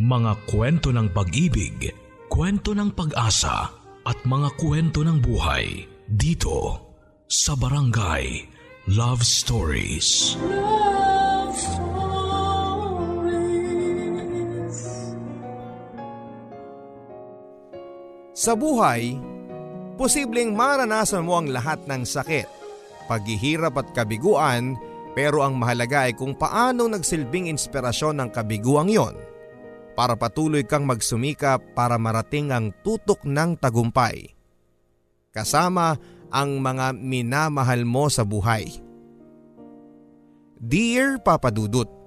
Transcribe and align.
Mga 0.00 0.48
kwento 0.48 0.96
ng 0.96 1.12
pag-ibig, 1.12 1.92
kwento 2.32 2.72
ng 2.72 2.88
pag-asa 2.96 3.68
at 4.08 4.16
mga 4.24 4.56
kwento 4.56 5.04
ng 5.04 5.20
buhay 5.20 5.84
dito 6.08 6.88
sa 7.28 7.52
Barangay 7.52 8.48
Love 8.96 9.20
Stories. 9.20 10.40
Love 10.40 11.52
Stories. 11.52 12.00
Sa 18.32 18.56
buhay, 18.56 19.20
posibleng 20.00 20.56
maranasan 20.56 21.28
mo 21.28 21.36
ang 21.36 21.52
lahat 21.52 21.84
ng 21.84 22.08
sakit, 22.08 22.48
paghihirap 23.04 23.76
at 23.76 23.92
kabiguan 23.92 24.80
pero 25.12 25.44
ang 25.44 25.60
mahalaga 25.60 26.08
ay 26.08 26.16
kung 26.16 26.32
paano 26.32 26.88
nagsilbing 26.88 27.52
inspirasyon 27.52 28.16
ng 28.24 28.32
kabiguang 28.32 28.88
yon 28.88 29.28
para 30.00 30.16
patuloy 30.16 30.64
kang 30.64 30.88
magsumikap 30.88 31.76
para 31.76 32.00
marating 32.00 32.48
ang 32.56 32.72
tutok 32.80 33.20
ng 33.28 33.60
tagumpay. 33.60 34.32
Kasama 35.28 36.00
ang 36.32 36.56
mga 36.56 36.96
minamahal 36.96 37.84
mo 37.84 38.08
sa 38.08 38.24
buhay. 38.24 38.80
Dear 40.56 41.20
Papa 41.20 41.52
Dudut, 41.52 42.00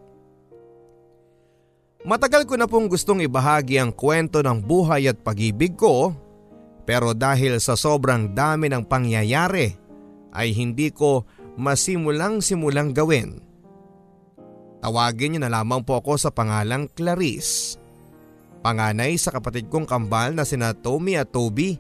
Matagal 2.03 2.49
ko 2.49 2.57
na 2.57 2.65
pong 2.65 2.89
gustong 2.91 3.23
ibahagi 3.23 3.79
ang 3.79 3.93
kwento 3.95 4.43
ng 4.43 4.59
buhay 4.59 5.07
at 5.07 5.21
pag-ibig 5.21 5.77
ko 5.77 6.11
pero 6.83 7.15
dahil 7.15 7.61
sa 7.61 7.79
sobrang 7.79 8.35
dami 8.35 8.67
ng 8.73 8.83
pangyayari 8.89 9.71
ay 10.33 10.51
hindi 10.51 10.91
ko 10.91 11.23
masimulang-simulang 11.55 12.91
gawin. 12.91 13.39
Tawagin 14.83 15.37
niyo 15.37 15.47
na 15.47 15.53
lamang 15.53 15.85
po 15.87 16.03
ako 16.03 16.19
sa 16.19 16.27
pangalang 16.27 16.91
Clarice. 16.91 17.82
Panganay 18.63 19.19
sa 19.19 19.35
kapatid 19.35 19.67
kong 19.67 19.83
kambal 19.83 20.31
na 20.31 20.47
sina 20.47 20.71
Tommy 20.71 21.19
at 21.19 21.35
Toby. 21.35 21.75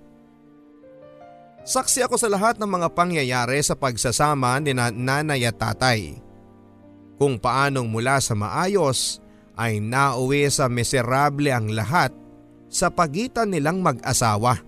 Saksi 1.63 2.03
ako 2.03 2.19
sa 2.19 2.27
lahat 2.27 2.59
ng 2.59 2.67
mga 2.67 2.91
pangyayari 2.91 3.63
sa 3.63 3.79
pagsasama 3.79 4.59
ni 4.59 4.75
na 4.75 4.91
nanay 4.91 5.47
at 5.47 5.55
tatay. 5.55 6.19
Kung 7.15 7.39
paanong 7.39 7.87
mula 7.87 8.19
sa 8.19 8.35
maayos 8.35 9.23
ay 9.55 9.79
nauwi 9.79 10.51
sa 10.51 10.67
miserable 10.67 11.47
ang 11.55 11.71
lahat 11.71 12.11
sa 12.67 12.91
pagitan 12.91 13.47
nilang 13.47 13.79
mag-asawa. 13.79 14.59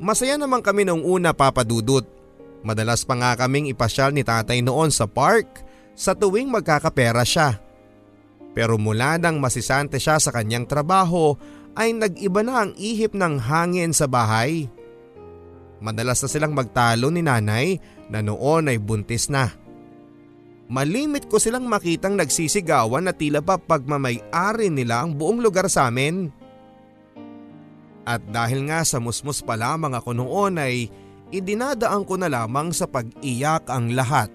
Masaya 0.00 0.40
naman 0.40 0.64
kami 0.64 0.88
nung 0.88 1.04
una 1.04 1.36
papadudot 1.36 2.20
Madalas 2.60 3.08
pa 3.08 3.16
nga 3.16 3.32
kaming 3.36 3.72
ipasyal 3.72 4.12
ni 4.12 4.20
tatay 4.20 4.60
noon 4.60 4.92
sa 4.92 5.08
park 5.08 5.64
sa 5.96 6.12
tuwing 6.12 6.52
magkakapera 6.52 7.24
siya. 7.24 7.56
Pero 8.50 8.76
mula 8.76 9.16
nang 9.16 9.38
masisante 9.38 10.02
siya 10.02 10.18
sa 10.18 10.34
kanyang 10.34 10.66
trabaho 10.66 11.38
ay 11.78 11.94
nag-iba 11.94 12.42
na 12.42 12.66
ang 12.66 12.72
ihip 12.74 13.14
ng 13.14 13.38
hangin 13.38 13.94
sa 13.94 14.10
bahay. 14.10 14.66
Madalas 15.80 16.20
na 16.20 16.28
silang 16.28 16.52
magtalo 16.52 17.08
ni 17.08 17.24
nanay 17.24 17.78
na 18.10 18.20
noon 18.20 18.68
ay 18.68 18.76
buntis 18.76 19.30
na. 19.32 19.48
Malimit 20.70 21.26
ko 21.26 21.42
silang 21.42 21.66
makitang 21.66 22.14
nagsisigawan 22.14 23.10
na 23.10 23.14
tila 23.14 23.42
pa 23.42 23.58
pagmamay-ari 23.58 24.70
nila 24.70 25.02
ang 25.02 25.18
buong 25.18 25.42
lugar 25.42 25.66
sa 25.66 25.90
amin. 25.90 26.30
At 28.06 28.22
dahil 28.30 28.70
nga 28.70 28.86
sa 28.86 29.02
musmus 29.02 29.42
pa 29.42 29.58
lamang 29.58 29.98
ako 29.98 30.10
noon 30.14 30.62
ay 30.62 30.86
idinadaan 31.34 32.06
ko 32.06 32.14
na 32.18 32.30
lamang 32.30 32.70
sa 32.70 32.86
pag-iyak 32.86 33.66
ang 33.66 33.94
lahat. 33.94 34.30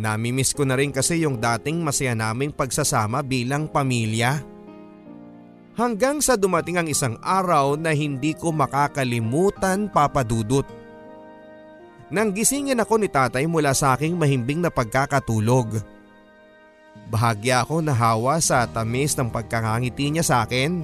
Namimiss 0.00 0.56
ko 0.56 0.64
na 0.64 0.80
rin 0.80 0.88
kasi 0.88 1.20
yung 1.20 1.36
dating 1.36 1.84
masaya 1.84 2.16
naming 2.16 2.56
pagsasama 2.56 3.20
bilang 3.20 3.68
pamilya. 3.68 4.40
Hanggang 5.76 6.24
sa 6.24 6.40
dumating 6.40 6.80
ang 6.80 6.88
isang 6.88 7.20
araw 7.20 7.76
na 7.76 7.92
hindi 7.92 8.32
ko 8.32 8.48
makakalimutan 8.48 9.92
papadudot. 9.92 10.64
Nang 12.08 12.32
gisingin 12.32 12.80
ako 12.80 12.96
ni 12.96 13.12
tatay 13.12 13.44
mula 13.44 13.76
sa 13.76 13.92
aking 13.92 14.16
mahimbing 14.16 14.64
na 14.64 14.72
pagkakatulog. 14.72 15.84
Bahagya 17.12 17.62
ako 17.62 17.84
nahawa 17.84 18.40
sa 18.40 18.64
tamis 18.66 19.14
ng 19.14 19.28
pagkakangiti 19.28 20.16
niya 20.16 20.24
sa 20.24 20.36
akin. 20.48 20.80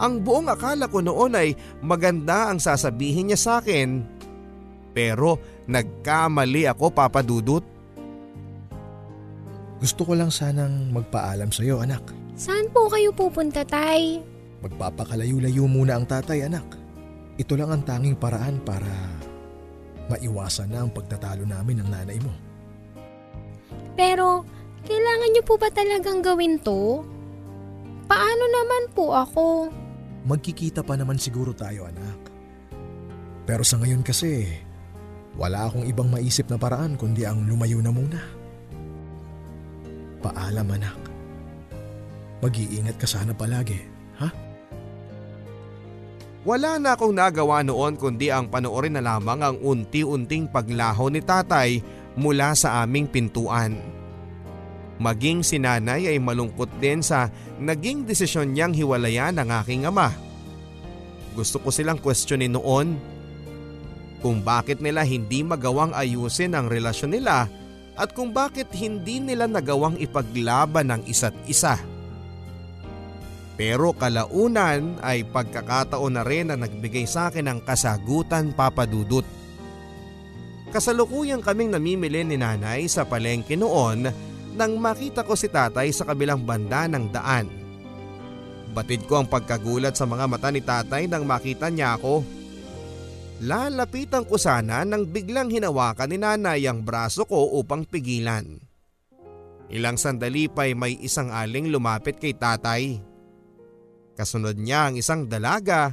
Ang 0.00 0.24
buong 0.24 0.48
akala 0.48 0.88
ko 0.88 1.04
noon 1.04 1.36
ay 1.36 1.52
maganda 1.84 2.48
ang 2.48 2.58
sasabihin 2.58 3.30
niya 3.30 3.38
sa 3.38 3.52
akin. 3.60 4.02
Pero 4.96 5.36
nagkamali 5.68 6.64
ako 6.64 6.90
papadudot. 6.96 7.75
Gusto 9.76 10.08
ko 10.08 10.12
lang 10.16 10.32
sanang 10.32 10.90
magpaalam 10.92 11.52
sa 11.52 11.60
iyo 11.60 11.84
anak. 11.84 12.02
Saan 12.36 12.68
po 12.72 12.88
kayo 12.88 13.12
pupunta 13.12 13.64
tay? 13.64 14.24
Magpapakalayo-layo 14.64 15.68
muna 15.68 16.00
ang 16.00 16.08
tatay 16.08 16.48
anak. 16.48 16.64
Ito 17.36 17.52
lang 17.56 17.72
ang 17.72 17.82
tanging 17.84 18.16
paraan 18.16 18.60
para 18.64 18.88
maiwasan 20.08 20.72
na 20.72 20.84
ang 20.84 20.90
pagtatalo 20.92 21.44
namin 21.44 21.84
ng 21.84 21.88
nanay 21.92 22.18
mo. 22.24 22.32
Pero 23.96 24.44
kailangan 24.88 25.30
niyo 25.32 25.42
po 25.44 25.60
ba 25.60 25.68
talagang 25.68 26.24
gawin 26.24 26.56
to? 26.60 27.04
Paano 28.08 28.44
naman 28.48 28.82
po 28.96 29.12
ako? 29.12 29.68
magkikita 30.26 30.82
pa 30.82 30.98
naman 30.98 31.16
siguro 31.22 31.54
tayo 31.54 31.86
anak. 31.86 32.18
Pero 33.46 33.62
sa 33.62 33.78
ngayon 33.78 34.02
kasi, 34.02 34.42
wala 35.38 35.70
akong 35.70 35.86
ibang 35.86 36.10
maisip 36.10 36.50
na 36.50 36.58
paraan 36.58 36.98
kundi 36.98 37.22
ang 37.22 37.46
lumayo 37.46 37.78
na 37.78 37.94
muna. 37.94 38.18
Paalam 40.26 40.66
anak. 40.74 40.98
Mag-iingat 42.42 42.98
ka 42.98 43.06
sana 43.06 43.30
palagi, 43.30 43.78
ha? 44.18 44.26
Wala 46.42 46.82
na 46.82 46.98
akong 46.98 47.14
nagawa 47.14 47.62
noon 47.62 47.94
kundi 47.94 48.30
ang 48.30 48.50
panoorin 48.50 48.98
na 48.98 49.02
lamang 49.02 49.42
ang 49.42 49.56
unti-unting 49.62 50.50
paglaho 50.50 51.10
ni 51.10 51.22
tatay 51.22 51.78
mula 52.18 52.54
sa 52.58 52.82
aming 52.82 53.06
pintuan. 53.06 53.78
Maging 54.98 55.46
si 55.46 55.62
nanay 55.62 56.10
ay 56.10 56.18
malungkot 56.18 56.70
din 56.82 57.06
sa 57.06 57.30
naging 57.62 58.06
desisyon 58.06 58.50
niyang 58.50 58.74
hiwalayan 58.74 59.36
ng 59.38 59.48
aking 59.62 59.86
ama. 59.86 60.10
Gusto 61.38 61.62
ko 61.62 61.70
silang 61.70 62.02
questionin 62.02 62.54
noon 62.54 62.98
kung 64.24 64.42
bakit 64.42 64.82
nila 64.82 65.06
hindi 65.06 65.44
magawang 65.44 65.92
ayusin 65.92 66.56
ang 66.56 66.66
relasyon 66.66 67.14
nila 67.14 67.46
at 67.96 68.12
kung 68.12 68.30
bakit 68.30 68.68
hindi 68.76 69.18
nila 69.18 69.48
nagawang 69.48 69.96
ipaglaban 69.96 70.92
ng 70.92 71.02
isa't 71.08 71.34
isa. 71.48 71.80
Pero 73.56 73.96
kalaunan 73.96 75.00
ay 75.00 75.24
pagkakataon 75.24 76.12
na 76.12 76.22
rin 76.22 76.52
na 76.52 76.60
nagbigay 76.60 77.08
sa 77.08 77.32
akin 77.32 77.48
ng 77.48 77.58
kasagutan 77.64 78.52
papadudot. 78.52 79.24
Kasalukuyang 80.68 81.40
kaming 81.40 81.72
namimili 81.72 82.20
ni 82.20 82.36
nanay 82.36 82.84
sa 82.84 83.08
palengke 83.08 83.56
noon 83.56 84.12
nang 84.52 84.76
makita 84.76 85.24
ko 85.24 85.32
si 85.32 85.48
tatay 85.48 85.88
sa 85.88 86.04
kabilang 86.04 86.44
banda 86.44 86.84
ng 86.84 87.04
daan. 87.08 87.48
Batid 88.76 89.08
ko 89.08 89.24
ang 89.24 89.28
pagkagulat 89.28 89.96
sa 89.96 90.04
mga 90.04 90.28
mata 90.28 90.52
ni 90.52 90.60
tatay 90.60 91.08
nang 91.08 91.24
makita 91.24 91.72
niya 91.72 91.96
ako. 91.96 92.20
Lalapitan 93.44 94.24
ko 94.24 94.40
sana 94.40 94.80
nang 94.88 95.04
biglang 95.04 95.52
hinawakan 95.52 96.08
ni 96.08 96.16
nanay 96.16 96.64
ang 96.64 96.80
braso 96.80 97.28
ko 97.28 97.60
upang 97.60 97.84
pigilan. 97.84 98.56
Ilang 99.68 100.00
sandali 100.00 100.48
pa'y 100.48 100.72
may 100.72 100.96
isang 101.04 101.28
aling 101.28 101.68
lumapit 101.68 102.16
kay 102.16 102.32
tatay. 102.32 102.96
Kasunod 104.16 104.56
niya 104.56 104.88
ang 104.88 104.94
isang 104.96 105.28
dalaga 105.28 105.92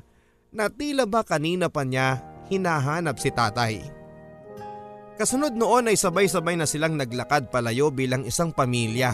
na 0.56 0.72
tila 0.72 1.04
ba 1.04 1.26
kanina 1.28 1.68
pa 1.68 1.84
niya 1.84 2.22
hinahanap 2.48 3.20
si 3.20 3.34
tatay. 3.34 3.84
Kasunod 5.20 5.52
noon 5.52 5.92
ay 5.92 5.98
sabay-sabay 6.00 6.56
na 6.56 6.64
silang 6.64 6.96
naglakad 6.96 7.52
palayo 7.52 7.92
bilang 7.92 8.24
isang 8.24 8.56
pamilya. 8.56 9.12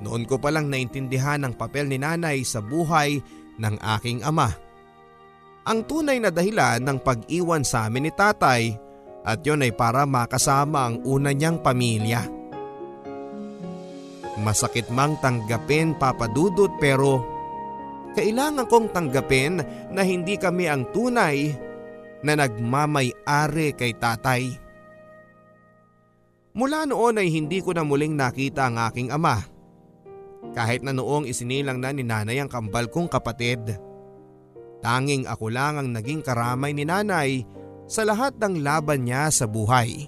Noon 0.00 0.24
ko 0.24 0.40
palang 0.40 0.70
naintindihan 0.70 1.44
ang 1.44 1.52
papel 1.58 1.90
ni 1.90 2.00
nanay 2.00 2.40
sa 2.46 2.64
buhay 2.64 3.20
ng 3.58 3.76
aking 3.98 4.24
ama. 4.24 4.67
Ang 5.68 5.84
tunay 5.84 6.16
na 6.16 6.32
dahilan 6.32 6.80
ng 6.80 6.98
pag-iwan 7.04 7.60
sa 7.60 7.92
amin 7.92 8.08
ni 8.08 8.12
tatay 8.12 8.72
at 9.20 9.44
yon 9.44 9.60
ay 9.60 9.76
para 9.76 10.08
makasama 10.08 10.88
ang 10.88 11.04
una 11.04 11.36
niyang 11.36 11.60
pamilya. 11.60 12.24
Masakit 14.40 14.88
mang 14.88 15.20
tanggapin 15.20 15.92
papadudot 16.00 16.72
pero 16.80 17.20
kailangan 18.16 18.64
kong 18.64 18.88
tanggapin 18.96 19.60
na 19.92 20.00
hindi 20.00 20.40
kami 20.40 20.72
ang 20.72 20.88
tunay 20.88 21.52
na 22.24 22.32
nagmamay-ari 22.32 23.76
kay 23.76 23.92
tatay. 23.92 24.48
Mula 26.56 26.88
noon 26.88 27.20
ay 27.20 27.28
hindi 27.28 27.60
ko 27.60 27.76
na 27.76 27.84
muling 27.84 28.16
nakita 28.16 28.72
ang 28.72 28.80
aking 28.88 29.12
ama. 29.12 29.44
Kahit 30.56 30.80
na 30.80 30.96
noong 30.96 31.28
isinilang 31.28 31.76
na 31.76 31.92
ni 31.92 32.02
nanay 32.08 32.40
ang 32.40 32.48
kambal 32.48 32.88
kong 32.88 33.12
kapatid. 33.12 33.87
Tanging 34.78 35.26
ako 35.26 35.50
lang 35.50 35.78
ang 35.78 35.88
naging 35.90 36.22
karamay 36.22 36.70
ni 36.70 36.86
nanay 36.86 37.42
sa 37.88 38.06
lahat 38.06 38.38
ng 38.38 38.62
laban 38.62 39.08
niya 39.08 39.32
sa 39.32 39.48
buhay. 39.48 40.06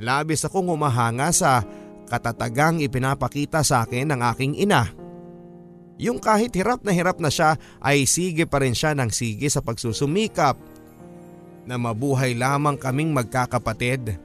Labis 0.00 0.42
akong 0.48 0.66
humahanga 0.66 1.30
sa 1.30 1.62
katatagang 2.08 2.82
ipinapakita 2.82 3.62
sa 3.62 3.86
akin 3.86 4.10
ng 4.10 4.20
aking 4.34 4.54
ina. 4.58 4.90
Yung 6.02 6.18
kahit 6.18 6.50
hirap 6.56 6.82
na 6.82 6.90
hirap 6.90 7.22
na 7.22 7.30
siya 7.30 7.54
ay 7.78 8.08
sige 8.10 8.48
pa 8.48 8.58
rin 8.58 8.74
siya 8.74 8.96
ng 8.96 9.12
sige 9.12 9.46
sa 9.46 9.62
pagsusumikap 9.62 10.58
na 11.62 11.78
mabuhay 11.78 12.34
lamang 12.34 12.74
kaming 12.74 13.14
magkakapatid. 13.14 14.18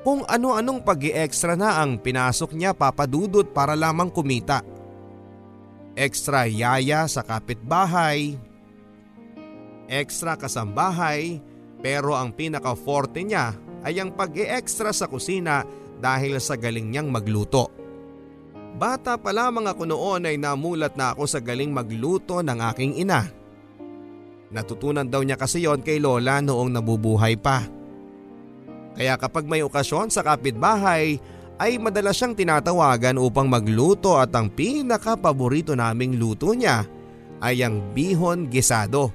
Kung 0.00 0.24
ano-anong 0.24 0.80
pag 0.80 1.02
extra 1.04 1.58
na 1.58 1.82
ang 1.82 2.00
pinasok 2.00 2.56
niya 2.56 2.72
papadudot 2.72 3.44
para 3.50 3.76
lamang 3.76 4.08
kumita. 4.08 4.64
Extra 6.00 6.48
yaya 6.48 7.04
sa 7.04 7.20
kapitbahay, 7.20 8.32
extra 9.84 10.32
kasambahay, 10.32 11.44
pero 11.84 12.16
ang 12.16 12.32
pinaka-forte 12.32 13.20
niya 13.20 13.52
ay 13.84 14.00
ang 14.00 14.16
pag-e-extra 14.16 14.96
sa 14.96 15.12
kusina 15.12 15.60
dahil 16.00 16.40
sa 16.40 16.56
galing 16.56 16.88
niyang 16.88 17.12
magluto. 17.12 17.68
Bata 18.80 19.20
pa 19.20 19.28
lamang 19.28 19.68
ako 19.68 19.84
noon 19.84 20.24
ay 20.24 20.40
namulat 20.40 20.96
na 20.96 21.12
ako 21.12 21.28
sa 21.28 21.36
galing 21.36 21.68
magluto 21.68 22.40
ng 22.40 22.58
aking 22.72 22.96
ina. 23.04 23.28
Natutunan 24.48 25.04
daw 25.04 25.20
niya 25.20 25.36
kasi 25.36 25.68
yon 25.68 25.84
kay 25.84 26.00
Lola 26.00 26.40
noong 26.40 26.80
nabubuhay 26.80 27.36
pa. 27.36 27.68
Kaya 28.96 29.20
kapag 29.20 29.44
may 29.44 29.60
okasyon 29.60 30.08
sa 30.08 30.24
kapitbahay 30.24 31.20
ay 31.60 31.76
madalas 31.76 32.16
siyang 32.16 32.32
tinatawagan 32.32 33.20
upang 33.20 33.44
magluto 33.44 34.16
at 34.16 34.32
ang 34.32 34.48
pinaka-paborito 34.48 35.76
naming 35.76 36.16
luto 36.16 36.56
niya 36.56 36.88
ay 37.44 37.60
ang 37.60 37.92
bihon 37.92 38.48
gisado. 38.48 39.12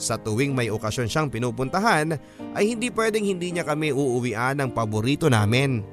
Sa 0.00 0.16
tuwing 0.16 0.56
may 0.56 0.72
okasyon 0.72 1.06
siyang 1.06 1.28
pinupuntahan 1.28 2.16
ay 2.56 2.64
hindi 2.72 2.88
pwedeng 2.88 3.28
hindi 3.28 3.52
niya 3.52 3.68
kami 3.68 3.92
uuwian 3.92 4.56
ng 4.56 4.70
paborito 4.72 5.28
namin. 5.28 5.84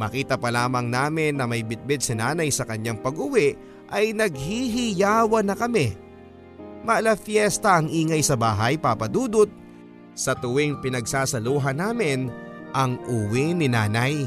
Makita 0.00 0.40
pa 0.40 0.48
lamang 0.48 0.88
namin 0.88 1.36
na 1.36 1.44
may 1.44 1.60
bitbit 1.60 2.00
si 2.00 2.16
nanay 2.16 2.48
sa 2.48 2.64
kanyang 2.64 2.96
pag-uwi 2.96 3.54
ay 3.92 4.16
naghihiyawan 4.16 5.52
na 5.52 5.54
kami. 5.54 5.92
Maala 6.80 7.12
fiesta 7.12 7.76
ang 7.76 7.92
ingay 7.92 8.24
sa 8.24 8.40
bahay 8.40 8.80
papadudot 8.80 9.52
sa 10.16 10.32
tuwing 10.32 10.80
pinagsasaluhan 10.80 11.76
namin 11.76 12.32
ang 12.74 12.98
uwi 13.06 13.54
ni 13.56 13.66
nanay. 13.70 14.26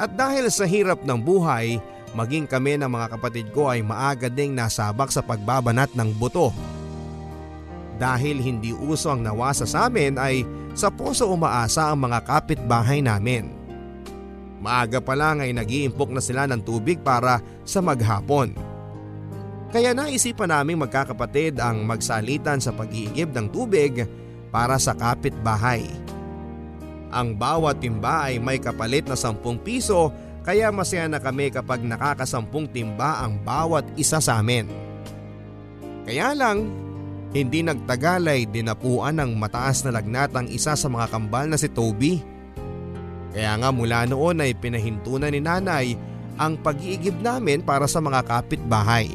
At 0.00 0.16
dahil 0.16 0.48
sa 0.48 0.66
hirap 0.66 1.04
ng 1.04 1.20
buhay, 1.20 1.78
maging 2.16 2.48
kami 2.48 2.80
ng 2.80 2.88
mga 2.88 3.06
kapatid 3.18 3.46
ko 3.52 3.70
ay 3.70 3.84
maaga 3.84 4.26
ding 4.26 4.56
nasabak 4.56 5.12
sa 5.12 5.20
pagbabanat 5.22 5.92
ng 5.94 6.10
buto. 6.16 6.50
Dahil 8.00 8.40
hindi 8.42 8.74
uso 8.74 9.12
ang 9.12 9.22
nawasa 9.22 9.68
sa 9.68 9.86
amin 9.86 10.18
ay 10.18 10.42
sa 10.72 10.88
puso 10.88 11.28
umaasa 11.28 11.92
ang 11.92 12.08
mga 12.08 12.24
kapitbahay 12.24 13.04
namin. 13.04 13.52
Maaga 14.62 15.02
pa 15.02 15.18
lang 15.18 15.42
ay 15.42 15.50
nag-iimpok 15.50 16.10
na 16.14 16.22
sila 16.22 16.46
ng 16.46 16.62
tubig 16.62 17.02
para 17.02 17.42
sa 17.66 17.82
maghapon. 17.82 18.54
Kaya 19.72 19.96
naisipan 19.96 20.52
naming 20.52 20.84
magkakapatid 20.84 21.56
ang 21.56 21.82
magsalitan 21.82 22.60
sa 22.60 22.70
pag-iigib 22.76 23.32
ng 23.32 23.48
tubig 23.48 24.04
para 24.52 24.76
sa 24.76 24.92
kapitbahay. 24.92 26.11
Ang 27.12 27.36
bawat 27.36 27.84
timba 27.84 28.32
ay 28.32 28.40
may 28.40 28.56
kapalit 28.56 29.04
na 29.04 29.14
10 29.14 29.36
piso 29.60 30.08
kaya 30.42 30.72
masaya 30.74 31.06
na 31.06 31.20
kami 31.20 31.52
kapag 31.52 31.84
nakakasampung 31.84 32.66
timba 32.66 33.22
ang 33.22 33.38
bawat 33.38 33.86
isa 33.94 34.18
sa 34.18 34.40
amin. 34.42 34.66
Kaya 36.02 36.34
lang, 36.34 36.66
hindi 37.30 37.62
nagtagal 37.62 38.26
ay 38.26 38.48
dinapuan 38.50 39.22
ng 39.22 39.38
mataas 39.38 39.86
na 39.86 39.94
lagnat 39.94 40.34
ang 40.34 40.48
isa 40.50 40.74
sa 40.74 40.88
mga 40.90 41.06
kambal 41.14 41.46
na 41.46 41.60
si 41.60 41.70
Toby. 41.70 42.18
Kaya 43.32 43.56
nga 43.60 43.70
mula 43.72 44.04
noon 44.04 44.44
ay 44.44 44.52
pinahinto 44.52 45.16
na 45.16 45.32
ni 45.32 45.40
nanay 45.40 45.96
ang 46.36 46.60
pag-iigib 46.60 47.20
namin 47.20 47.64
para 47.64 47.88
sa 47.88 48.00
mga 48.00 48.24
kapitbahay. 48.24 49.08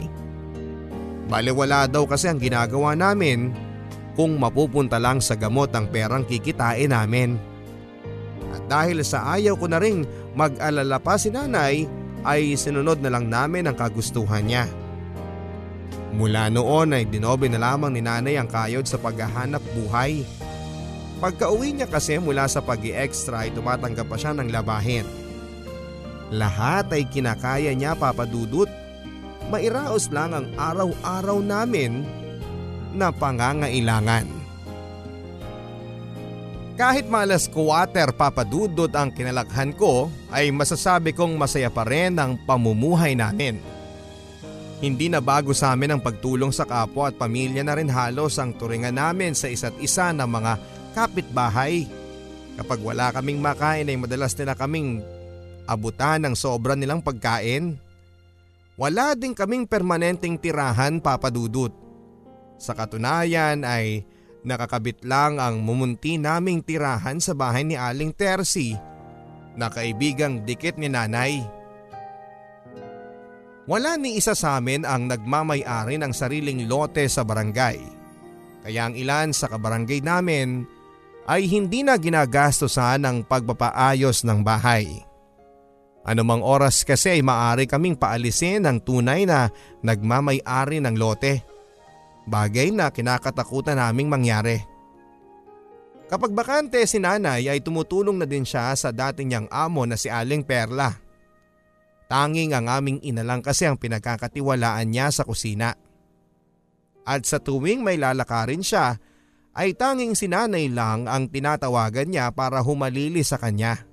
Baliwala 1.27 1.85
daw 1.91 2.07
kasi 2.07 2.31
ang 2.31 2.39
ginagawa 2.39 2.95
namin 2.95 3.51
kung 4.17 4.33
mapupunta 4.39 4.97
lang 4.97 5.21
sa 5.21 5.37
gamot 5.37 5.69
ang 5.75 5.85
perang 5.91 6.25
kikitain 6.25 6.89
namin. 6.89 7.37
At 8.57 8.65
dahil 8.65 9.05
sa 9.05 9.37
ayaw 9.37 9.53
ko 9.53 9.69
na 9.69 9.77
ring 9.77 10.01
mag-alala 10.33 10.97
pa 10.97 11.13
si 11.13 11.29
nanay 11.29 11.85
ay 12.25 12.57
sinunod 12.57 12.97
na 13.05 13.13
lang 13.13 13.29
namin 13.29 13.69
ang 13.69 13.77
kagustuhan 13.77 14.49
niya. 14.49 14.65
Mula 16.17 16.49
noon 16.49 16.97
ay 16.97 17.05
dinobe 17.05 17.45
na 17.45 17.61
lamang 17.61 17.93
ni 17.93 18.01
nanay 18.01 18.41
ang 18.41 18.49
kayod 18.49 18.89
sa 18.89 18.97
paghahanap 18.97 19.61
buhay. 19.77 20.25
Pagka 21.21 21.53
uwi 21.53 21.77
niya 21.77 21.85
kasi 21.85 22.17
mula 22.17 22.49
sa 22.49 22.65
pag 22.65 22.81
extra 22.81 23.45
ay 23.45 23.53
tumatanggap 23.53 24.09
pa 24.09 24.17
siya 24.17 24.33
ng 24.33 24.49
labahin. 24.49 25.05
Lahat 26.33 26.89
ay 26.89 27.05
kinakaya 27.05 27.77
niya 27.77 27.93
papadudot. 27.93 28.69
Mairaos 29.53 30.09
lang 30.09 30.33
ang 30.33 30.49
araw-araw 30.57 31.39
namin 31.39 32.01
na 32.97 33.13
pangangailangan. 33.13 34.36
Kahit 36.77 37.09
malas 37.09 37.49
quarter 37.49 38.13
papadudot 38.13 38.93
ang 38.93 39.09
kinalakhan 39.09 39.73
ko 39.73 40.13
ay 40.29 40.53
masasabi 40.53 41.09
kong 41.09 41.33
masaya 41.33 41.73
pa 41.73 41.81
rin 41.81 42.13
ang 42.21 42.37
pamumuhay 42.37 43.17
namin. 43.17 43.57
Hindi 44.77 45.09
na 45.09 45.17
bago 45.17 45.57
sa 45.57 45.73
amin 45.73 45.97
ang 45.97 46.01
pagtulong 46.05 46.53
sa 46.53 46.69
kapwa 46.69 47.09
at 47.09 47.17
pamilya 47.17 47.65
na 47.65 47.73
rin 47.73 47.89
halos 47.89 48.37
ang 48.37 48.53
turingan 48.53 48.93
namin 48.93 49.33
sa 49.33 49.49
isa't 49.49 49.73
isa 49.81 50.13
ng 50.13 50.29
mga 50.29 50.53
kapitbahay. 50.93 51.89
Kapag 52.61 52.85
wala 52.85 53.09
kaming 53.09 53.41
makain 53.41 53.89
ay 53.89 53.97
madalas 53.97 54.37
nila 54.37 54.53
kaming 54.53 55.01
abutan 55.65 56.29
ng 56.29 56.37
sobra 56.37 56.77
nilang 56.77 57.01
pagkain. 57.01 57.73
Wala 58.77 59.17
din 59.17 59.33
kaming 59.33 59.65
permanenteng 59.65 60.37
tirahan 60.37 61.01
papadudot. 61.01 61.73
Sa 62.61 62.77
katunayan 62.77 63.65
ay 63.65 64.05
nakakabit 64.45 65.01
lang 65.07 65.41
ang 65.41 65.61
mumunti 65.61 66.19
naming 66.19 66.61
tirahan 66.61 67.17
sa 67.17 67.33
bahay 67.33 67.65
ni 67.65 67.73
Aling 67.73 68.13
Tersi 68.13 68.77
na 69.57 69.71
kaibigang 69.73 70.45
dikit 70.45 70.77
ni 70.77 70.91
nanay. 70.91 71.41
Wala 73.67 73.99
ni 73.99 74.15
isa 74.15 74.31
sa 74.31 74.61
amin 74.61 74.87
ang 74.87 75.11
nagmamay-ari 75.11 75.99
ng 75.99 76.13
sariling 76.15 76.71
lote 76.71 77.03
sa 77.11 77.27
barangay. 77.27 77.81
Kaya 78.63 78.87
ang 78.87 78.95
ilan 78.95 79.35
sa 79.35 79.51
kabarangay 79.51 79.99
namin 79.99 80.63
ay 81.27 81.43
hindi 81.51 81.83
na 81.83 81.99
ginagastosan 81.99 83.03
ng 83.03 83.17
pagpapaayos 83.27 84.23
ng 84.23 84.39
bahay. 84.39 85.03
Anumang 86.07 86.39
oras 86.39 86.87
kasi 86.87 87.19
ay 87.19 87.21
maaari 87.23 87.67
kaming 87.67 87.99
paalisin 87.99 88.63
ng 88.63 88.79
tunay 88.79 89.27
na 89.27 89.51
nagmamay-ari 89.83 90.79
ng 90.79 90.95
lote. 90.95 91.43
Bagay 92.27 92.75
na 92.75 92.91
kinakatakutan 92.91 93.79
naming 93.79 94.11
mangyari. 94.11 94.59
Kapag 96.07 96.31
bakante 96.31 96.83
si 96.87 96.99
nanay 96.99 97.47
ay 97.51 97.59
tumutulong 97.59 98.15
na 98.15 98.27
din 98.27 98.47
siya 98.47 98.71
sa 98.75 98.95
dati 98.95 99.27
niyang 99.27 99.47
amo 99.51 99.83
na 99.83 99.99
si 99.99 100.07
Aling 100.07 100.43
Perla. 100.43 100.91
Tanging 102.07 102.55
ang 102.55 102.71
aming 102.71 103.03
inalang 103.03 103.43
kasi 103.43 103.67
ang 103.67 103.75
pinagkakatiwalaan 103.75 104.87
niya 104.87 105.11
sa 105.11 105.27
kusina. 105.27 105.75
At 107.03 107.27
sa 107.27 107.39
tuwing 107.39 107.83
may 107.83 107.99
lalakarin 107.99 108.63
siya, 108.63 108.99
ay 109.57 109.75
tanging 109.75 110.15
si 110.15 110.31
nanay 110.31 110.71
lang 110.71 111.07
ang 111.11 111.27
tinatawagan 111.27 112.07
niya 112.07 112.31
para 112.31 112.63
humalili 112.63 113.23
sa 113.23 113.35
kanya. 113.35 113.83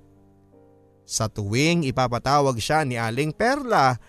Sa 1.03 1.27
tuwing 1.27 1.83
ipapatawag 1.83 2.55
siya 2.59 2.87
ni 2.87 2.95
Aling 2.95 3.35
Perla, 3.35 3.99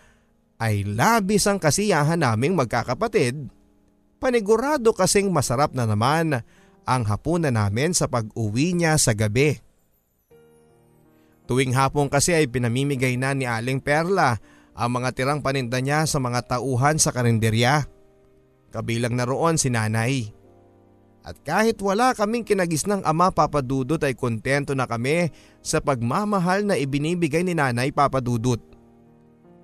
ay 0.63 0.87
labis 0.87 1.45
ang 1.51 1.59
kasiyahan 1.59 2.23
naming 2.23 2.55
magkakapatid. 2.55 3.56
Panigurado 4.17 4.97
kasing 4.97 5.29
masarap 5.29 5.77
na 5.77 5.85
naman 5.85 6.41
ang 6.89 7.03
hapunan 7.05 7.53
namin 7.53 7.93
sa 7.93 8.09
pag-uwi 8.09 8.73
niya 8.73 8.97
sa 8.97 9.13
gabi. 9.13 9.61
Tuwing 11.47 11.77
hapon 11.77 12.11
kasi 12.11 12.35
ay 12.35 12.51
pinamimigay 12.51 13.15
na 13.21 13.37
ni 13.37 13.47
Aling 13.47 13.79
Perla 13.79 14.41
ang 14.75 14.91
mga 14.99 15.15
tirang 15.15 15.41
paninda 15.45 15.79
niya 15.79 16.09
sa 16.09 16.19
mga 16.19 16.59
tauhan 16.59 16.99
sa 16.99 17.15
karinderya. 17.15 17.87
Kabilang 18.75 19.15
na 19.15 19.25
roon 19.29 19.61
si 19.61 19.71
nanay. 19.71 20.33
At 21.27 21.43
kahit 21.43 21.83
wala 21.83 22.15
kaming 22.15 22.47
kinagis 22.47 22.87
ng 22.87 23.03
ama 23.03 23.35
papadudot 23.35 23.99
ay 23.99 24.15
kontento 24.15 24.79
na 24.79 24.87
kami 24.87 25.35
sa 25.59 25.83
pagmamahal 25.83 26.63
na 26.63 26.79
ibinibigay 26.79 27.43
ni 27.43 27.55
nanay 27.55 27.91
papadudot. 27.91 28.63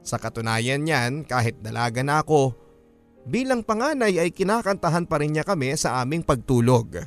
Sa 0.02 0.18
katunayan 0.18 0.82
niyan 0.82 1.22
kahit 1.22 1.62
dalaga 1.62 2.02
na 2.02 2.18
ako, 2.18 2.61
bilang 3.26 3.62
panganay 3.62 4.18
ay 4.18 4.30
kinakantahan 4.34 5.06
pa 5.06 5.22
rin 5.22 5.34
niya 5.34 5.46
kami 5.46 5.74
sa 5.78 6.02
aming 6.02 6.26
pagtulog. 6.26 7.06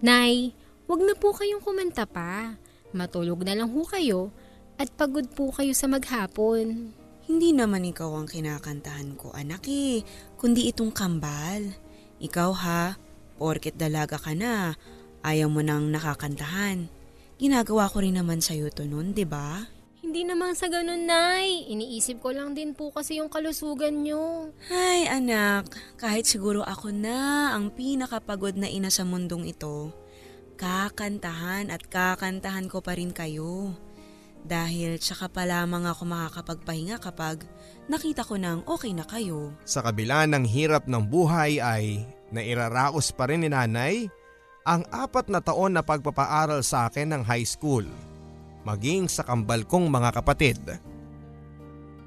Nay, 0.00 0.56
wag 0.88 1.00
na 1.04 1.14
po 1.16 1.32
kayong 1.36 1.60
kumanta 1.60 2.08
pa. 2.08 2.56
Matulog 2.90 3.46
na 3.46 3.54
lang 3.54 3.70
ho 3.70 3.82
kayo 3.86 4.34
at 4.80 4.88
pagod 4.96 5.28
po 5.30 5.52
kayo 5.52 5.76
sa 5.76 5.86
maghapon. 5.86 6.96
Hindi 7.30 7.54
naman 7.54 7.86
ikaw 7.86 8.10
ang 8.16 8.26
kinakantahan 8.26 9.14
ko, 9.14 9.30
anak 9.30 9.62
eh, 9.70 10.02
kundi 10.34 10.66
itong 10.72 10.90
kambal. 10.90 11.62
Ikaw 12.18 12.50
ha, 12.58 12.98
porket 13.38 13.78
dalaga 13.78 14.18
ka 14.18 14.34
na, 14.34 14.74
ayaw 15.22 15.46
mo 15.46 15.62
nang 15.62 15.94
nakakantahan. 15.94 16.90
ginagawa 17.40 17.88
ko 17.88 18.04
rin 18.04 18.18
naman 18.18 18.44
sa'yo 18.44 18.68
to 18.68 18.84
nun, 18.84 19.16
di 19.16 19.24
ba? 19.24 19.64
Hindi 20.10 20.26
naman 20.26 20.58
sa 20.58 20.66
ganun, 20.66 21.06
Nay. 21.06 21.70
Iniisip 21.70 22.18
ko 22.18 22.34
lang 22.34 22.50
din 22.50 22.74
po 22.74 22.90
kasi 22.90 23.22
yung 23.22 23.30
kalusugan 23.30 24.02
nyo. 24.02 24.50
Ay 24.66 25.06
anak, 25.06 25.70
kahit 26.02 26.26
siguro 26.26 26.66
ako 26.66 26.90
na 26.90 27.54
ang 27.54 27.70
pinakapagod 27.70 28.58
na 28.58 28.66
ina 28.66 28.90
sa 28.90 29.06
mundong 29.06 29.46
ito, 29.46 29.94
kakantahan 30.58 31.70
at 31.70 31.86
kakantahan 31.86 32.66
ko 32.66 32.82
pa 32.82 32.98
rin 32.98 33.14
kayo. 33.14 33.70
Dahil 34.42 34.98
tsaka 34.98 35.30
pa 35.30 35.46
lamang 35.46 35.86
ako 35.86 36.02
makakapagpahinga 36.02 36.98
kapag 36.98 37.46
nakita 37.86 38.26
ko 38.26 38.34
nang 38.34 38.66
okay 38.66 38.90
na 38.90 39.06
kayo. 39.06 39.54
Sa 39.62 39.78
kabila 39.78 40.26
ng 40.26 40.42
hirap 40.42 40.90
ng 40.90 41.06
buhay 41.06 41.62
ay 41.62 42.02
nairaraos 42.34 43.14
pa 43.14 43.30
rin 43.30 43.46
ni 43.46 43.48
nanay 43.54 44.10
ang 44.66 44.82
apat 44.90 45.30
na 45.30 45.38
taon 45.38 45.78
na 45.78 45.86
pagpapaaral 45.86 46.66
sa 46.66 46.90
akin 46.90 47.14
ng 47.14 47.22
high 47.22 47.46
school, 47.46 47.86
maging 48.66 49.08
sa 49.08 49.24
kambal 49.24 49.64
kong 49.64 49.88
mga 49.88 50.10
kapatid. 50.20 50.60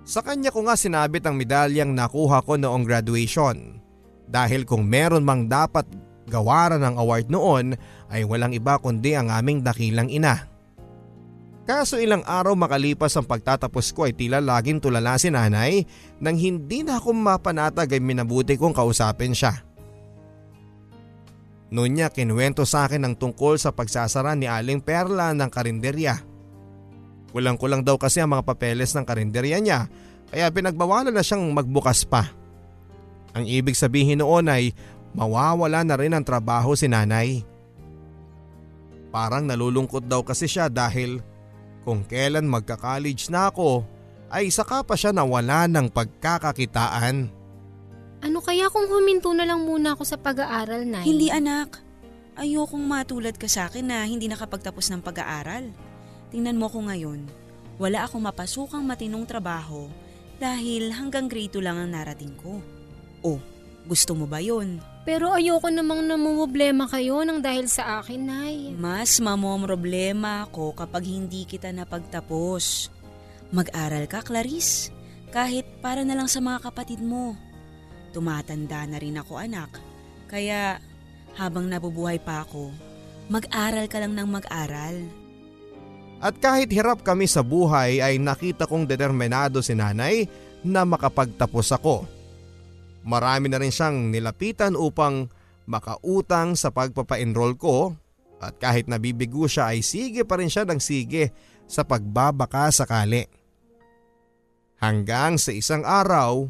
Sa 0.04 0.20
kanya 0.20 0.52
ko 0.52 0.68
nga 0.68 0.76
sinabit 0.76 1.24
ang 1.24 1.40
medalyang 1.40 1.96
nakuha 1.96 2.44
ko 2.44 2.60
noong 2.60 2.84
graduation 2.84 3.80
dahil 4.28 4.68
kung 4.68 4.84
meron 4.84 5.24
mang 5.24 5.48
dapat 5.48 5.88
gawaran 6.28 6.84
ng 6.84 6.96
award 7.00 7.28
noon 7.32 7.66
ay 8.12 8.28
walang 8.28 8.52
iba 8.52 8.76
kundi 8.80 9.16
ang 9.16 9.32
aming 9.32 9.64
dakilang 9.64 10.12
ina. 10.12 10.52
Kaso 11.64 11.96
ilang 11.96 12.28
araw 12.28 12.60
makalipas 12.60 13.16
ang 13.16 13.24
pagtatapos 13.24 13.96
ko 13.96 14.04
ay 14.04 14.12
tila 14.12 14.44
laging 14.44 14.84
tulala 14.84 15.16
si 15.16 15.32
nanay 15.32 15.88
nang 16.20 16.36
hindi 16.36 16.84
na 16.84 17.00
ako 17.00 17.16
mapanatag 17.16 17.88
ay 17.96 18.04
minabuti 18.04 18.60
kong 18.60 18.76
kausapin 18.76 19.32
siya. 19.32 19.64
Noon 21.72 21.96
niya 21.96 22.12
kinuwento 22.12 22.68
sa 22.68 22.86
akin 22.86 23.08
ang 23.08 23.16
tungkol 23.16 23.56
sa 23.56 23.72
pagsasara 23.72 24.36
ni 24.36 24.46
Aling 24.46 24.84
Perla 24.84 25.32
ng 25.32 25.50
karinderya. 25.50 26.33
Kulang-kulang 27.34 27.82
daw 27.82 27.98
kasi 27.98 28.22
ang 28.22 28.38
mga 28.38 28.46
papeles 28.46 28.94
ng 28.94 29.04
karinderya 29.04 29.58
niya 29.58 29.90
kaya 30.30 30.54
pinagbawalan 30.54 31.14
na 31.14 31.26
siyang 31.26 31.50
magbukas 31.50 32.06
pa. 32.06 32.30
Ang 33.34 33.50
ibig 33.50 33.74
sabihin 33.74 34.22
noon 34.22 34.46
ay 34.46 34.78
mawawala 35.18 35.82
na 35.82 35.98
rin 35.98 36.14
ang 36.14 36.22
trabaho 36.22 36.78
si 36.78 36.86
nanay. 36.86 37.42
Parang 39.10 39.46
nalulungkot 39.46 40.06
daw 40.06 40.22
kasi 40.22 40.46
siya 40.46 40.70
dahil 40.70 41.22
kung 41.86 42.06
kailan 42.06 42.50
magka-college 42.50 43.30
na 43.30 43.50
ako 43.50 43.86
ay 44.34 44.50
saka 44.50 44.82
pa 44.82 44.98
siya 44.98 45.14
nawala 45.14 45.70
ng 45.70 45.94
pagkakakitaan. 45.94 47.30
Ano 48.26 48.40
kaya 48.42 48.72
kung 48.74 48.90
huminto 48.90 49.30
na 49.38 49.46
lang 49.46 49.62
muna 49.62 49.94
ako 49.94 50.02
sa 50.08 50.18
pag-aaral, 50.18 50.88
Nay? 50.90 51.06
Hindi 51.06 51.30
anak, 51.30 51.78
ayokong 52.40 52.82
matulad 52.82 53.38
ka 53.38 53.46
sa 53.46 53.70
akin 53.70 53.86
na 53.86 54.08
hindi 54.10 54.26
nakapagtapos 54.26 54.90
ng 54.90 55.02
pag-aaral. 55.06 55.70
Tingnan 56.34 56.58
mo 56.58 56.66
ko 56.66 56.82
ngayon, 56.82 57.30
wala 57.78 58.10
akong 58.10 58.26
mapasukang 58.26 58.82
matinong 58.82 59.30
trabaho 59.30 59.86
dahil 60.42 60.90
hanggang 60.90 61.30
grade 61.30 61.54
2 61.54 61.62
lang 61.62 61.78
ang 61.78 61.94
narating 61.94 62.34
ko. 62.42 62.58
Oh, 63.22 63.38
gusto 63.86 64.18
mo 64.18 64.26
ba 64.26 64.42
yon? 64.42 64.82
Pero 65.06 65.30
ayoko 65.30 65.70
namang 65.70 66.10
namumblema 66.10 66.90
kayo 66.90 67.22
nang 67.22 67.38
dahil 67.44 67.70
sa 67.70 68.02
akin, 68.02 68.22
Nay. 68.24 68.58
Mas 68.74 69.22
mamomroblema 69.22 70.50
ako 70.50 70.74
kapag 70.74 71.06
hindi 71.06 71.46
kita 71.46 71.70
napagtapos. 71.70 72.90
Mag-aral 73.54 74.10
ka, 74.10 74.26
Clarice. 74.26 74.90
Kahit 75.30 75.70
para 75.86 76.02
na 76.02 76.18
lang 76.18 76.26
sa 76.26 76.42
mga 76.42 76.66
kapatid 76.66 77.04
mo. 77.04 77.38
Tumatanda 78.10 78.90
na 78.90 78.98
rin 78.98 79.22
ako, 79.22 79.38
anak. 79.38 79.78
Kaya 80.26 80.82
habang 81.38 81.70
nabubuhay 81.70 82.18
pa 82.18 82.42
ako, 82.42 82.74
mag-aral 83.30 83.86
ka 83.86 84.02
lang 84.02 84.18
ng 84.18 84.30
mag-aral. 84.30 85.23
At 86.24 86.40
kahit 86.40 86.72
hirap 86.72 87.04
kami 87.04 87.28
sa 87.28 87.44
buhay 87.44 88.00
ay 88.00 88.16
nakita 88.16 88.64
kong 88.64 88.88
determinado 88.88 89.60
si 89.60 89.76
nanay 89.76 90.24
na 90.64 90.88
makapagtapos 90.88 91.76
ako. 91.76 92.08
Marami 93.04 93.52
na 93.52 93.60
rin 93.60 93.76
siyang 93.76 94.08
nilapitan 94.08 94.80
upang 94.80 95.28
makautang 95.68 96.56
sa 96.56 96.72
pagpapa-enroll 96.72 97.60
ko 97.60 97.92
at 98.40 98.56
kahit 98.56 98.88
nabibigo 98.88 99.52
siya 99.52 99.76
ay 99.76 99.84
sige 99.84 100.24
pa 100.24 100.40
rin 100.40 100.48
siya 100.48 100.64
ng 100.64 100.80
sige 100.80 101.36
sa 101.68 101.84
pagbabaka 101.84 102.72
sakali. 102.72 103.28
Hanggang 104.80 105.36
sa 105.36 105.52
isang 105.52 105.84
araw, 105.84 106.48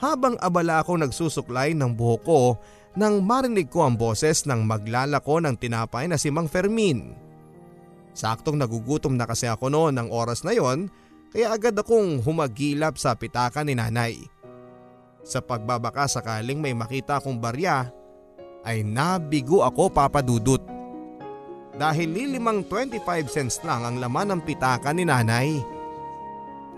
habang 0.00 0.40
abala 0.40 0.80
ako 0.80 1.04
nagsusuklay 1.04 1.76
ng 1.76 1.92
buhok 1.92 2.22
ko 2.24 2.56
nang 2.96 3.20
marinig 3.20 3.68
ko 3.68 3.84
ang 3.84 4.00
boses 4.00 4.48
ng 4.48 4.64
maglalako 4.64 5.44
ng 5.44 5.60
tinapay 5.60 6.08
na 6.08 6.16
si 6.16 6.32
Mang 6.32 6.48
Fermin. 6.48 7.27
Saktong 8.18 8.58
nagugutom 8.58 9.14
na 9.14 9.30
kasi 9.30 9.46
ako 9.46 9.70
noon 9.70 9.94
ng 9.94 10.10
oras 10.10 10.42
na 10.42 10.50
yon 10.50 10.90
kaya 11.30 11.54
agad 11.54 11.78
akong 11.78 12.18
humagilap 12.18 12.98
sa 12.98 13.14
pitaka 13.14 13.62
ni 13.62 13.78
nanay. 13.78 14.18
Sa 15.22 15.38
pagbabaka 15.38 16.10
sakaling 16.10 16.58
may 16.58 16.74
makita 16.74 17.22
akong 17.22 17.38
barya 17.38 17.86
ay 18.66 18.82
nabigo 18.82 19.62
ako 19.62 19.94
papadudot. 19.94 20.58
Dahil 21.78 22.10
lilimang 22.10 22.66
25 22.66 23.06
cents 23.30 23.62
lang 23.62 23.86
ang 23.86 24.02
laman 24.02 24.34
ng 24.34 24.40
pitaka 24.42 24.90
ni 24.90 25.06
nanay. 25.06 25.54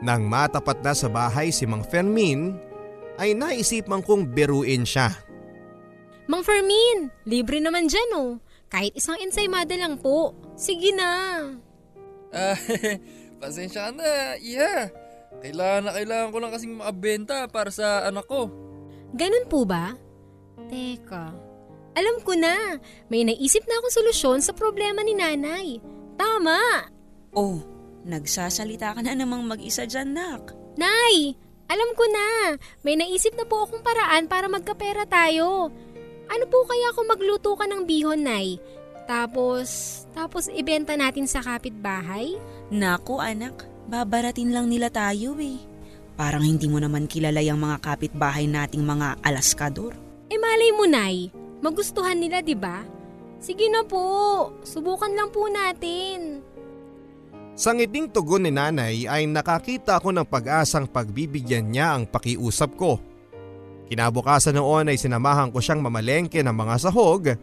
Nang 0.04 0.28
matapat 0.28 0.84
na 0.84 0.92
sa 0.92 1.08
bahay 1.08 1.48
si 1.48 1.64
Mang 1.64 1.88
Fermin 1.88 2.52
ay 3.16 3.32
naisipan 3.32 4.04
kong 4.04 4.28
biruin 4.28 4.84
siya. 4.84 5.08
Mang 6.28 6.44
Fermin, 6.44 7.08
libre 7.24 7.64
naman 7.64 7.88
dyan 7.88 8.10
oh. 8.12 8.36
Kahit 8.70 8.94
isang 8.94 9.18
ensaymada 9.18 9.74
lang 9.74 9.98
po. 9.98 10.32
Sige 10.54 10.94
na. 10.94 11.42
Ah, 12.30 12.54
pasensya 13.42 13.90
na, 13.90 14.38
iya. 14.38 14.88
Kailangan 15.42 15.90
na 15.90 15.92
kailangan 15.98 16.30
ko 16.30 16.38
lang 16.38 16.52
kasing 16.54 16.74
makabenta 16.78 17.50
para 17.50 17.74
sa 17.74 18.06
anak 18.06 18.30
ko. 18.30 18.46
Ganun 19.18 19.50
po 19.50 19.66
ba? 19.66 19.98
Teka, 20.70 21.34
alam 21.98 22.16
ko 22.22 22.38
na. 22.38 22.78
May 23.10 23.26
naisip 23.26 23.66
na 23.66 23.82
akong 23.82 23.94
solusyon 23.94 24.38
sa 24.38 24.54
problema 24.54 25.02
ni 25.02 25.18
nanay. 25.18 25.82
Tama! 26.14 26.86
Oh, 27.34 27.58
nagsasalita 28.06 28.94
ka 28.94 29.00
na 29.02 29.18
namang 29.18 29.42
mag-isa 29.46 29.82
dyan, 29.82 30.14
nak. 30.14 30.54
Nay, 30.78 31.34
alam 31.66 31.90
ko 31.98 32.04
na. 32.06 32.54
May 32.86 32.94
naisip 32.94 33.34
na 33.34 33.46
po 33.46 33.66
akong 33.66 33.82
paraan 33.82 34.30
para 34.30 34.46
magkapera 34.46 35.06
tayo. 35.10 35.74
Ano 36.30 36.46
po 36.46 36.62
kaya 36.62 36.94
kung 36.94 37.10
magluto 37.10 37.58
ka 37.58 37.66
ng 37.66 37.82
bihon, 37.82 38.22
Nay? 38.22 38.62
Tapos, 39.10 40.02
tapos 40.14 40.46
ibenta 40.46 40.94
natin 40.94 41.26
sa 41.26 41.42
kapitbahay? 41.42 42.38
Naku, 42.70 43.18
anak. 43.18 43.66
Babaratin 43.90 44.54
lang 44.54 44.70
nila 44.70 44.86
tayo 44.94 45.34
eh. 45.42 45.58
Parang 46.14 46.46
hindi 46.46 46.70
mo 46.70 46.78
naman 46.78 47.10
kilala 47.10 47.42
yung 47.42 47.58
mga 47.58 47.82
kapitbahay 47.82 48.46
nating 48.46 48.86
mga 48.86 49.18
alaskador. 49.26 49.98
Eh 50.30 50.38
malay 50.38 50.70
mo, 50.70 50.86
Nay. 50.86 51.34
Magustuhan 51.58 52.22
nila, 52.22 52.38
di 52.38 52.54
ba? 52.54 52.86
Sige 53.42 53.66
na 53.66 53.82
po. 53.82 54.54
Subukan 54.62 55.10
lang 55.10 55.34
po 55.34 55.50
natin. 55.50 56.46
Sa 57.58 57.74
ngiting 57.74 58.14
tugon 58.14 58.46
ni 58.46 58.54
nanay 58.54 59.10
ay 59.10 59.26
nakakita 59.26 59.98
ako 59.98 60.14
ng 60.14 60.24
pag-asang 60.30 60.86
pagbibigyan 60.86 61.66
niya 61.74 61.98
ang 61.98 62.06
pakiusap 62.06 62.78
ko. 62.78 63.02
Kinabukasan 63.90 64.54
noon 64.54 64.86
ay 64.86 64.96
sinamahan 64.96 65.50
ko 65.50 65.58
siyang 65.58 65.82
mamalengke 65.82 66.38
ng 66.46 66.54
mga 66.54 66.74
sahog 66.78 67.34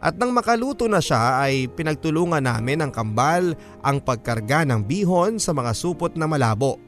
at 0.00 0.16
nang 0.16 0.32
makaluto 0.32 0.88
na 0.88 0.96
siya 0.96 1.44
ay 1.44 1.68
pinagtulungan 1.68 2.40
namin 2.40 2.80
ng 2.80 2.90
kambal 2.90 3.52
ang 3.84 4.00
pagkarga 4.00 4.64
ng 4.64 4.80
bihon 4.88 5.36
sa 5.36 5.52
mga 5.52 5.76
supot 5.76 6.16
na 6.16 6.24
malabo. 6.24 6.80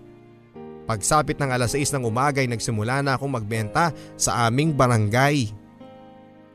Pagsapit 0.89 1.37
ng 1.37 1.53
alas 1.53 1.77
6 1.77 1.93
ng 1.93 2.09
umaga 2.09 2.41
ay 2.41 2.49
nagsimula 2.49 3.05
na 3.05 3.21
akong 3.21 3.37
magbenta 3.37 3.93
sa 4.17 4.49
aming 4.49 4.73
barangay. 4.73 5.53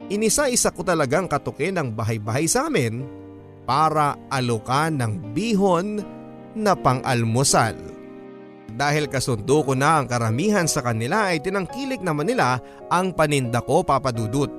Inisa-isa 0.10 0.74
ko 0.74 0.82
talagang 0.82 1.30
katukin 1.30 1.78
ang 1.78 1.94
bahay-bahay 1.94 2.50
sa 2.50 2.66
amin 2.74 3.06
para 3.70 4.18
alukan 4.34 4.98
ng 4.98 5.38
bihon 5.38 6.02
na 6.58 6.74
pang-almusal. 6.74 7.97
Dahil 8.78 9.10
kasundo 9.10 9.66
ko 9.66 9.74
na 9.74 9.98
ang 9.98 10.06
karamihan 10.06 10.70
sa 10.70 10.86
kanila 10.86 11.34
ay 11.34 11.42
tinangkilik 11.42 11.98
naman 12.06 12.30
nila 12.30 12.62
ang 12.94 13.10
paninda 13.10 13.58
ko 13.66 13.82
papadudot. 13.82 14.54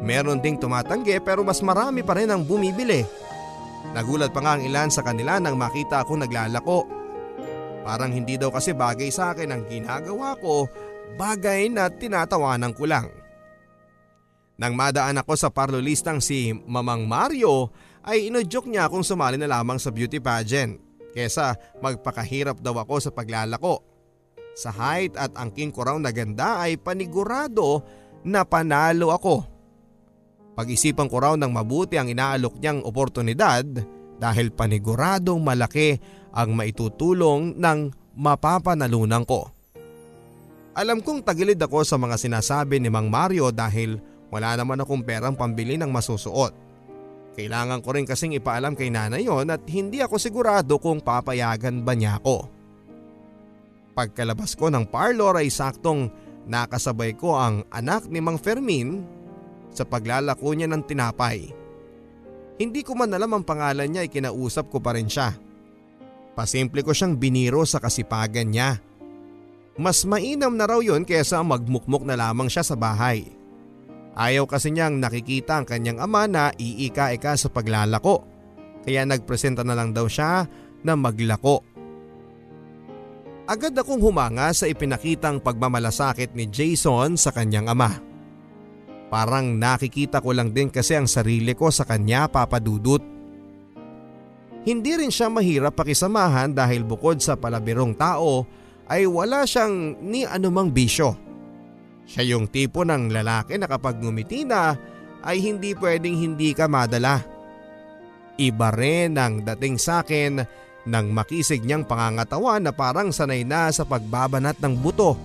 Meron 0.00 0.40
ding 0.40 0.56
tumatanggi 0.56 1.20
pero 1.20 1.44
mas 1.44 1.60
marami 1.60 2.00
pa 2.00 2.16
rin 2.16 2.32
ang 2.32 2.48
bumibili. 2.48 3.04
Nagulat 3.92 4.32
pa 4.32 4.40
nga 4.40 4.56
ang 4.56 4.64
ilan 4.64 4.88
sa 4.88 5.04
kanila 5.04 5.36
nang 5.36 5.60
makita 5.60 6.00
akong 6.00 6.24
naglalako. 6.24 6.88
Parang 7.84 8.08
hindi 8.08 8.40
daw 8.40 8.48
kasi 8.48 8.72
bagay 8.72 9.12
sa 9.12 9.36
akin 9.36 9.52
ang 9.52 9.62
ginagawa 9.68 10.32
ko, 10.40 10.64
bagay 11.20 11.68
na 11.68 11.92
tinatawanan 11.92 12.72
ko 12.72 12.88
lang. 12.88 13.12
Nang 14.56 14.72
madaan 14.72 15.20
ako 15.20 15.36
sa 15.36 15.52
parlolistang 15.52 16.24
si 16.24 16.56
Mamang 16.56 17.04
Mario 17.04 17.68
ay 18.00 18.32
inudyok 18.32 18.64
niya 18.64 18.88
akong 18.88 19.04
sumali 19.04 19.36
na 19.36 19.44
lamang 19.44 19.76
sa 19.76 19.92
beauty 19.92 20.24
pageant 20.24 20.85
kesa 21.16 21.56
magpakahirap 21.80 22.60
daw 22.60 22.76
ako 22.76 23.00
sa 23.00 23.10
paglalako. 23.16 23.80
Sa 24.52 24.68
height 24.68 25.16
at 25.16 25.32
angking 25.40 25.72
ko 25.72 25.88
raw 25.88 25.96
na 25.96 26.12
ganda 26.12 26.60
ay 26.60 26.76
panigurado 26.76 27.80
na 28.20 28.44
panalo 28.44 29.16
ako. 29.16 29.48
Pag-isipan 30.56 31.08
ko 31.08 31.16
raw 31.20 31.34
ng 31.36 31.52
mabuti 31.52 31.96
ang 31.96 32.12
inaalok 32.12 32.60
niyang 32.60 32.84
oportunidad 32.84 33.64
dahil 34.16 34.52
paniguradong 34.52 35.40
malaki 35.40 36.00
ang 36.32 36.56
maitutulong 36.56 37.56
ng 37.56 37.78
mapapanalunan 38.16 39.24
ko. 39.28 39.52
Alam 40.76 41.00
kong 41.00 41.24
tagilid 41.24 41.60
ako 41.60 41.84
sa 41.84 41.96
mga 41.96 42.20
sinasabi 42.20 42.80
ni 42.80 42.92
Mang 42.92 43.08
Mario 43.08 43.48
dahil 43.48 43.96
wala 44.28 44.56
naman 44.56 44.80
akong 44.80 45.04
perang 45.04 45.36
pambili 45.36 45.80
ng 45.80 45.88
masusuot. 45.88 46.65
Kailangan 47.36 47.84
ko 47.84 47.92
rin 47.92 48.08
kasing 48.08 48.32
ipaalam 48.32 48.72
kay 48.72 48.88
nanay 48.88 49.28
yon 49.28 49.52
at 49.52 49.60
hindi 49.68 50.00
ako 50.00 50.16
sigurado 50.16 50.80
kung 50.80 51.04
papayagan 51.04 51.84
ba 51.84 51.92
niya 51.92 52.16
ako. 52.16 52.48
Pagkalabas 53.92 54.56
ko 54.56 54.72
ng 54.72 54.88
parlor 54.88 55.36
ay 55.36 55.52
saktong 55.52 56.08
nakasabay 56.48 57.12
ko 57.12 57.36
ang 57.36 57.60
anak 57.68 58.08
ni 58.08 58.24
Mang 58.24 58.40
Fermin 58.40 59.04
sa 59.68 59.84
paglalako 59.84 60.56
niya 60.56 60.64
ng 60.72 60.82
tinapay. 60.88 61.52
Hindi 62.56 62.80
ko 62.80 62.96
man 62.96 63.12
alam 63.12 63.36
ang 63.36 63.44
pangalan 63.44 63.92
niya 63.92 64.08
ay 64.08 64.10
kinausap 64.10 64.72
ko 64.72 64.80
pa 64.80 64.96
rin 64.96 65.12
siya. 65.12 65.36
Pasimple 66.32 66.80
ko 66.80 66.96
siyang 66.96 67.20
biniro 67.20 67.60
sa 67.68 67.76
kasipagan 67.76 68.48
niya. 68.48 68.80
Mas 69.76 70.08
mainam 70.08 70.56
na 70.56 70.64
raw 70.64 70.80
yun 70.80 71.04
kaysa 71.04 71.44
magmukmuk 71.44 72.00
na 72.08 72.16
lamang 72.16 72.48
siya 72.48 72.64
sa 72.64 72.72
bahay. 72.72 73.35
Ayaw 74.16 74.48
kasi 74.48 74.72
niyang 74.72 74.96
nakikita 74.96 75.60
ang 75.60 75.68
kanyang 75.68 76.00
ama 76.00 76.24
na 76.24 76.48
iika-ika 76.56 77.36
sa 77.36 77.52
paglalako. 77.52 78.24
Kaya 78.80 79.04
nagpresenta 79.04 79.60
na 79.60 79.76
lang 79.76 79.92
daw 79.92 80.08
siya 80.08 80.48
na 80.80 80.96
maglako. 80.96 81.60
Agad 83.46 83.76
akong 83.76 84.00
humanga 84.02 84.50
sa 84.56 84.66
ipinakitang 84.66 85.38
pagmamalasakit 85.38 86.32
ni 86.32 86.48
Jason 86.48 87.14
sa 87.14 87.30
kanyang 87.30 87.70
ama. 87.70 87.92
Parang 89.06 89.54
nakikita 89.54 90.18
ko 90.18 90.34
lang 90.34 90.50
din 90.50 90.66
kasi 90.66 90.98
ang 90.98 91.06
sarili 91.06 91.54
ko 91.54 91.70
sa 91.70 91.86
kanya 91.86 92.26
papadudot. 92.26 93.04
Hindi 94.66 94.98
rin 94.98 95.14
siya 95.14 95.30
mahirap 95.30 95.78
pakisamahan 95.78 96.50
dahil 96.50 96.82
bukod 96.82 97.22
sa 97.22 97.38
palabirong 97.38 97.94
tao 97.94 98.42
ay 98.90 99.06
wala 99.06 99.46
siyang 99.46 100.02
ni 100.02 100.26
anumang 100.26 100.74
bisyo. 100.74 101.25
Siya 102.06 102.22
yung 102.22 102.46
tipo 102.46 102.86
ng 102.86 103.10
lalaki 103.10 103.58
na 103.58 103.66
kapag 103.66 103.98
ngumiti 103.98 104.46
na 104.46 104.78
ay 105.26 105.42
hindi 105.42 105.74
pwedeng 105.74 106.14
hindi 106.14 106.54
ka 106.54 106.70
madala. 106.70 107.18
Iba 108.38 108.70
rin 108.70 109.18
ang 109.18 109.42
dating 109.42 109.76
sa 109.76 110.06
akin 110.06 110.38
nang 110.86 111.10
makisig 111.10 111.66
niyang 111.66 111.82
pangangatawan 111.82 112.62
na 112.62 112.70
parang 112.70 113.10
sanay 113.10 113.42
na 113.42 113.74
sa 113.74 113.82
pagbabanat 113.82 114.62
ng 114.62 114.74
buto. 114.78 115.18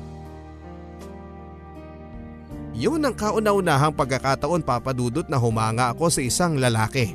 Yun 2.74 3.06
ang 3.06 3.14
kauna-unahang 3.14 3.94
pagkakataon 3.94 4.66
papadudot 4.66 5.28
na 5.30 5.38
humanga 5.38 5.94
ako 5.94 6.10
sa 6.10 6.22
isang 6.26 6.58
lalaki. 6.58 7.14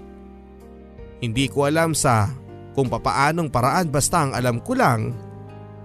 Hindi 1.19 1.51
ko 1.51 1.67
alam 1.67 1.91
sa 1.91 2.31
kung 2.77 2.87
papaanong 2.87 3.51
paraan 3.51 3.89
basta 3.91 4.29
ang 4.29 4.33
alam 4.37 4.63
ko 4.63 4.77
lang 4.77 5.17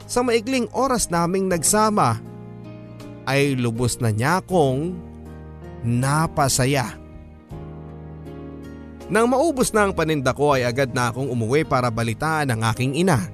sa 0.05 0.21
maikling 0.21 0.67
oras 0.75 1.07
naming 1.07 1.47
nagsama 1.47 2.19
ay 3.25 3.57
lubos 3.57 3.97
na 4.01 4.09
niya 4.09 4.41
akong 4.41 4.97
napasaya. 5.85 6.97
Nang 9.11 9.27
maubos 9.27 9.75
na 9.75 9.83
ang 9.83 9.91
paninda 9.91 10.31
ko 10.31 10.55
ay 10.55 10.63
agad 10.63 10.95
na 10.95 11.11
akong 11.11 11.27
umuwi 11.27 11.67
para 11.67 11.91
balitaan 11.91 12.47
ang 12.47 12.63
aking 12.71 12.95
ina. 12.95 13.27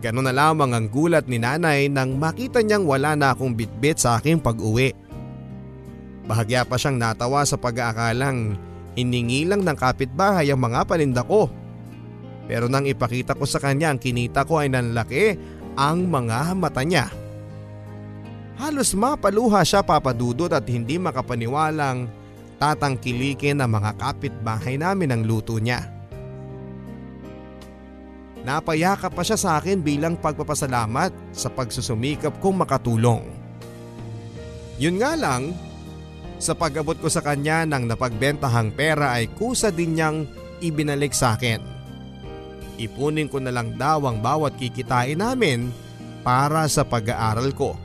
Ganon 0.00 0.24
na 0.24 0.32
lamang 0.32 0.72
ang 0.72 0.88
gulat 0.88 1.28
ni 1.28 1.36
nanay 1.36 1.86
nang 1.92 2.16
makita 2.16 2.64
niyang 2.64 2.88
wala 2.88 3.12
na 3.12 3.36
akong 3.36 3.52
bitbit 3.52 4.00
sa 4.00 4.16
aking 4.16 4.40
pag-uwi. 4.40 4.96
Bahagya 6.24 6.64
pa 6.64 6.80
siyang 6.80 6.96
natawa 6.96 7.44
sa 7.44 7.60
pag-aakalang 7.60 8.56
hiningi 8.96 9.44
lang 9.44 9.60
ng 9.60 9.76
kapitbahay 9.76 10.48
ang 10.48 10.58
mga 10.58 10.88
paninda 10.88 11.22
ko. 11.22 11.52
Pero 12.48 12.66
nang 12.66 12.88
ipakita 12.88 13.36
ko 13.36 13.44
sa 13.46 13.60
kanya 13.60 13.92
ang 13.92 14.00
kinita 14.00 14.42
ko 14.48 14.58
ay 14.58 14.72
nanlaki 14.72 15.36
ang 15.76 16.08
mga 16.08 16.56
mata 16.56 16.82
niya. 16.82 17.21
Halos 18.60 18.92
mapaluha 18.92 19.64
siya 19.64 19.80
papadudot 19.80 20.52
at 20.52 20.64
hindi 20.68 21.00
makapaniwalang 21.00 22.08
tatangkilikin 22.60 23.58
ang 23.58 23.80
mga 23.80 23.96
kapitbahay 23.96 24.76
namin 24.76 25.10
ang 25.12 25.22
luto 25.24 25.56
niya. 25.56 25.88
Napayakap 28.42 29.14
pa 29.14 29.22
siya 29.22 29.38
sa 29.38 29.50
akin 29.62 29.80
bilang 29.80 30.18
pagpapasalamat 30.18 31.14
sa 31.30 31.46
pagsusumikap 31.46 32.42
kong 32.42 32.66
makatulong. 32.66 33.22
Yun 34.82 34.98
nga 34.98 35.14
lang, 35.14 35.54
sa 36.42 36.58
pag-abot 36.58 36.98
ko 36.98 37.06
sa 37.06 37.22
kanya 37.22 37.62
ng 37.62 37.86
napagbentahang 37.86 38.74
pera 38.74 39.14
ay 39.14 39.30
kusa 39.30 39.70
din 39.70 39.94
niyang 39.94 40.26
ibinalik 40.58 41.14
sa 41.14 41.38
akin. 41.38 41.62
Ipunin 42.82 43.30
ko 43.30 43.38
na 43.38 43.54
lang 43.54 43.78
daw 43.78 44.02
ang 44.10 44.18
bawat 44.18 44.58
kikitain 44.58 45.22
namin 45.22 45.70
para 46.26 46.66
sa 46.66 46.82
pag-aaral 46.82 47.54
ko. 47.54 47.78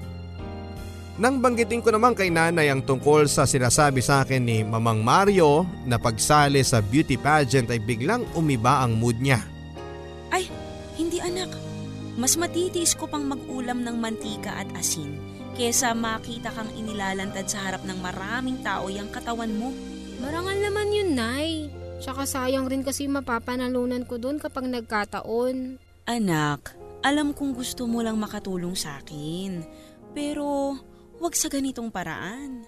Nang 1.18 1.42
banggitin 1.42 1.82
ko 1.82 1.90
naman 1.90 2.14
kay 2.14 2.30
nanay 2.30 2.70
ang 2.70 2.86
tungkol 2.86 3.26
sa 3.26 3.50
sinasabi 3.50 4.06
sa 4.06 4.22
akin 4.22 4.42
ni 4.46 4.62
Mamang 4.62 5.02
Mario 5.02 5.66
na 5.90 5.98
pagsali 5.98 6.62
sa 6.62 6.78
beauty 6.78 7.18
pageant 7.18 7.74
ay 7.74 7.82
biglang 7.82 8.22
umiba 8.38 8.86
ang 8.86 8.94
mood 9.02 9.18
niya. 9.18 9.42
Ay, 10.30 10.46
hindi 10.94 11.18
anak. 11.18 11.50
Mas 12.18 12.38
matitiis 12.38 12.94
ko 12.94 13.10
pang 13.10 13.26
mag-ulam 13.26 13.82
ng 13.82 13.98
mantika 13.98 14.62
at 14.62 14.70
asin 14.78 15.38
kesa 15.58 15.98
makita 15.98 16.54
kang 16.54 16.70
inilalantad 16.78 17.50
sa 17.50 17.66
harap 17.66 17.82
ng 17.82 17.98
maraming 17.98 18.62
tao 18.62 18.94
yung 18.94 19.10
katawan 19.10 19.50
mo. 19.58 19.74
Marangal 20.22 20.62
naman 20.62 20.94
yun, 20.94 21.18
Nay. 21.18 21.74
Tsaka 21.98 22.30
sayang 22.30 22.70
rin 22.70 22.86
kasi 22.86 23.10
mapapanalunan 23.10 24.06
ko 24.06 24.22
doon 24.22 24.38
kapag 24.38 24.70
nagkataon. 24.70 25.82
Anak, 26.06 26.78
alam 27.02 27.34
kong 27.34 27.58
gusto 27.58 27.90
mo 27.90 28.06
lang 28.06 28.22
makatulong 28.22 28.78
sa 28.78 29.02
akin. 29.02 29.66
Pero 30.14 30.78
Huwag 31.18 31.34
sa 31.34 31.50
ganitong 31.50 31.90
paraan. 31.90 32.62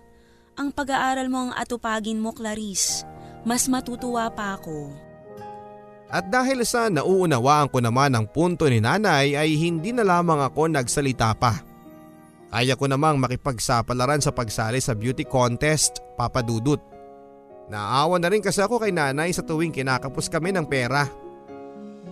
Ang 0.57 0.73
pag-aaral 0.73 1.29
mo 1.29 1.49
ang 1.49 1.51
atupagin 1.53 2.19
mo, 2.19 2.33
Clarice. 2.33 3.05
Mas 3.47 3.69
matutuwa 3.71 4.27
pa 4.33 4.57
ako. 4.59 4.91
At 6.09 6.27
dahil 6.27 6.65
sa 6.65 6.89
nauunawaan 6.89 7.69
ko 7.69 7.77
naman 7.79 8.17
ang 8.17 8.25
punto 8.25 8.65
ni 8.65 8.81
nanay 8.81 9.37
ay 9.37 9.53
hindi 9.53 9.93
na 9.93 10.01
lamang 10.01 10.41
ako 10.41 10.65
nagsalita 10.73 11.37
pa. 11.37 11.61
Kaya 12.49 12.73
ko 12.73 12.89
namang 12.89 13.21
makipagsapalaran 13.21 14.25
sa 14.25 14.33
pagsali 14.33 14.81
sa 14.81 14.97
beauty 14.97 15.21
contest, 15.21 16.01
papadudot. 16.17 16.81
Naawa 17.69 18.17
na 18.17 18.33
rin 18.33 18.41
kasi 18.41 18.57
ako 18.65 18.81
kay 18.81 18.89
nanay 18.89 19.29
sa 19.29 19.45
tuwing 19.45 19.69
kinakapos 19.69 20.33
kami 20.33 20.49
ng 20.49 20.65
pera. 20.65 21.05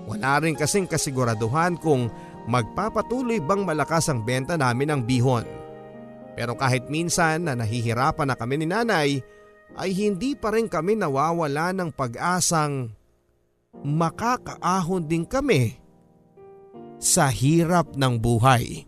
Wala 0.06 0.38
rin 0.46 0.54
kasing 0.54 0.86
kasiguraduhan 0.86 1.82
kung 1.82 2.14
magpapatuloy 2.46 3.42
bang 3.42 3.66
malakas 3.66 4.14
ang 4.14 4.22
benta 4.22 4.54
namin 4.54 4.94
ng 4.94 5.02
bihon. 5.04 5.44
Pero 6.38 6.54
kahit 6.54 6.86
minsan 6.86 7.50
na 7.50 7.58
nahihirapan 7.58 8.30
na 8.30 8.38
kami 8.38 8.62
ni 8.62 8.70
nanay 8.70 9.26
ay 9.74 9.90
hindi 9.90 10.38
pa 10.38 10.54
rin 10.54 10.70
kami 10.70 10.94
nawawala 10.94 11.74
ng 11.74 11.90
pag-asang 11.90 12.94
makakaahon 13.82 15.10
din 15.10 15.26
kami 15.26 15.82
sa 17.02 17.34
hirap 17.34 17.98
ng 17.98 18.22
buhay. 18.22 18.86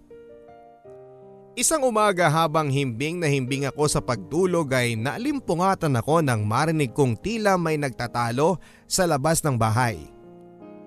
Isang 1.58 1.84
umaga 1.84 2.32
habang 2.32 2.72
himbing 2.72 3.20
na 3.20 3.28
himbing 3.28 3.68
ako 3.68 3.84
sa 3.92 4.00
pagtulog 4.00 4.72
ay 4.72 4.96
naalimpungatan 4.96 5.98
ako 6.00 6.24
nang 6.24 6.48
marinig 6.48 6.96
kong 6.96 7.20
tila 7.20 7.60
may 7.60 7.76
nagtatalo 7.76 8.62
sa 8.88 9.04
labas 9.04 9.44
ng 9.44 9.60
bahay. 9.60 10.00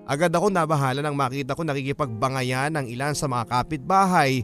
Agad 0.03 0.33
ako 0.33 0.49
nabahala 0.49 1.05
nang 1.05 1.13
makita 1.13 1.53
ko 1.53 1.61
nakikipagbangayan 1.61 2.73
ng 2.73 2.85
ilan 2.89 3.13
sa 3.13 3.29
mga 3.29 3.53
kapitbahay 3.53 4.41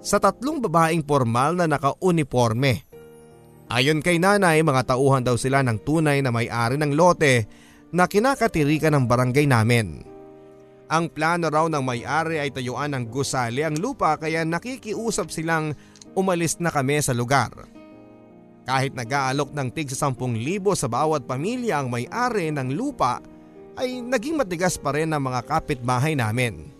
sa 0.00 0.22
tatlong 0.22 0.62
babaeng 0.62 1.02
formal 1.02 1.58
na 1.58 1.66
naka-uniforme. 1.66 2.86
Ayon 3.66 3.98
kay 3.98 4.22
nanay, 4.22 4.62
mga 4.62 4.94
tauhan 4.94 5.26
daw 5.26 5.34
sila 5.34 5.64
ng 5.66 5.82
tunay 5.82 6.22
na 6.22 6.30
may-ari 6.30 6.78
ng 6.78 6.94
lote 6.94 7.50
na 7.90 8.06
kinakatirikan 8.06 8.94
ng 8.94 9.04
barangay 9.10 9.46
namin. 9.50 10.06
Ang 10.86 11.10
plano 11.10 11.50
raw 11.50 11.66
ng 11.66 11.82
may-ari 11.82 12.38
ay 12.38 12.54
tayuan 12.54 12.94
ng 12.94 13.10
gusali 13.10 13.66
ang 13.66 13.74
lupa 13.74 14.14
kaya 14.22 14.46
nakikiusap 14.46 15.34
silang 15.34 15.74
umalis 16.14 16.62
na 16.62 16.70
kami 16.70 17.02
sa 17.02 17.10
lugar. 17.10 17.50
Kahit 18.66 18.94
nag-aalok 18.94 19.50
ng 19.50 19.68
tig 19.74 19.90
sa 19.90 20.10
10,000 20.10 20.38
sa 20.78 20.86
bawat 20.86 21.26
pamilya 21.26 21.82
ang 21.82 21.90
may-ari 21.90 22.54
ng 22.54 22.74
lupa 22.74 23.18
ay 23.78 23.98
naging 23.98 24.38
matigas 24.38 24.78
pa 24.78 24.94
rin 24.94 25.10
ang 25.10 25.26
mga 25.26 25.42
kapitbahay 25.46 26.14
namin. 26.14 26.75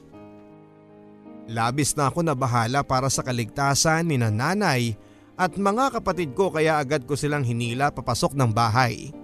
Labis 1.46 1.94
na 1.94 2.10
ako 2.10 2.26
na 2.26 2.34
bahala 2.34 2.82
para 2.82 3.06
sa 3.06 3.22
kaligtasan 3.22 4.10
ni 4.10 4.18
nanay 4.18 4.98
at 5.38 5.54
mga 5.54 6.00
kapatid 6.00 6.34
ko 6.34 6.50
kaya 6.50 6.82
agad 6.82 7.06
ko 7.06 7.14
silang 7.14 7.46
hinila 7.46 7.94
papasok 7.94 8.34
ng 8.34 8.50
bahay. 8.50 9.14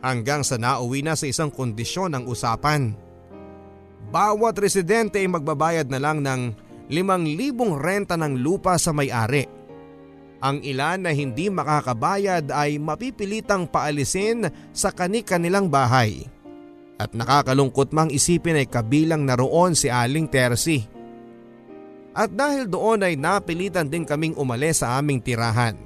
Hanggang 0.00 0.42
sa 0.42 0.56
nauwi 0.56 1.04
na 1.04 1.12
sa 1.14 1.28
isang 1.28 1.52
kondisyon 1.52 2.16
ang 2.16 2.24
usapan. 2.26 2.96
Bawat 4.10 4.58
residente 4.58 5.20
ay 5.20 5.28
magbabayad 5.30 5.86
na 5.92 6.00
lang 6.00 6.24
ng 6.24 6.42
5,000 6.90 7.78
renta 7.78 8.14
ng 8.18 8.34
lupa 8.40 8.74
sa 8.80 8.90
may-ari. 8.90 9.46
Ang 10.42 10.58
ilan 10.66 11.06
na 11.06 11.14
hindi 11.14 11.46
makakabayad 11.46 12.50
ay 12.50 12.82
mapipilitang 12.82 13.70
paalisin 13.70 14.50
sa 14.74 14.90
kani-kanilang 14.90 15.70
bahay. 15.70 16.26
At 16.98 17.14
nakakalungkot 17.14 17.94
mang 17.94 18.10
isipin 18.10 18.58
ay 18.58 18.66
kabilang 18.66 19.22
naroon 19.22 19.78
si 19.78 19.86
Aling 19.86 20.26
Tersi. 20.26 20.91
At 22.12 22.28
dahil 22.28 22.68
doon 22.68 23.04
ay 23.04 23.16
napilitan 23.16 23.88
din 23.88 24.04
kaming 24.04 24.36
umalis 24.36 24.84
sa 24.84 25.00
aming 25.00 25.20
tirahan. 25.24 25.76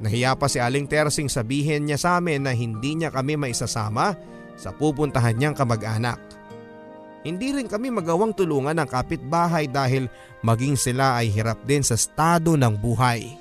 Nahiya 0.00 0.34
pa 0.34 0.50
si 0.50 0.58
Aling 0.58 0.90
Tersing 0.90 1.30
sabihin 1.30 1.86
niya 1.86 1.98
sa 2.00 2.10
amin 2.18 2.42
na 2.42 2.56
hindi 2.56 2.98
niya 2.98 3.14
kami 3.14 3.38
maisasama 3.38 4.16
sa 4.58 4.74
pupuntahan 4.74 5.36
niyang 5.36 5.54
kamag-anak. 5.54 6.18
Hindi 7.20 7.52
rin 7.52 7.68
kami 7.68 7.92
magawang 7.92 8.32
tulungan 8.32 8.80
ng 8.80 8.88
kapitbahay 8.88 9.68
dahil 9.68 10.08
maging 10.40 10.74
sila 10.74 11.20
ay 11.20 11.28
hirap 11.28 11.60
din 11.68 11.84
sa 11.84 11.94
estado 11.94 12.56
ng 12.56 12.74
buhay. 12.80 13.36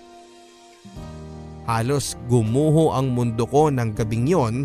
Halos 1.64 2.20
gumuho 2.28 2.92
ang 2.92 3.08
mundo 3.16 3.48
ko 3.48 3.72
ng 3.72 3.96
gabing 3.96 4.28
yon 4.28 4.56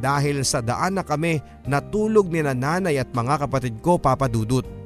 dahil 0.00 0.46
sa 0.48 0.64
daan 0.64 0.96
na 0.96 1.04
kami 1.04 1.44
natulog 1.68 2.30
ni 2.32 2.40
nanay 2.40 2.96
at 2.96 3.10
mga 3.12 3.44
kapatid 3.44 3.74
ko 3.84 4.00
papadudot. 4.00 4.77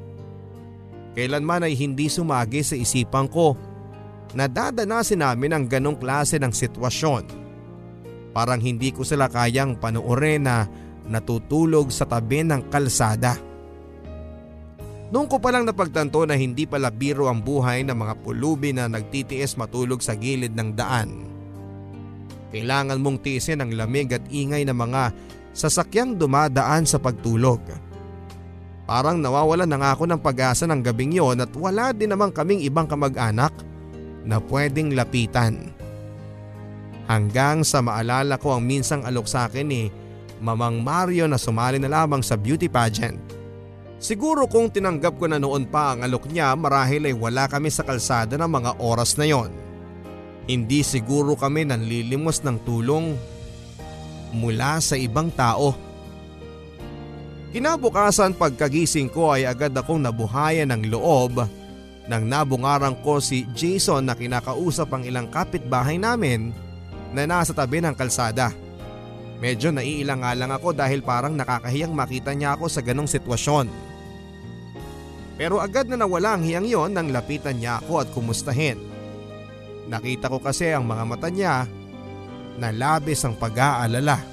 Kailanman 1.13 1.69
ay 1.69 1.77
hindi 1.77 2.09
sumagi 2.09 2.65
sa 2.65 2.73
isipan 2.73 3.29
ko 3.29 3.53
na 4.33 4.49
dadanasin 4.49 5.21
namin 5.21 5.53
ang 5.53 5.65
ganong 5.69 5.97
klase 6.01 6.41
ng 6.41 6.49
sitwasyon. 6.49 7.23
Parang 8.33 8.57
hindi 8.57 8.89
ko 8.89 9.05
sila 9.05 9.29
kayang 9.29 9.77
panoorin 9.77 10.49
na 10.49 10.65
natutulog 11.05 11.93
sa 11.93 12.09
tabi 12.09 12.41
ng 12.41 12.65
kalsada. 12.73 13.37
Noong 15.13 15.29
ko 15.29 15.37
palang 15.37 15.69
napagtanto 15.69 16.25
na 16.25 16.33
hindi 16.33 16.65
pala 16.65 16.89
biro 16.89 17.29
ang 17.29 17.45
buhay 17.45 17.85
ng 17.85 17.93
mga 17.93 18.13
pulubi 18.25 18.73
na 18.73 18.89
nagtitiis 18.89 19.53
matulog 19.53 20.01
sa 20.01 20.17
gilid 20.17 20.57
ng 20.57 20.73
daan. 20.73 21.29
Kailangan 22.49 22.97
mong 22.97 23.21
tiisin 23.21 23.61
ang 23.61 23.69
lamig 23.77 24.09
at 24.09 24.25
ingay 24.33 24.65
ng 24.65 24.73
mga 24.73 25.13
sasakyang 25.53 26.17
dumadaan 26.17 26.89
sa 26.89 26.97
pagtulog. 26.97 27.61
Parang 28.83 29.15
nawawalan 29.15 29.67
na 29.67 29.79
nga 29.79 29.95
ako 29.95 30.03
ng 30.11 30.19
pag-asa 30.19 30.67
ng 30.67 30.83
gabing 30.83 31.15
yon 31.15 31.39
at 31.39 31.51
wala 31.55 31.95
din 31.95 32.11
naman 32.11 32.35
kaming 32.35 32.59
ibang 32.67 32.83
kamag-anak 32.83 33.55
na 34.27 34.43
pwedeng 34.51 34.91
lapitan. 34.91 35.71
Hanggang 37.07 37.63
sa 37.67 37.83
maalala 37.83 38.39
ko 38.39 38.55
ang 38.55 38.63
minsang 38.63 39.03
alok 39.03 39.27
sa 39.27 39.47
akin 39.47 39.67
ni 39.67 39.87
Mamang 40.43 40.83
Mario 40.83 41.23
na 41.23 41.39
sumali 41.39 41.79
na 41.79 41.87
lamang 41.87 42.19
sa 42.19 42.35
beauty 42.35 42.67
pageant. 42.67 43.19
Siguro 44.03 44.51
kung 44.51 44.67
tinanggap 44.67 45.15
ko 45.15 45.31
na 45.31 45.39
noon 45.39 45.63
pa 45.63 45.95
ang 45.95 46.03
alok 46.03 46.27
niya 46.27 46.51
marahil 46.59 47.07
ay 47.07 47.15
wala 47.15 47.47
kami 47.47 47.71
sa 47.71 47.87
kalsada 47.87 48.35
ng 48.35 48.51
mga 48.51 48.71
oras 48.83 49.15
na 49.15 49.23
yon. 49.23 49.47
Hindi 50.43 50.83
siguro 50.83 51.39
kami 51.39 51.63
nanlilimos 51.63 52.43
ng 52.43 52.57
tulong 52.67 53.15
mula 54.35 54.83
sa 54.83 54.99
ibang 54.99 55.31
tao. 55.31 55.71
Kinabukasan 57.53 58.33
pagkagising 58.33 59.13
ko 59.13 59.29
ay 59.37 59.45
agad 59.45 59.69
akong 59.77 60.01
nabuhayan 60.01 60.73
ng 60.73 60.89
loob 60.89 61.45
nang 62.09 62.25
nabungarang 62.25 62.97
ko 63.05 63.21
si 63.21 63.45
Jason 63.53 64.09
na 64.09 64.17
kinakausap 64.17 64.89
ang 64.89 65.05
ilang 65.05 65.29
kapitbahay 65.29 66.01
namin 66.01 66.49
na 67.13 67.29
nasa 67.29 67.53
tabi 67.53 67.77
ng 67.77 67.93
kalsada. 67.93 68.49
Medyo 69.37 69.69
naiilang 69.69 70.25
nga 70.25 70.33
lang 70.33 70.49
ako 70.49 70.73
dahil 70.73 71.05
parang 71.05 71.37
nakakahiyang 71.37 71.93
makita 71.93 72.33
niya 72.33 72.57
ako 72.57 72.73
sa 72.73 72.81
ganong 72.81 73.05
sitwasyon. 73.05 73.69
Pero 75.37 75.61
agad 75.61 75.85
na 75.85 76.01
nawala 76.01 76.33
ang 76.33 76.41
hiyang 76.41 76.65
yon 76.65 76.89
nang 76.97 77.13
lapitan 77.13 77.61
niya 77.61 77.77
ako 77.85 78.01
at 78.01 78.09
kumustahin. 78.17 78.81
Nakita 79.93 80.25
ko 80.25 80.41
kasi 80.41 80.73
ang 80.73 80.89
mga 80.89 81.03
mata 81.05 81.29
niya 81.29 81.69
na 82.57 82.73
labis 82.73 83.21
ang 83.21 83.37
pag-aalala. 83.37 84.32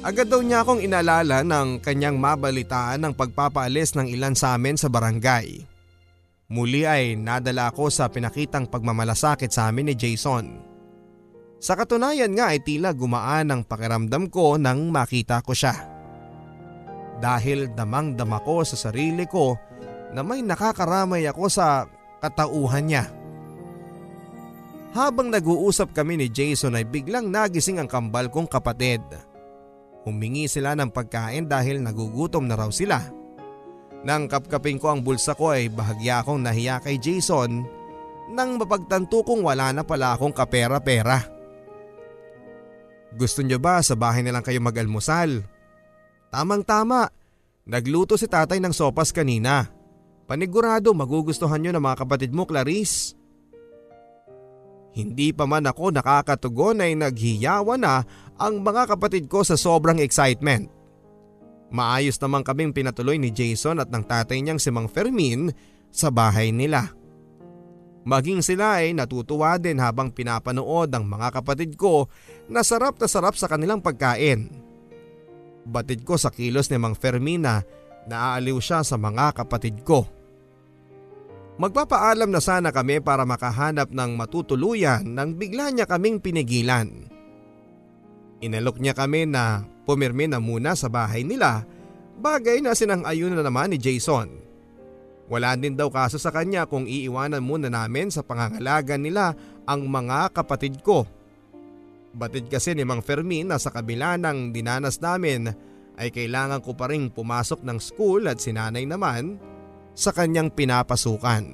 Agad 0.00 0.32
daw 0.32 0.40
niya 0.40 0.64
akong 0.64 0.80
inalala 0.80 1.44
ng 1.44 1.84
kanyang 1.84 2.16
mabalitaan 2.16 3.04
ng 3.04 3.12
pagpapaalis 3.12 3.92
ng 3.92 4.08
ilan 4.08 4.32
sa 4.32 4.56
amin 4.56 4.72
sa 4.72 4.88
barangay. 4.88 5.68
Muli 6.48 6.88
ay 6.88 7.20
nadala 7.20 7.68
ako 7.68 7.92
sa 7.92 8.08
pinakitang 8.08 8.64
pagmamalasakit 8.64 9.52
sa 9.52 9.68
amin 9.68 9.92
ni 9.92 9.94
Jason. 9.94 10.56
Sa 11.60 11.76
katunayan 11.76 12.32
nga 12.32 12.56
ay 12.56 12.64
tila 12.64 12.96
gumaan 12.96 13.52
ang 13.52 13.60
pakiramdam 13.68 14.32
ko 14.32 14.56
nang 14.56 14.88
makita 14.88 15.44
ko 15.44 15.52
siya. 15.52 15.76
Dahil 17.20 17.76
damang 17.76 18.16
dama 18.16 18.40
ko 18.40 18.64
sa 18.64 18.80
sarili 18.80 19.28
ko 19.28 19.52
na 20.16 20.24
may 20.24 20.40
nakakaramay 20.40 21.28
ako 21.28 21.44
sa 21.52 21.84
katauhan 22.24 22.88
niya. 22.88 23.04
Habang 24.96 25.28
nag-uusap 25.28 25.92
kami 25.92 26.16
ni 26.16 26.26
Jason 26.32 26.72
ay 26.72 26.88
biglang 26.88 27.28
nagising 27.28 27.76
ang 27.76 27.86
kambal 27.86 28.32
kong 28.32 28.48
kapatid. 28.48 29.04
Humingi 30.08 30.48
sila 30.48 30.72
ng 30.76 30.88
pagkain 30.88 31.44
dahil 31.44 31.84
nagugutom 31.84 32.48
na 32.48 32.56
raw 32.56 32.72
sila. 32.72 33.04
Nang 34.00 34.32
kapkapin 34.32 34.80
ko 34.80 34.88
ang 34.88 35.04
bulsa 35.04 35.36
ko 35.36 35.52
ay 35.52 35.68
bahagya 35.68 36.24
akong 36.24 36.40
nahiya 36.40 36.80
kay 36.80 36.96
Jason 36.96 37.68
nang 38.30 38.56
mapagtanto 38.56 39.26
kong 39.26 39.42
wala 39.42 39.74
na 39.74 39.82
pala 39.82 40.14
akong 40.14 40.32
kapera-pera. 40.32 41.26
Gusto 43.10 43.42
nyo 43.42 43.58
ba 43.58 43.82
sa 43.82 43.98
bahay 43.98 44.22
na 44.22 44.30
lang 44.30 44.46
kayo 44.46 44.62
mag-almusal? 44.62 45.42
Tamang 46.30 46.62
tama, 46.62 47.10
nagluto 47.66 48.14
si 48.14 48.30
tatay 48.30 48.62
ng 48.62 48.70
sopas 48.70 49.10
kanina. 49.10 49.66
Panigurado 50.30 50.94
magugustuhan 50.94 51.58
nyo 51.58 51.74
ng 51.74 51.82
mga 51.82 52.06
kapatid 52.06 52.30
mo 52.30 52.46
Clarice. 52.46 53.18
Hindi 54.94 55.34
pa 55.34 55.46
man 55.46 55.66
ako 55.66 55.90
nakakatugon 55.90 56.86
ay 56.86 56.94
naghiyawa 56.94 57.74
na 57.74 58.06
ang 58.40 58.64
mga 58.64 58.96
kapatid 58.96 59.28
ko 59.28 59.44
sa 59.44 59.54
sobrang 59.60 60.00
excitement. 60.00 60.72
Maayos 61.70 62.16
naman 62.18 62.42
kaming 62.42 62.72
pinatuloy 62.72 63.20
ni 63.20 63.30
Jason 63.30 63.78
at 63.78 63.92
ng 63.92 64.02
tatay 64.02 64.40
niyang 64.40 64.58
si 64.58 64.72
Mang 64.72 64.88
Fermin 64.88 65.52
sa 65.92 66.08
bahay 66.08 66.50
nila. 66.50 66.90
Maging 68.00 68.40
sila 68.40 68.80
ay 68.80 68.96
natutuwa 68.96 69.60
din 69.60 69.76
habang 69.76 70.08
pinapanood 70.08 70.88
ang 70.88 71.04
mga 71.04 71.36
kapatid 71.36 71.76
ko 71.76 72.08
na 72.48 72.64
sarap 72.64 72.96
na 72.96 73.06
sarap 73.06 73.36
sa 73.36 73.44
kanilang 73.44 73.84
pagkain. 73.84 74.48
Batid 75.68 76.02
ko 76.08 76.16
sa 76.16 76.32
kilos 76.32 76.72
ni 76.72 76.80
Mang 76.80 76.96
Fermin 76.96 77.44
na 77.44 77.60
naaaliw 78.08 78.56
siya 78.56 78.80
sa 78.80 78.96
mga 78.96 79.44
kapatid 79.44 79.84
ko. 79.84 80.08
Magpapaalam 81.60 82.32
na 82.32 82.40
sana 82.40 82.72
kami 82.72 83.04
para 83.04 83.28
makahanap 83.28 83.92
ng 83.92 84.16
matutuluyan 84.16 85.04
nang 85.04 85.36
bigla 85.36 85.68
niya 85.68 85.84
kaming 85.84 86.16
pinigilan. 86.16 87.19
Inalok 88.40 88.80
niya 88.80 88.96
kami 88.96 89.28
na 89.28 89.64
pumirmi 89.84 90.24
na 90.24 90.40
muna 90.40 90.72
sa 90.72 90.88
bahay 90.88 91.20
nila 91.20 91.68
bagay 92.20 92.60
na 92.60 92.76
sinang-ayun 92.76 93.32
na 93.32 93.44
naman 93.44 93.72
ni 93.72 93.78
Jason. 93.80 94.28
Wala 95.30 95.54
din 95.54 95.78
daw 95.78 95.88
kaso 95.88 96.18
sa 96.18 96.34
kanya 96.34 96.66
kung 96.66 96.90
iiwanan 96.90 97.40
muna 97.40 97.70
namin 97.70 98.10
sa 98.10 98.20
pangangalaga 98.20 98.98
nila 98.98 99.32
ang 99.62 99.86
mga 99.86 100.34
kapatid 100.34 100.82
ko. 100.82 101.06
Batid 102.10 102.50
kasi 102.50 102.74
ni 102.74 102.82
Mang 102.82 103.06
Fermin 103.06 103.46
na 103.46 103.56
sa 103.56 103.70
kabila 103.70 104.18
ng 104.18 104.50
dinanas 104.50 104.98
namin 104.98 105.46
ay 105.94 106.10
kailangan 106.10 106.58
ko 106.58 106.74
pa 106.74 106.90
rin 106.90 107.12
pumasok 107.12 107.62
ng 107.62 107.78
school 107.78 108.26
at 108.26 108.42
sinanay 108.42 108.82
naman 108.82 109.38
sa 109.94 110.10
kanyang 110.10 110.50
pinapasukan. 110.50 111.44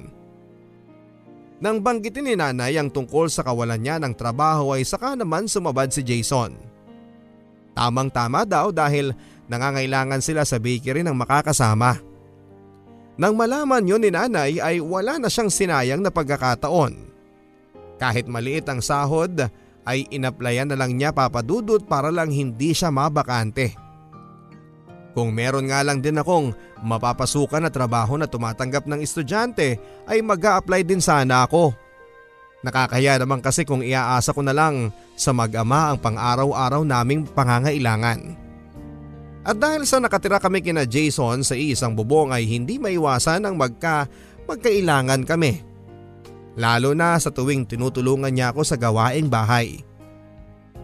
Nang 1.57 1.77
banggitin 1.81 2.25
ni 2.25 2.33
nanay 2.37 2.77
ang 2.77 2.89
tungkol 2.89 3.29
sa 3.29 3.45
kawalan 3.45 3.81
niya 3.81 3.97
ng 4.01 4.13
trabaho 4.13 4.73
ay 4.73 4.85
saka 4.85 5.13
naman 5.13 5.45
sumabad 5.45 5.89
si 5.89 6.01
Jason. 6.01 6.53
Tamang 7.77 8.09
tama 8.09 8.41
daw 8.41 8.73
dahil 8.73 9.13
nangangailangan 9.45 10.17
sila 10.17 10.41
sa 10.41 10.57
bakery 10.57 11.05
ng 11.05 11.13
makakasama. 11.13 12.01
Nang 13.21 13.37
malaman 13.37 13.85
yon 13.85 14.01
ni 14.01 14.09
nanay 14.09 14.57
ay 14.57 14.81
wala 14.81 15.21
na 15.21 15.29
siyang 15.29 15.53
sinayang 15.53 16.01
na 16.01 16.09
pagkakataon. 16.09 17.05
Kahit 18.01 18.25
maliit 18.25 18.65
ang 18.65 18.81
sahod 18.81 19.45
ay 19.85 20.09
inaplayan 20.09 20.73
na 20.73 20.77
lang 20.77 20.97
niya 20.97 21.13
papadudot 21.13 21.85
para 21.85 22.09
lang 22.09 22.33
hindi 22.33 22.73
siya 22.73 22.89
mabakante. 22.89 23.77
Kung 25.13 25.33
meron 25.33 25.69
nga 25.69 25.85
lang 25.85 26.01
din 26.01 26.17
akong 26.17 26.53
mapapasukan 26.81 27.61
na 27.61 27.69
trabaho 27.73 28.17
na 28.17 28.29
tumatanggap 28.29 28.89
ng 28.89 29.01
estudyante 29.01 29.77
ay 30.09 30.21
mag 30.21 30.41
apply 30.41 30.81
din 30.81 31.01
sana 31.01 31.45
ako. 31.45 31.73
Nakakaya 32.67 33.15
naman 33.15 33.39
kasi 33.39 33.63
kung 33.63 33.79
iaasa 33.79 34.35
ko 34.35 34.43
na 34.43 34.51
lang 34.51 34.91
sa 35.15 35.31
mag-ama 35.31 35.95
ang 35.95 36.03
pang-araw-araw 36.03 36.83
naming 36.83 37.23
pangangailangan. 37.23 38.35
At 39.47 39.55
dahil 39.55 39.87
sa 39.87 40.03
nakatira 40.03 40.43
kami 40.43 40.59
kina 40.59 40.83
Jason 40.83 41.47
sa 41.47 41.55
isang 41.55 41.95
bubong 41.95 42.35
ay 42.35 42.43
hindi 42.43 42.75
maiwasan 42.75 43.47
ang 43.47 43.55
magka 43.55 44.11
magkailangan 44.51 45.23
kami. 45.23 45.63
Lalo 46.59 46.91
na 46.91 47.15
sa 47.15 47.31
tuwing 47.31 47.63
tinutulungan 47.63 48.35
niya 48.35 48.51
ako 48.51 48.67
sa 48.67 48.75
gawaing 48.75 49.31
bahay. 49.31 49.79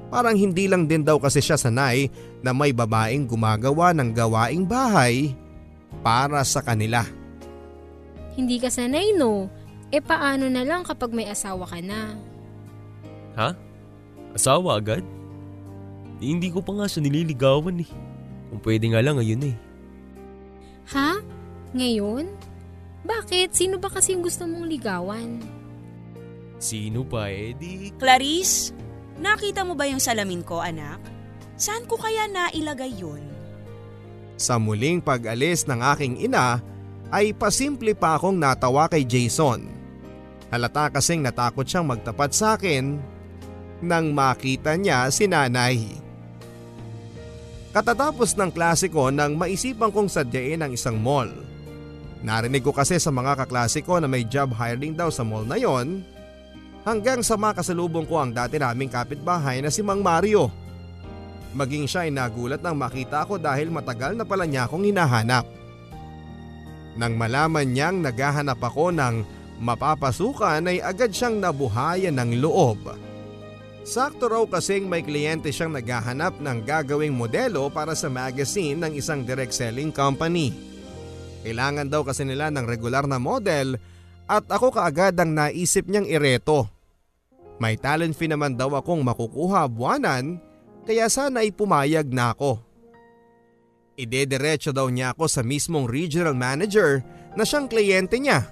Parang 0.08 0.40
hindi 0.40 0.72
lang 0.72 0.88
din 0.88 1.04
daw 1.04 1.20
kasi 1.20 1.44
siya 1.44 1.60
sanay 1.60 2.08
na 2.40 2.56
may 2.56 2.72
babaeng 2.72 3.28
gumagawa 3.28 3.92
ng 3.92 4.16
gawaing 4.16 4.64
bahay 4.64 5.36
para 6.00 6.40
sa 6.48 6.64
kanila. 6.64 7.04
Hindi 8.40 8.56
ka 8.64 8.72
sanay 8.72 9.12
no? 9.20 9.52
E 9.94 10.02
paano 10.02 10.50
na 10.50 10.66
lang 10.66 10.82
kapag 10.82 11.14
may 11.14 11.30
asawa 11.30 11.70
ka 11.70 11.78
na? 11.78 12.18
Ha? 13.38 13.54
Asawa 14.34 14.82
agad? 14.82 15.06
Eh, 16.18 16.34
hindi 16.34 16.50
ko 16.50 16.66
pa 16.66 16.74
nga 16.74 16.90
siya 16.90 17.06
nililigawan 17.06 17.78
eh. 17.78 17.90
Kung 18.50 18.62
pwede 18.66 18.90
nga 18.90 19.06
lang 19.06 19.22
ngayon 19.22 19.54
eh. 19.54 19.56
Ha? 20.98 21.22
Ngayon? 21.78 22.26
Bakit? 23.06 23.54
Sino 23.54 23.78
ba 23.78 23.94
kasing 23.94 24.26
gusto 24.26 24.50
mong 24.50 24.66
ligawan? 24.66 25.38
Sino 26.58 27.06
pa 27.06 27.30
eh 27.30 27.54
di... 27.54 27.94
Clarice, 27.94 28.74
nakita 29.22 29.62
mo 29.62 29.78
ba 29.78 29.86
yung 29.86 30.02
salamin 30.02 30.42
ko, 30.42 30.58
anak? 30.58 30.98
Saan 31.54 31.86
ko 31.86 32.02
kaya 32.02 32.26
nailagay 32.34 32.98
yun? 32.98 33.22
Sa 34.42 34.58
muling 34.58 35.06
pag-alis 35.06 35.70
ng 35.70 35.86
aking 35.94 36.18
ina 36.18 36.58
ay 37.14 37.30
pasimple 37.38 37.94
pa 37.94 38.18
akong 38.18 38.42
natawa 38.42 38.90
kay 38.90 39.06
Jason. 39.06 39.83
Halata 40.54 40.94
kasing 40.94 41.26
natakot 41.26 41.66
siyang 41.66 41.90
magtapat 41.90 42.30
sa 42.30 42.54
akin 42.54 43.02
nang 43.82 44.14
makita 44.14 44.78
niya 44.78 45.10
si 45.10 45.26
nanay. 45.26 45.82
Katatapos 47.74 48.38
ng 48.38 48.54
klase 48.54 48.86
ko 48.86 49.10
nang 49.10 49.34
maisipan 49.34 49.90
kong 49.90 50.14
sadyain 50.14 50.62
ang 50.62 50.78
isang 50.78 51.02
mall. 51.02 51.26
Narinig 52.22 52.62
ko 52.62 52.70
kasi 52.70 53.02
sa 53.02 53.10
mga 53.10 53.34
kaklase 53.34 53.82
ko 53.82 53.98
na 53.98 54.06
may 54.06 54.30
job 54.30 54.54
hiring 54.54 54.94
daw 54.94 55.10
sa 55.10 55.26
mall 55.26 55.42
na 55.42 55.58
yon 55.58 56.06
hanggang 56.86 57.26
sa 57.26 57.34
makasalubong 57.34 58.06
ko 58.06 58.22
ang 58.22 58.30
dati 58.30 58.62
naming 58.62 58.94
kapitbahay 58.94 59.58
na 59.58 59.74
si 59.74 59.82
Mang 59.82 60.06
Mario. 60.06 60.54
Maging 61.58 61.90
siya 61.90 62.06
ay 62.06 62.14
nagulat 62.14 62.62
nang 62.62 62.78
makita 62.78 63.26
ako 63.26 63.42
dahil 63.42 63.74
matagal 63.74 64.14
na 64.14 64.22
pala 64.22 64.46
niya 64.46 64.70
akong 64.70 64.86
hinahanap. 64.86 65.50
Nang 66.94 67.18
malaman 67.18 67.74
niyang 67.74 68.06
naghahanap 68.06 68.62
ako 68.62 68.94
ng 68.94 69.42
mapapasukan 69.64 70.68
ay 70.68 70.84
agad 70.84 71.16
siyang 71.16 71.40
nabuhayan 71.40 72.20
ng 72.20 72.44
loob. 72.44 72.94
Sakto 73.84 74.32
raw 74.32 74.44
kasing 74.48 74.88
may 74.88 75.04
kliyente 75.04 75.52
siyang 75.52 75.76
naghahanap 75.76 76.40
ng 76.40 76.58
gagawing 76.64 77.12
modelo 77.12 77.68
para 77.68 77.96
sa 77.96 78.08
magazine 78.08 78.80
ng 78.80 78.96
isang 78.96 79.28
direct 79.28 79.52
selling 79.52 79.92
company. 79.92 80.56
Kailangan 81.44 81.92
daw 81.92 82.08
kasi 82.08 82.24
nila 82.24 82.48
ng 82.52 82.64
regular 82.64 83.04
na 83.04 83.20
model 83.20 83.76
at 84.28 84.48
ako 84.48 84.72
kaagad 84.72 85.20
ang 85.20 85.36
naisip 85.36 85.84
niyang 85.92 86.08
ireto. 86.08 86.72
May 87.60 87.76
talent 87.76 88.16
fee 88.16 88.32
naman 88.32 88.56
daw 88.56 88.72
akong 88.80 89.04
makukuha 89.04 89.68
buwanan 89.68 90.40
kaya 90.88 91.12
sana 91.12 91.44
ay 91.44 91.52
pumayag 91.52 92.08
na 92.08 92.32
ako. 92.32 92.60
Idediretso 94.00 94.72
daw 94.72 94.88
niya 94.88 95.12
ako 95.12 95.28
sa 95.28 95.44
mismong 95.44 95.86
regional 95.86 96.34
manager 96.34 97.04
na 97.36 97.44
siyang 97.44 97.68
kliyente 97.68 98.18
niya. 98.18 98.48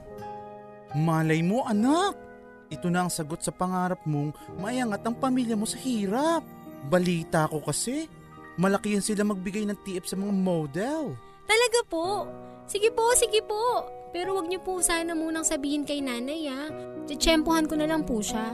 Malay 0.92 1.40
mo 1.40 1.64
anak, 1.64 2.20
ito 2.68 2.92
na 2.92 3.08
ang 3.08 3.12
sagot 3.12 3.40
sa 3.40 3.56
pangarap 3.56 4.04
mong 4.04 4.36
mayangat 4.60 5.00
ang 5.08 5.16
pamilya 5.16 5.56
mo 5.56 5.64
sa 5.64 5.80
hirap. 5.80 6.44
Balita 6.92 7.48
ko 7.48 7.64
kasi, 7.64 8.12
malaki 8.60 9.00
yan 9.00 9.04
sila 9.04 9.24
magbigay 9.24 9.64
ng 9.68 9.80
TF 9.88 10.04
sa 10.04 10.20
mga 10.20 10.34
model. 10.36 11.16
Talaga 11.48 11.80
po? 11.88 12.28
Sige 12.68 12.92
po, 12.92 13.12
sige 13.16 13.40
po. 13.44 13.88
Pero 14.12 14.36
wag 14.36 14.52
niyo 14.52 14.60
po 14.60 14.84
sana 14.84 15.16
munang 15.16 15.48
sabihin 15.48 15.88
kay 15.88 16.04
nanay 16.04 16.52
ha. 16.52 16.68
Titsyempohan 17.08 17.72
ko 17.72 17.80
na 17.80 17.88
lang 17.88 18.04
po 18.04 18.20
siya. 18.20 18.52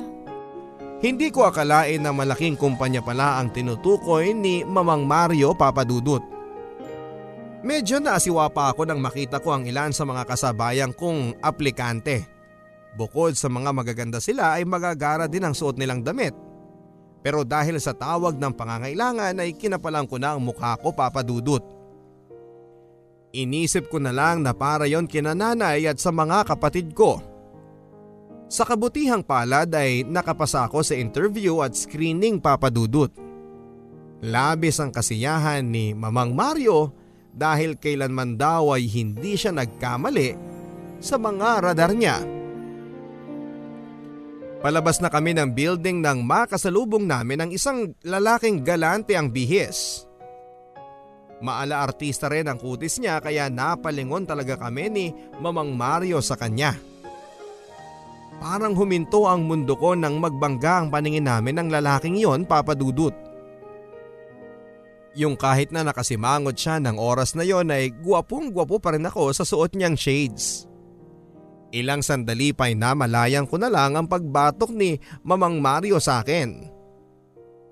Hindi 0.98 1.30
ko 1.30 1.46
akalain 1.46 2.02
na 2.02 2.14
malaking 2.14 2.58
kumpanya 2.58 3.06
pala 3.06 3.38
ang 3.38 3.54
tinutukoy 3.54 4.34
ni 4.34 4.66
Mamang 4.66 5.06
Mario 5.06 5.54
Papadudut. 5.54 6.37
Medyo 7.66 7.98
naasiwa 7.98 8.46
pa 8.54 8.70
ako 8.70 8.86
nang 8.86 9.02
makita 9.02 9.42
ko 9.42 9.58
ang 9.58 9.66
ilan 9.66 9.90
sa 9.90 10.06
mga 10.06 10.30
kasabayang 10.30 10.94
kong 10.94 11.42
aplikante. 11.42 12.30
Bukod 12.94 13.34
sa 13.34 13.50
mga 13.50 13.74
magaganda 13.74 14.22
sila 14.22 14.58
ay 14.58 14.66
magagara 14.66 15.26
din 15.26 15.46
ang 15.46 15.58
suot 15.58 15.78
nilang 15.78 16.06
damit. 16.06 16.34
Pero 17.26 17.42
dahil 17.42 17.82
sa 17.82 17.98
tawag 17.98 18.38
ng 18.38 18.54
pangangailangan 18.54 19.42
ay 19.42 19.58
kinapalang 19.58 20.06
ko 20.06 20.22
na 20.22 20.38
ang 20.38 20.42
mukha 20.42 20.78
ko 20.78 20.94
papadudot. 20.94 21.62
Inisip 23.34 23.90
ko 23.90 23.98
na 23.98 24.14
lang 24.14 24.46
na 24.46 24.54
para 24.54 24.86
yon 24.86 25.10
kina 25.10 25.34
nanay 25.34 25.86
at 25.90 25.98
sa 25.98 26.14
mga 26.14 26.46
kapatid 26.46 26.94
ko. 26.94 27.22
Sa 28.48 28.64
kabutihang 28.64 29.26
palad 29.26 29.68
ay 29.76 30.08
nakapasa 30.08 30.64
ako 30.70 30.86
sa 30.86 30.96
interview 30.96 31.60
at 31.66 31.76
screening 31.76 32.40
papadudot. 32.40 33.12
Labis 34.24 34.80
ang 34.82 34.90
kasiyahan 34.90 35.66
ni 35.68 35.94
Mamang 35.94 36.34
Mario 36.34 37.07
dahil 37.38 37.78
kailanman 37.78 38.34
daw 38.34 38.74
ay 38.74 38.90
hindi 38.90 39.38
siya 39.38 39.54
nagkamali 39.54 40.34
sa 40.98 41.22
mga 41.22 41.62
radar 41.62 41.94
niya. 41.94 42.18
Palabas 44.58 44.98
na 44.98 45.14
kami 45.14 45.38
ng 45.38 45.54
building 45.54 46.02
nang 46.02 46.26
makasalubong 46.26 47.06
namin 47.06 47.46
ang 47.46 47.50
isang 47.54 47.94
lalaking 48.02 48.66
galante 48.66 49.14
ang 49.14 49.30
bihis. 49.30 50.10
Maala 51.38 51.86
artista 51.86 52.26
rin 52.26 52.50
ang 52.50 52.58
kutis 52.58 52.98
niya 52.98 53.22
kaya 53.22 53.54
napalingon 53.54 54.26
talaga 54.26 54.58
kami 54.58 54.90
ni 54.90 55.06
Mamang 55.38 55.78
Mario 55.78 56.18
sa 56.26 56.34
kanya. 56.34 56.74
Parang 58.42 58.74
huminto 58.74 59.30
ang 59.30 59.46
mundo 59.46 59.78
ko 59.78 59.94
nang 59.94 60.18
magbangga 60.18 60.82
ang 60.82 60.88
paningin 60.90 61.30
namin 61.30 61.62
ng 61.62 61.70
lalaking 61.70 62.18
yon 62.18 62.46
papadudot. 62.46 63.27
Yung 65.18 65.34
kahit 65.34 65.74
na 65.74 65.82
nakasimangot 65.82 66.54
siya 66.54 66.78
ng 66.78 67.02
oras 67.02 67.34
na 67.34 67.42
yon 67.42 67.74
ay 67.74 67.90
guwapong 67.90 68.54
guwapo 68.54 68.78
pa 68.78 68.94
rin 68.94 69.10
ako 69.10 69.34
sa 69.34 69.42
suot 69.42 69.74
niyang 69.74 69.98
shades. 69.98 70.70
Ilang 71.74 72.06
sandali 72.06 72.54
pa'y 72.54 72.78
namalayan 72.78 73.50
ko 73.50 73.58
na 73.58 73.68
lang 73.68 73.98
ang 73.98 74.06
pagbatok 74.06 74.70
ni 74.70 75.02
Mamang 75.26 75.58
Mario 75.58 75.98
sa 75.98 76.22
akin. 76.22 76.70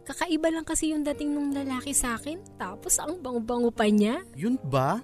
Kakaiba 0.05 0.49
lang 0.49 0.65
kasi 0.65 0.89
yung 0.89 1.05
dating 1.05 1.37
nung 1.37 1.53
lalaki 1.53 1.93
sa 1.93 2.17
akin. 2.17 2.41
Tapos 2.57 2.97
ang 2.97 3.21
bango-bango 3.21 3.69
pa 3.69 3.85
niya. 3.89 4.25
Yun 4.33 4.57
ba? 4.57 5.01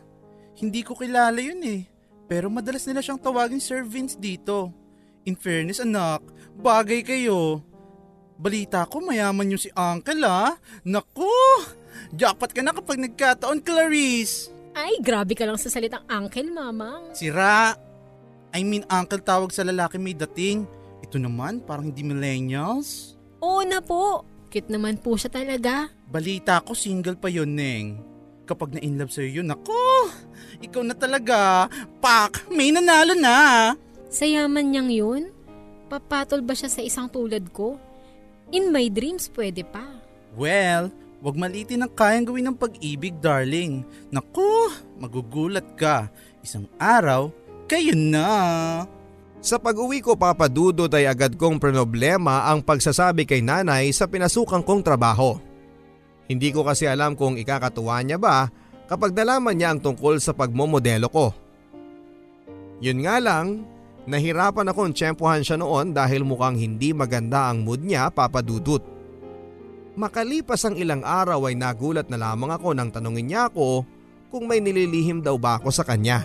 Hindi 0.58 0.82
ko 0.82 0.98
kilala 0.98 1.38
yun 1.38 1.62
eh. 1.62 1.86
Pero 2.26 2.50
madalas 2.50 2.86
nila 2.90 3.06
siyang 3.06 3.22
tawagin 3.22 3.62
Sir 3.62 3.86
Vince 3.86 4.18
dito. 4.18 4.74
In 5.30 5.38
fairness 5.38 5.82
anak, 5.82 6.26
bagay 6.58 7.06
kayo. 7.06 7.62
Balita 8.42 8.90
ko 8.90 9.02
mayaman 9.06 9.54
yung 9.54 9.62
si 9.62 9.70
Uncle 9.74 10.26
ah. 10.26 10.58
Naku, 10.86 11.30
jackpot 12.10 12.52
ka 12.52 12.62
na 12.66 12.74
kapag 12.74 12.98
nagkataon 12.98 13.62
Clarice. 13.62 14.50
Ay, 14.72 14.98
grabe 15.04 15.36
ka 15.36 15.44
lang 15.44 15.60
sa 15.60 15.68
salitang 15.68 16.08
uncle, 16.08 16.48
mamang. 16.48 17.12
Sira. 17.12 17.76
I 18.52 18.62
mean 18.68 18.84
uncle 18.92 19.24
tawag 19.24 19.52
sa 19.52 19.64
lalaki 19.64 20.00
may 20.00 20.16
dating. 20.16 20.68
Ito 21.04 21.20
naman 21.20 21.64
parang 21.64 21.92
hindi 21.92 22.04
millennials. 22.04 23.16
Oo 23.44 23.64
na 23.64 23.80
po. 23.84 24.28
Cute 24.52 24.68
naman 24.68 25.00
po 25.00 25.16
siya 25.16 25.32
talaga. 25.32 25.88
Balita 26.12 26.60
ko 26.60 26.76
single 26.76 27.16
pa 27.16 27.32
yun, 27.32 27.56
Neng. 27.56 28.04
Kapag 28.44 28.76
na-inlove 28.76 29.16
sa'yo 29.16 29.40
yun, 29.40 29.48
ako, 29.48 30.12
ikaw 30.60 30.84
na 30.84 30.92
talaga. 30.92 31.72
Pak, 32.04 32.52
may 32.52 32.76
nanalo 32.76 33.16
na. 33.16 33.72
Sa 34.12 34.28
yaman 34.28 34.76
niyang 34.76 34.92
yun? 34.92 35.24
Papatol 35.88 36.44
ba 36.44 36.52
siya 36.52 36.68
sa 36.68 36.84
isang 36.84 37.08
tulad 37.08 37.48
ko? 37.56 37.80
In 38.52 38.76
my 38.76 38.92
dreams, 38.92 39.32
pwede 39.32 39.64
pa. 39.64 39.88
Well, 40.36 40.92
wag 41.22 41.38
malitin 41.38 41.86
ang 41.86 41.94
kayang 41.94 42.26
gawin 42.26 42.50
ng 42.50 42.58
pag-ibig, 42.58 43.16
darling. 43.22 43.86
Naku, 44.10 44.74
magugulat 44.98 45.78
ka. 45.78 46.10
Isang 46.42 46.66
araw, 46.82 47.30
kayo 47.70 47.94
na. 47.94 48.84
Sa 49.42 49.58
pag-uwi 49.58 50.06
ko 50.06 50.14
papadudot 50.18 50.90
ay 50.94 51.10
agad 51.10 51.34
kong 51.34 51.58
problema 51.58 52.46
ang 52.50 52.62
pagsasabi 52.62 53.26
kay 53.26 53.42
nanay 53.42 53.90
sa 53.90 54.06
pinasukan 54.06 54.62
kong 54.62 54.82
trabaho. 54.86 55.38
Hindi 56.30 56.54
ko 56.54 56.62
kasi 56.62 56.86
alam 56.86 57.18
kung 57.18 57.38
ikakatuwa 57.38 58.02
niya 58.06 58.22
ba 58.22 58.50
kapag 58.86 59.18
nalaman 59.18 59.58
niya 59.58 59.74
ang 59.74 59.80
tungkol 59.82 60.22
sa 60.22 60.34
pagmomodelo 60.38 61.10
ko. 61.10 61.34
Yun 62.82 63.02
nga 63.06 63.18
lang, 63.18 63.66
nahirapan 64.06 64.70
akong 64.70 64.94
tsempuhan 64.94 65.42
siya 65.42 65.58
noon 65.58 65.94
dahil 65.94 66.22
mukhang 66.22 66.58
hindi 66.58 66.94
maganda 66.94 67.50
ang 67.50 67.66
mood 67.66 67.82
niya 67.82 68.14
papadudot. 68.14 68.82
Makalipas 69.92 70.64
ang 70.64 70.80
ilang 70.80 71.04
araw 71.04 71.52
ay 71.52 71.56
nagulat 71.60 72.08
na 72.08 72.16
lamang 72.16 72.56
ako 72.56 72.72
nang 72.72 72.90
tanungin 72.90 73.28
niya 73.28 73.52
ako 73.52 73.84
kung 74.32 74.48
may 74.48 74.64
nililihim 74.64 75.20
daw 75.20 75.36
ba 75.36 75.60
ako 75.60 75.68
sa 75.68 75.84
kanya. 75.84 76.24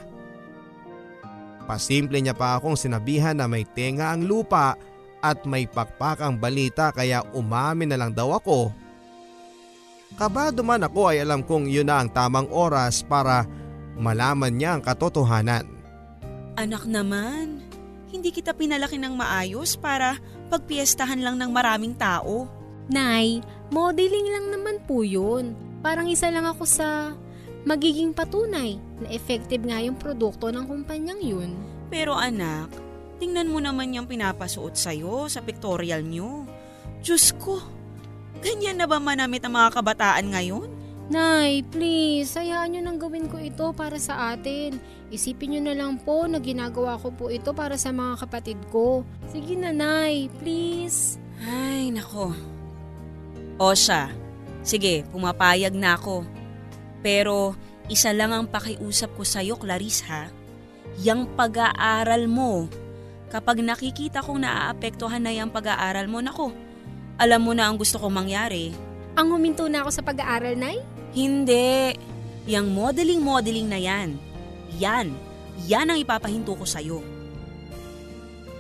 Pasimple 1.67 2.23
niya 2.23 2.31
pa 2.39 2.55
akong 2.55 2.79
sinabihan 2.79 3.35
na 3.35 3.51
may 3.51 3.67
tenga 3.67 4.15
ang 4.15 4.23
lupa 4.23 4.79
at 5.19 5.43
may 5.43 5.67
pakpak 5.67 6.23
ang 6.23 6.39
balita 6.39 6.95
kaya 6.95 7.27
umamin 7.35 7.91
na 7.91 7.99
lang 7.99 8.15
daw 8.15 8.39
ako. 8.39 8.71
Kabado 10.15 10.63
man 10.63 10.87
ako 10.87 11.11
ay 11.11 11.27
alam 11.27 11.43
kong 11.43 11.67
yun 11.67 11.91
na 11.91 11.99
ang 11.99 12.09
tamang 12.15 12.47
oras 12.55 13.03
para 13.03 13.43
malaman 13.99 14.55
niya 14.55 14.79
ang 14.79 14.83
katotohanan. 14.87 15.67
Anak 16.57 16.87
naman, 16.87 17.61
hindi 18.15 18.31
kita 18.31 18.55
pinalaki 18.55 18.97
ng 18.97 19.13
maayos 19.13 19.75
para 19.75 20.17
pagpiestahan 20.49 21.21
lang 21.21 21.37
ng 21.37 21.51
maraming 21.51 21.93
tao. 21.99 22.49
Nay, 22.87 23.43
modeling 23.75 24.29
lang 24.31 24.47
naman 24.55 24.79
po 24.87 25.03
yun. 25.03 25.55
Parang 25.83 26.07
isa 26.07 26.31
lang 26.31 26.47
ako 26.47 26.63
sa 26.67 27.15
magiging 27.67 28.15
patunay 28.15 28.79
na 29.03 29.09
effective 29.11 29.63
nga 29.67 29.83
yung 29.83 29.99
produkto 29.99 30.51
ng 30.55 30.65
kumpanyang 30.67 31.19
yun. 31.19 31.51
Pero 31.91 32.15
anak, 32.15 32.71
tingnan 33.19 33.51
mo 33.51 33.59
naman 33.59 33.95
yung 33.95 34.07
pinapasuot 34.07 34.79
sa'yo 34.79 35.27
sa 35.27 35.43
pictorial 35.43 36.07
nyo. 36.07 36.47
Diyos 37.03 37.35
ko, 37.39 37.59
Ganyan 38.45 38.77
na 38.81 38.87
ba 38.89 39.01
manamit 39.01 39.45
ang 39.45 39.57
mga 39.57 39.81
kabataan 39.81 40.27
ngayon? 40.33 40.69
Nay, 41.07 41.63
please, 41.71 42.35
hayaan 42.35 42.75
nyo 42.75 42.81
nang 42.83 42.99
gawin 42.99 43.31
ko 43.31 43.39
ito 43.39 43.71
para 43.71 43.95
sa 43.99 44.35
atin. 44.35 44.79
Isipin 45.15 45.55
nyo 45.55 45.71
na 45.71 45.75
lang 45.79 46.03
po 46.03 46.27
na 46.27 46.43
ginagawa 46.43 46.99
ko 46.99 47.15
po 47.15 47.31
ito 47.31 47.55
para 47.55 47.79
sa 47.79 47.95
mga 47.95 48.27
kapatid 48.27 48.59
ko. 48.75 49.07
Sige 49.31 49.55
na, 49.55 49.71
Nay, 49.71 50.27
please. 50.43 51.19
Ay, 51.47 51.95
nako. 51.95 52.35
O 53.57 53.73
siya, 53.73 54.13
sige, 54.61 55.09
pumapayag 55.09 55.73
na 55.73 55.97
ako. 55.97 56.29
Pero 57.01 57.57
isa 57.89 58.13
lang 58.13 58.37
ang 58.37 58.47
pakiusap 58.51 59.17
ko 59.17 59.25
sa'yo, 59.25 59.57
Clarice 59.57 60.05
ha. 60.11 60.29
Yang 61.01 61.33
pag-aaral 61.37 62.29
mo. 62.29 62.69
Kapag 63.33 63.65
nakikita 63.65 64.23
kong 64.23 64.45
naaapektuhan 64.45 65.25
na 65.25 65.33
yung 65.33 65.51
pag-aaral 65.51 66.07
mo, 66.07 66.21
nako, 66.21 66.53
alam 67.17 67.41
mo 67.41 67.57
na 67.57 67.69
ang 67.69 67.81
gusto 67.81 67.97
kong 67.97 68.13
mangyari. 68.13 68.77
Ang 69.17 69.33
huminto 69.33 69.65
na 69.73 69.81
ako 69.81 69.91
sa 69.93 70.05
pag-aaral, 70.05 70.61
Nay? 70.61 70.77
Hindi. 71.17 71.97
Yang 72.45 72.67
modeling-modeling 72.69 73.69
na 73.73 73.81
yan. 73.81 74.21
Yan. 74.77 75.17
Yan 75.65 75.89
ang 75.89 75.99
ipapahinto 75.99 76.53
ko 76.53 76.69
sa'yo. 76.69 77.16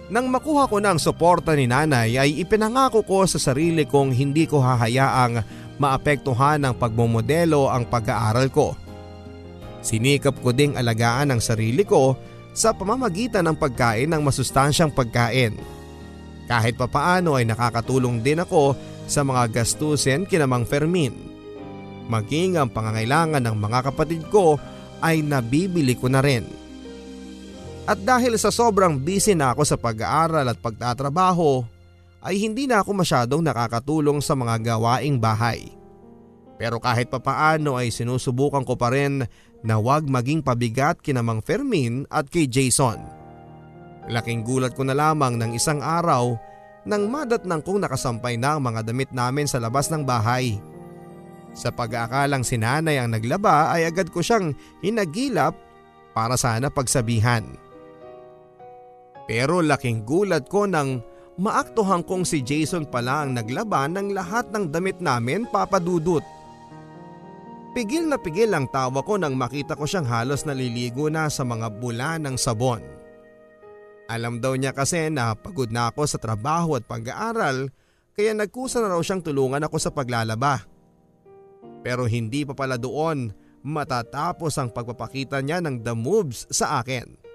Nang 0.07 0.31
makuha 0.31 0.71
ko 0.71 0.79
ng 0.79 1.03
suporta 1.03 1.59
ni 1.59 1.66
nanay 1.66 2.14
ay 2.14 2.31
ipinangako 2.38 3.03
ko 3.03 3.27
sa 3.27 3.42
sarili 3.42 3.83
kong 3.83 4.14
hindi 4.14 4.47
ko 4.47 4.62
hahayaang 4.62 5.42
maapektuhan 5.83 6.62
ng 6.62 6.75
pagmomodelo 6.79 7.66
ang 7.66 7.90
pag-aaral 7.90 8.47
ko. 8.55 8.79
Sinikap 9.83 10.38
ko 10.42 10.55
ding 10.55 10.79
alagaan 10.79 11.35
ang 11.35 11.42
sarili 11.42 11.83
ko 11.83 12.14
sa 12.55 12.71
pamamagitan 12.71 13.51
ng 13.51 13.57
pagkain 13.59 14.11
ng 14.14 14.23
masustansyang 14.23 14.95
pagkain. 14.95 15.59
Kahit 16.47 16.79
papaano 16.79 17.35
ay 17.35 17.45
nakakatulong 17.45 18.23
din 18.23 18.40
ako 18.42 18.79
sa 19.11 19.27
mga 19.27 19.51
gastusin 19.51 20.23
kinamang 20.23 20.62
Fermin 20.62 21.37
maging 22.07 22.57
ang 22.57 22.71
pangangailangan 22.71 23.42
ng 23.42 23.57
mga 23.59 23.79
kapatid 23.90 24.23
ko 24.31 24.57
ay 25.03 25.21
nabibili 25.21 25.99
ko 25.99 26.09
na 26.09 26.23
rin. 26.23 26.47
At 27.87 28.03
dahil 28.03 28.35
sa 28.35 28.51
sobrang 28.51 28.99
busy 28.99 29.38
na 29.38 29.55
ako 29.55 29.62
sa 29.62 29.79
pag-aaral 29.79 30.51
at 30.51 30.59
pagtatrabaho, 30.59 31.62
ay 32.27 32.42
hindi 32.42 32.66
na 32.66 32.83
ako 32.83 32.90
masyadong 32.99 33.38
nakakatulong 33.46 34.18
sa 34.18 34.35
mga 34.35 34.75
gawaing 34.75 35.22
bahay. 35.22 35.70
Pero 36.59 36.83
kahit 36.83 37.07
papaano 37.07 37.79
ay 37.79 37.94
sinusubukan 37.94 38.66
ko 38.66 38.75
pa 38.75 38.90
rin 38.90 39.22
na 39.62 39.79
wag 39.79 40.03
maging 40.11 40.42
pabigat 40.42 40.99
kina 40.99 41.22
Mang 41.22 41.38
Fermin 41.38 42.03
at 42.11 42.27
kay 42.27 42.51
Jason. 42.51 42.99
Laking 44.11 44.42
gulat 44.42 44.75
ko 44.75 44.83
na 44.83 44.99
lamang 44.99 45.38
ng 45.38 45.55
isang 45.55 45.79
araw 45.79 46.35
nang 46.87 47.07
madatnang 47.07 47.62
kong 47.62 47.87
nakasampay 47.87 48.35
na 48.35 48.59
ang 48.59 48.66
mga 48.66 48.83
damit 48.83 49.11
namin 49.14 49.46
sa 49.46 49.62
labas 49.62 49.87
ng 49.94 50.03
bahay. 50.03 50.59
Sa 51.55 51.70
pag-aakalang 51.70 52.42
sinanay 52.42 52.99
ang 52.99 53.14
naglaba 53.14 53.70
ay 53.70 53.87
agad 53.87 54.11
ko 54.11 54.18
siyang 54.22 54.55
hinagilap 54.83 55.55
para 56.14 56.35
sana 56.35 56.66
pagsabihan. 56.66 57.65
Pero 59.26 59.58
laking 59.58 60.06
gulat 60.06 60.46
ko 60.46 60.70
nang 60.70 61.02
maaktuhan 61.36 62.06
kong 62.06 62.22
si 62.22 62.40
Jason 62.40 62.86
pala 62.86 63.26
ang 63.26 63.34
naglaba 63.34 63.90
ng 63.90 64.14
lahat 64.14 64.48
ng 64.54 64.70
damit 64.70 65.02
namin 65.02 65.44
papadudot. 65.50 66.22
Pigil 67.76 68.08
na 68.08 68.16
pigil 68.16 68.56
ang 68.56 68.70
tawa 68.72 69.04
ko 69.04 69.20
nang 69.20 69.36
makita 69.36 69.76
ko 69.76 69.84
siyang 69.84 70.08
halos 70.08 70.48
naliligo 70.48 71.12
na 71.12 71.28
sa 71.28 71.44
mga 71.44 71.68
bula 71.76 72.16
ng 72.16 72.38
sabon. 72.40 72.80
Alam 74.06 74.38
daw 74.38 74.54
niya 74.56 74.72
kasi 74.72 75.10
na 75.12 75.34
pagod 75.34 75.68
na 75.68 75.92
ako 75.92 76.06
sa 76.08 76.16
trabaho 76.16 76.78
at 76.78 76.86
pag-aaral 76.86 77.68
kaya 78.16 78.32
nagkusa 78.32 78.80
na 78.80 78.96
raw 78.96 79.02
siyang 79.02 79.20
tulungan 79.20 79.60
ako 79.66 79.76
sa 79.76 79.92
paglalaba. 79.92 80.64
Pero 81.84 82.08
hindi 82.08 82.46
pa 82.48 82.56
pala 82.56 82.80
doon 82.80 83.34
matatapos 83.60 84.56
ang 84.56 84.70
pagpapakita 84.70 85.42
niya 85.42 85.58
ng 85.60 85.82
the 85.82 85.92
moves 85.92 86.48
sa 86.48 86.80
akin. 86.80 87.25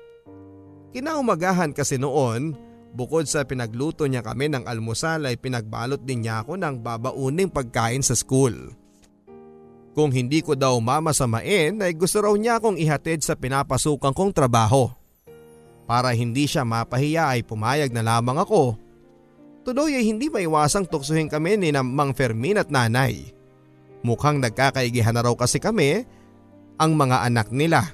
Kinaumagahan 0.92 1.72
kasi 1.72 1.96
noon, 1.96 2.52
bukod 2.92 3.24
sa 3.24 3.48
pinagluto 3.48 4.04
niya 4.04 4.20
kami 4.20 4.52
ng 4.52 4.68
almusal 4.68 5.24
ay 5.24 5.40
pinagbalot 5.40 6.04
din 6.04 6.28
niya 6.28 6.44
ako 6.44 6.60
ng 6.60 6.84
babauning 6.84 7.48
pagkain 7.48 8.04
sa 8.04 8.12
school. 8.12 8.76
Kung 9.92 10.12
hindi 10.12 10.40
ko 10.40 10.56
daw 10.56 10.76
mamasamain 10.80 11.80
ay 11.84 11.92
gusto 11.96 12.24
raw 12.24 12.32
niya 12.36 12.60
akong 12.60 12.80
ihatid 12.80 13.24
sa 13.24 13.36
pinapasukan 13.36 14.16
kong 14.16 14.32
trabaho. 14.32 14.92
Para 15.84 16.16
hindi 16.16 16.48
siya 16.48 16.64
mapahiya 16.64 17.36
ay 17.36 17.44
pumayag 17.44 17.92
na 17.92 18.04
lamang 18.04 18.40
ako. 18.40 18.80
Tuloy 19.68 20.00
ay 20.00 20.08
hindi 20.08 20.32
maiwasang 20.32 20.88
tuksuhin 20.88 21.28
kami 21.28 21.60
ni 21.60 21.76
Mang 21.76 22.16
Fermin 22.16 22.60
at 22.60 22.72
nanay. 22.72 23.36
Mukhang 24.02 24.40
nagkakaigihan 24.40 25.14
na 25.14 25.22
raw 25.22 25.36
kasi 25.36 25.60
kami 25.60 26.08
ang 26.80 26.96
mga 26.96 27.28
anak 27.28 27.52
nila. 27.52 27.92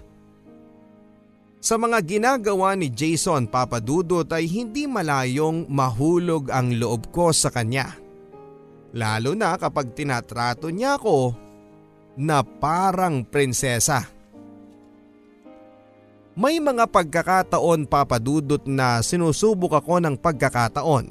Sa 1.58 1.76
mga 1.76 2.06
ginagawa 2.06 2.78
ni 2.78 2.94
Jason 2.94 3.50
Papadudot 3.50 4.30
ay 4.30 4.46
hindi 4.46 4.86
malayong 4.86 5.66
mahulog 5.66 6.54
ang 6.54 6.78
loob 6.78 7.10
ko 7.10 7.34
sa 7.34 7.50
kanya. 7.50 7.98
Lalo 8.94 9.34
na 9.34 9.58
kapag 9.58 9.98
tinatrato 9.98 10.70
niya 10.70 11.02
ako 11.02 11.34
na 12.18 12.46
parang 12.46 13.26
prinsesa. 13.26 14.06
May 16.38 16.62
mga 16.62 16.86
pagkakataon 16.94 17.90
papadudot 17.90 18.62
na 18.70 19.02
sinusubok 19.02 19.82
ako 19.82 19.98
ng 19.98 20.16
pagkakataon. 20.22 21.10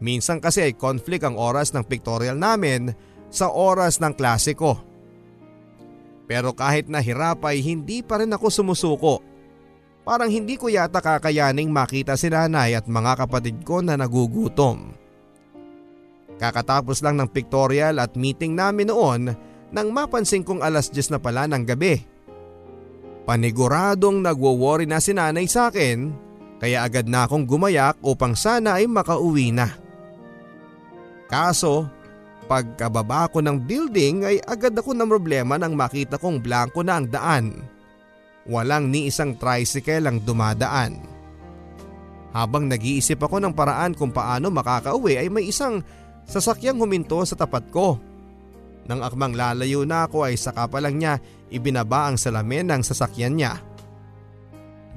Minsan 0.00 0.40
kasi 0.40 0.64
ay 0.64 0.74
conflict 0.74 1.22
ang 1.28 1.36
oras 1.36 1.76
ng 1.76 1.84
pictorial 1.84 2.40
namin 2.40 2.96
sa 3.28 3.52
oras 3.52 4.00
ng 4.00 4.16
klase 4.16 4.56
ko. 4.56 4.80
Pero 6.24 6.56
kahit 6.56 6.88
nahirap 6.88 7.44
ay 7.44 7.60
hindi 7.60 8.00
pa 8.00 8.24
rin 8.24 8.32
ako 8.32 8.48
sumusuko. 8.48 9.31
Parang 10.02 10.30
hindi 10.30 10.58
ko 10.58 10.66
yata 10.66 10.98
kakayaning 10.98 11.70
makita 11.70 12.18
si 12.18 12.26
nanay 12.26 12.74
at 12.74 12.90
mga 12.90 13.22
kapatid 13.26 13.62
ko 13.62 13.78
na 13.78 13.94
nagugutom. 13.94 14.98
Kakatapos 16.42 17.06
lang 17.06 17.22
ng 17.22 17.30
pictorial 17.30 18.02
at 18.02 18.18
meeting 18.18 18.58
namin 18.58 18.90
noon 18.90 19.30
nang 19.70 19.88
mapansin 19.94 20.42
kong 20.42 20.58
alas 20.58 20.90
10 20.90 21.14
na 21.14 21.18
pala 21.22 21.46
ng 21.46 21.62
gabi. 21.62 22.02
Paniguradong 23.22 24.18
nagwo-worry 24.18 24.90
na 24.90 24.98
si 24.98 25.14
nanay 25.14 25.46
sa 25.46 25.70
akin 25.70 26.10
kaya 26.58 26.82
agad 26.82 27.06
na 27.06 27.30
akong 27.30 27.46
gumayak 27.46 27.94
upang 28.02 28.34
sana 28.34 28.82
ay 28.82 28.90
makauwi 28.90 29.54
na. 29.54 29.70
Kaso 31.30 32.02
Pagkababa 32.52 33.30
ko 33.30 33.38
ng 33.40 33.64
building 33.64 34.26
ay 34.26 34.36
agad 34.44 34.74
ako 34.74 34.92
ng 34.92 35.08
problema 35.08 35.56
nang 35.56 35.78
makita 35.78 36.18
kong 36.18 36.42
blanco 36.42 36.82
na 36.82 36.98
ang 36.98 37.06
daan. 37.08 37.46
Walang 38.48 38.90
ni 38.90 39.06
isang 39.06 39.38
tricycle 39.38 40.02
ang 40.02 40.18
dumadaan. 40.22 40.98
Habang 42.32 42.66
nag-iisip 42.66 43.20
ako 43.20 43.38
ng 43.38 43.54
paraan 43.54 43.92
kung 43.92 44.10
paano 44.10 44.48
makakauwi 44.48 45.20
ay 45.20 45.28
may 45.28 45.46
isang 45.52 45.84
sasakyang 46.24 46.80
huminto 46.80 47.20
sa 47.28 47.36
tapat 47.36 47.68
ko. 47.68 48.00
Nang 48.88 49.04
akmang 49.04 49.36
lalayo 49.36 49.86
na 49.86 50.10
ako 50.10 50.26
ay 50.26 50.34
saka 50.34 50.66
pa 50.66 50.82
lang 50.82 50.98
niya 50.98 51.22
ibinaba 51.52 52.10
ang 52.10 52.18
salamin 52.18 52.66
ng 52.72 52.82
sasakyan 52.82 53.38
niya. 53.38 53.62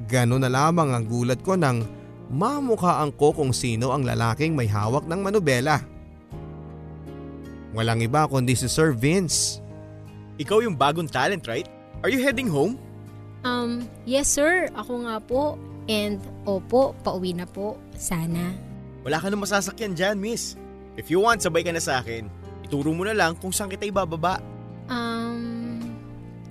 Ganoon 0.10 0.42
na 0.42 0.50
lamang 0.50 0.96
ang 0.96 1.06
gulat 1.06 1.44
ko 1.46 1.54
nang 1.54 1.86
mamukhaan 2.34 3.14
ko 3.14 3.36
kung 3.36 3.54
sino 3.54 3.94
ang 3.94 4.02
lalaking 4.08 4.58
may 4.58 4.66
hawak 4.66 5.06
ng 5.06 5.22
manubela. 5.22 5.84
Walang 7.76 8.02
iba 8.02 8.26
kundi 8.26 8.56
si 8.56 8.72
Sir 8.72 8.96
Vince. 8.96 9.60
Ikaw 10.40 10.64
yung 10.64 10.80
bagong 10.80 11.12
talent, 11.12 11.44
right? 11.46 11.68
Are 12.00 12.12
you 12.12 12.24
heading 12.24 12.48
home? 12.48 12.80
Um, 13.46 13.86
yes 14.10 14.26
sir. 14.26 14.68
Ako 14.74 15.06
nga 15.06 15.22
po. 15.22 15.56
And 15.86 16.18
opo, 16.50 16.98
pauwi 17.06 17.38
na 17.38 17.46
po. 17.46 17.78
Sana. 17.94 18.58
Wala 19.06 19.22
ka 19.22 19.30
na 19.30 19.38
masasakyan 19.38 19.94
dyan, 19.94 20.18
miss. 20.18 20.58
If 20.98 21.14
you 21.14 21.22
want, 21.22 21.46
sabay 21.46 21.62
ka 21.62 21.70
na 21.70 21.78
sa 21.78 22.02
akin. 22.02 22.26
Ituro 22.66 22.90
mo 22.90 23.06
na 23.06 23.14
lang 23.14 23.38
kung 23.38 23.54
saan 23.54 23.70
kita 23.70 23.86
ibababa. 23.86 24.42
Um, 24.90 25.78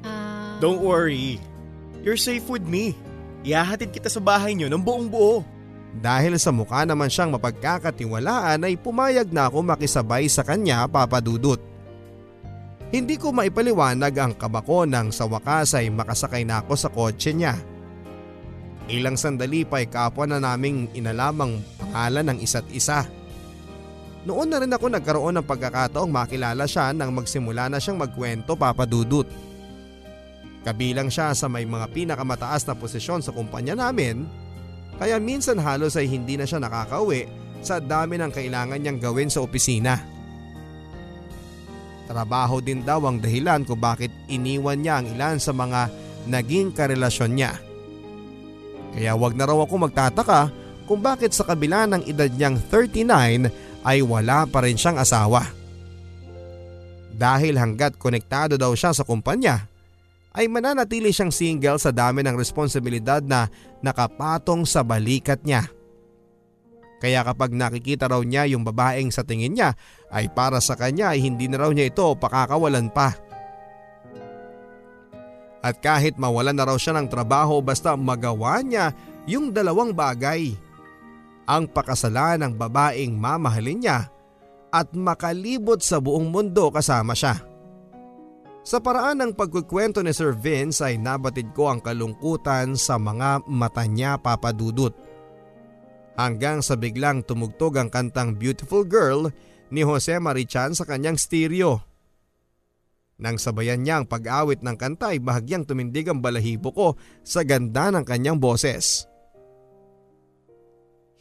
uh... 0.07 0.55
Don't 0.63 0.79
worry. 0.79 1.43
You're 2.07 2.21
safe 2.21 2.47
with 2.47 2.63
me. 2.63 2.95
Ihahatid 3.43 3.91
kita 3.91 4.07
sa 4.07 4.23
bahay 4.23 4.55
niyo 4.55 4.71
ng 4.71 4.79
buong 4.79 5.11
buo. 5.11 5.43
Dahil 5.99 6.39
sa 6.39 6.55
mukha 6.55 6.87
naman 6.87 7.11
siyang 7.11 7.35
mapagkakatiwalaan 7.35 8.63
ay 8.63 8.79
pumayag 8.79 9.35
na 9.35 9.51
ako 9.51 9.67
makisabay 9.67 10.31
sa 10.31 10.47
kanya 10.47 10.87
papadudot. 10.87 11.59
Hindi 12.95 13.19
ko 13.19 13.35
maipaliwanag 13.35 14.15
ang 14.15 14.33
kabako 14.39 14.87
nang 14.87 15.11
sa 15.11 15.27
wakas 15.27 15.75
ay 15.75 15.91
makasakay 15.91 16.47
na 16.47 16.63
ako 16.63 16.79
sa 16.79 16.87
kotse 16.87 17.35
niya. 17.35 17.59
Ilang 18.87 19.19
sandali 19.19 19.67
pa 19.67 19.83
ay 19.83 19.91
kapwa 19.91 20.31
na 20.31 20.39
naming 20.39 20.87
inalamang 20.95 21.59
pangalan 21.75 22.31
ng 22.31 22.39
isa't 22.39 22.71
isa. 22.71 23.03
Noon 24.23 24.47
na 24.47 24.63
rin 24.63 24.71
ako 24.71 24.95
nagkaroon 24.95 25.43
ng 25.43 25.43
pagkakataong 25.43 26.07
makilala 26.07 26.71
siya 26.71 26.95
nang 26.95 27.11
magsimula 27.11 27.67
na 27.67 27.83
siyang 27.83 27.99
magkwento 27.99 28.55
papadudot. 28.55 29.27
Kabilang 30.63 31.11
siya 31.11 31.35
sa 31.35 31.51
may 31.51 31.67
mga 31.67 31.91
pinakamataas 31.91 32.63
na 32.71 32.79
posisyon 32.79 33.27
sa 33.27 33.35
kumpanya 33.35 33.75
namin 33.75 34.23
kaya 35.03 35.19
minsan 35.19 35.59
halos 35.59 35.99
ay 35.99 36.07
hindi 36.07 36.39
na 36.39 36.47
siya 36.47 36.63
nakakauwi 36.63 37.27
sa 37.59 37.83
dami 37.83 38.23
ng 38.23 38.31
kailangan 38.31 38.79
niyang 38.79 39.03
gawin 39.03 39.27
sa 39.27 39.43
opisina. 39.43 40.14
Trabaho 42.05 42.61
din 42.61 42.85
daw 42.85 43.01
ang 43.09 43.17
dahilan 43.17 43.65
kung 43.65 43.81
bakit 43.81 44.13
iniwan 44.29 44.81
niya 44.81 45.01
ang 45.01 45.07
ilan 45.09 45.37
sa 45.41 45.57
mga 45.57 45.89
naging 46.29 46.73
karelasyon 46.77 47.33
niya. 47.33 47.53
Kaya 48.95 49.17
wag 49.17 49.35
na 49.35 49.49
raw 49.49 49.59
ako 49.59 49.75
magtataka 49.89 50.41
kung 50.85 51.01
bakit 51.01 51.33
sa 51.33 51.49
kabila 51.49 51.89
ng 51.89 52.05
edad 52.05 52.29
niyang 52.29 52.61
39 52.71 53.85
ay 53.85 53.99
wala 54.05 54.45
pa 54.45 54.63
rin 54.65 54.77
siyang 54.77 55.01
asawa. 55.01 55.49
Dahil 57.15 57.57
hanggat 57.57 57.97
konektado 57.97 58.59
daw 58.59 58.75
siya 58.75 58.91
sa 58.91 59.07
kumpanya, 59.07 59.71
ay 60.35 60.51
mananatili 60.51 61.15
siyang 61.15 61.31
single 61.31 61.79
sa 61.79 61.95
dami 61.95 62.27
ng 62.27 62.35
responsibilidad 62.35 63.23
na 63.23 63.47
nakapatong 63.81 64.67
sa 64.67 64.83
balikat 64.83 65.39
niya. 65.47 65.71
Kaya 67.03 67.21
kapag 67.27 67.53
nakikita 67.53 68.09
raw 68.09 68.23
niya 68.23 68.49
yung 68.49 68.63
babaeng 68.65 69.11
sa 69.11 69.27
tingin 69.27 69.59
niya 69.59 69.77
ay 70.09 70.31
para 70.31 70.63
sa 70.63 70.79
kanya 70.79 71.13
ay 71.13 71.21
hindi 71.21 71.51
na 71.51 71.61
raw 71.61 71.71
niya 71.71 71.91
ito 71.91 72.07
pakakawalan 72.17 72.89
pa. 72.93 73.13
At 75.65 75.81
kahit 75.81 76.21
mawalan 76.21 76.53
na 76.53 76.69
raw 76.69 76.77
siya 76.77 76.97
ng 77.01 77.09
trabaho 77.09 77.65
basta 77.65 77.97
magawa 77.97 78.61
niya 78.61 78.93
yung 79.25 79.49
dalawang 79.49 79.97
bagay. 79.97 80.53
Ang 81.45 81.69
pakasalan 81.69 82.41
ng 82.41 82.53
babaeng 82.57 83.17
mamahalin 83.17 83.81
niya 83.81 83.99
at 84.73 84.91
makalibot 84.97 85.81
sa 85.85 86.01
buong 86.01 86.29
mundo 86.33 86.73
kasama 86.73 87.13
siya. 87.13 87.37
Sa 88.65 88.81
paraan 88.81 89.21
ng 89.21 89.33
pagkukwento 89.37 90.01
ni 90.01 90.17
Sir 90.17 90.33
Vince 90.33 90.81
ay 90.81 90.97
nabatid 90.97 91.53
ko 91.53 91.69
ang 91.69 91.85
kalungkutan 91.85 92.81
sa 92.81 92.97
mga 92.97 93.45
mata 93.45 93.85
niya 93.85 94.17
papadudot. 94.17 94.97
Hanggang 96.15 96.63
sa 96.63 96.79
biglang 96.79 97.27
tumugtog 97.27 97.75
ang 97.75 97.91
kantang 97.91 98.39
Beautiful 98.39 98.87
Girl 98.87 99.35
ni 99.75 99.83
Jose 99.83 100.15
Marichan 100.23 100.71
sa 100.75 100.87
kanyang 100.87 101.19
stereo. 101.19 101.83
Nang 103.19 103.39
sabayan 103.39 103.83
niya 103.83 104.03
ang 104.03 104.07
pag-awit 104.11 104.63
ng 104.63 104.75
kanta 104.75 105.15
ay 105.15 105.23
bahagyang 105.23 105.67
tumindig 105.67 106.11
ang 106.11 106.19
balahibo 106.19 106.75
ko 106.75 106.89
sa 107.23 107.47
ganda 107.47 107.91
ng 107.91 108.03
kanyang 108.03 108.39
boses. 108.39 109.07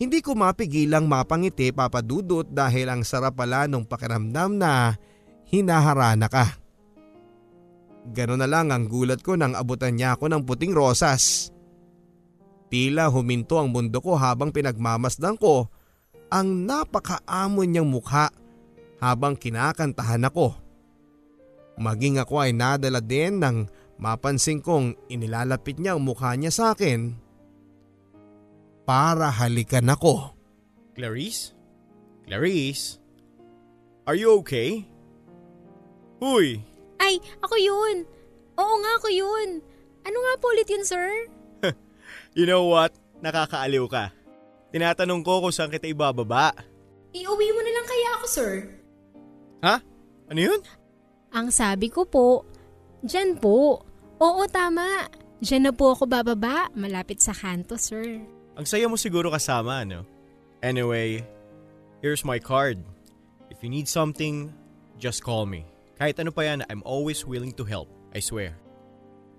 Hindi 0.02 0.20
ko 0.26 0.34
mapigilang 0.34 1.06
mapangiti 1.06 1.70
papadudot 1.70 2.50
dahil 2.50 2.90
ang 2.90 3.02
sarap 3.06 3.38
pala 3.38 3.70
nung 3.70 3.86
pakiramdam 3.86 4.58
na 4.58 4.98
hinaharana 5.54 6.28
ka. 6.28 6.58
Ganoon 8.10 8.42
na 8.42 8.50
lang 8.50 8.74
ang 8.74 8.90
gulat 8.90 9.24
ko 9.24 9.38
nang 9.40 9.56
abutan 9.56 9.96
niya 9.96 10.18
ako 10.18 10.28
ng 10.28 10.42
puting 10.44 10.76
rosas. 10.76 11.53
Tila 12.74 13.06
huminto 13.06 13.62
ang 13.62 13.70
mundo 13.70 14.02
ko 14.02 14.18
habang 14.18 14.50
pinagmamasdan 14.50 15.38
ko 15.38 15.70
ang 16.34 16.66
napakaamon 16.66 17.70
niyang 17.70 17.86
mukha 17.86 18.34
habang 18.98 19.38
kinakantahan 19.38 20.26
ako. 20.26 20.58
Maging 21.78 22.18
ako 22.18 22.42
ay 22.42 22.50
nadala 22.58 22.98
din 22.98 23.38
nang 23.38 23.70
mapansin 24.02 24.58
kong 24.58 24.98
inilalapit 25.06 25.78
niya 25.78 25.94
ang 25.94 26.02
mukha 26.02 26.34
niya 26.34 26.50
sa 26.50 26.74
akin 26.74 27.14
para 28.90 29.30
halikan 29.30 29.94
ako. 29.94 30.34
Clarice? 30.98 31.54
Clarice? 32.26 32.98
Are 34.10 34.18
you 34.18 34.34
okay? 34.42 34.90
Huy, 36.18 36.66
Ay, 36.98 37.22
ako 37.38 37.54
yun. 37.54 38.10
Oo 38.58 38.76
nga 38.82 38.92
ako 38.98 39.14
yun. 39.14 39.62
Ano 40.10 40.18
nga 40.18 40.34
po 40.42 40.50
ulit 40.50 40.66
yun, 40.74 40.82
sir? 40.82 41.30
You 42.34 42.46
know 42.46 42.70
what? 42.70 42.94
Nakakaaliw 43.24 43.86
ka. 43.90 44.12
Tinatanong 44.74 45.22
ko 45.22 45.46
kung 45.46 45.54
saan 45.54 45.70
kita 45.70 45.86
ibababa. 45.90 46.52
Iuwi 47.14 47.48
mo 47.54 47.62
na 47.62 47.72
lang 47.72 47.86
kaya 47.86 48.10
ako, 48.18 48.26
sir. 48.26 48.52
Ha? 49.62 49.76
Ano 50.34 50.40
yun? 50.42 50.60
Ang 51.34 51.54
sabi 51.54 51.94
ko 51.94 52.10
po, 52.10 52.42
dyan 53.06 53.38
po. 53.38 53.86
Oo, 54.18 54.44
tama. 54.50 55.06
Dyan 55.44 55.70
na 55.70 55.74
po 55.76 55.94
ako 55.94 56.10
bababa, 56.10 56.72
malapit 56.74 57.22
sa 57.22 57.36
kanto, 57.36 57.78
sir. 57.78 58.24
Ang 58.58 58.66
saya 58.66 58.90
mo 58.90 58.98
siguro 58.98 59.30
kasama, 59.30 59.84
ano? 59.86 60.08
Anyway, 60.64 61.22
here's 62.00 62.24
my 62.24 62.40
card. 62.40 62.80
If 63.52 63.62
you 63.62 63.70
need 63.70 63.92
something, 63.92 64.50
just 64.98 65.22
call 65.22 65.46
me. 65.46 65.68
Kahit 66.00 66.18
ano 66.18 66.32
pa 66.32 66.48
yan, 66.48 66.66
I'm 66.72 66.82
always 66.88 67.28
willing 67.28 67.54
to 67.60 67.66
help. 67.68 67.92
I 68.16 68.24
swear. 68.24 68.56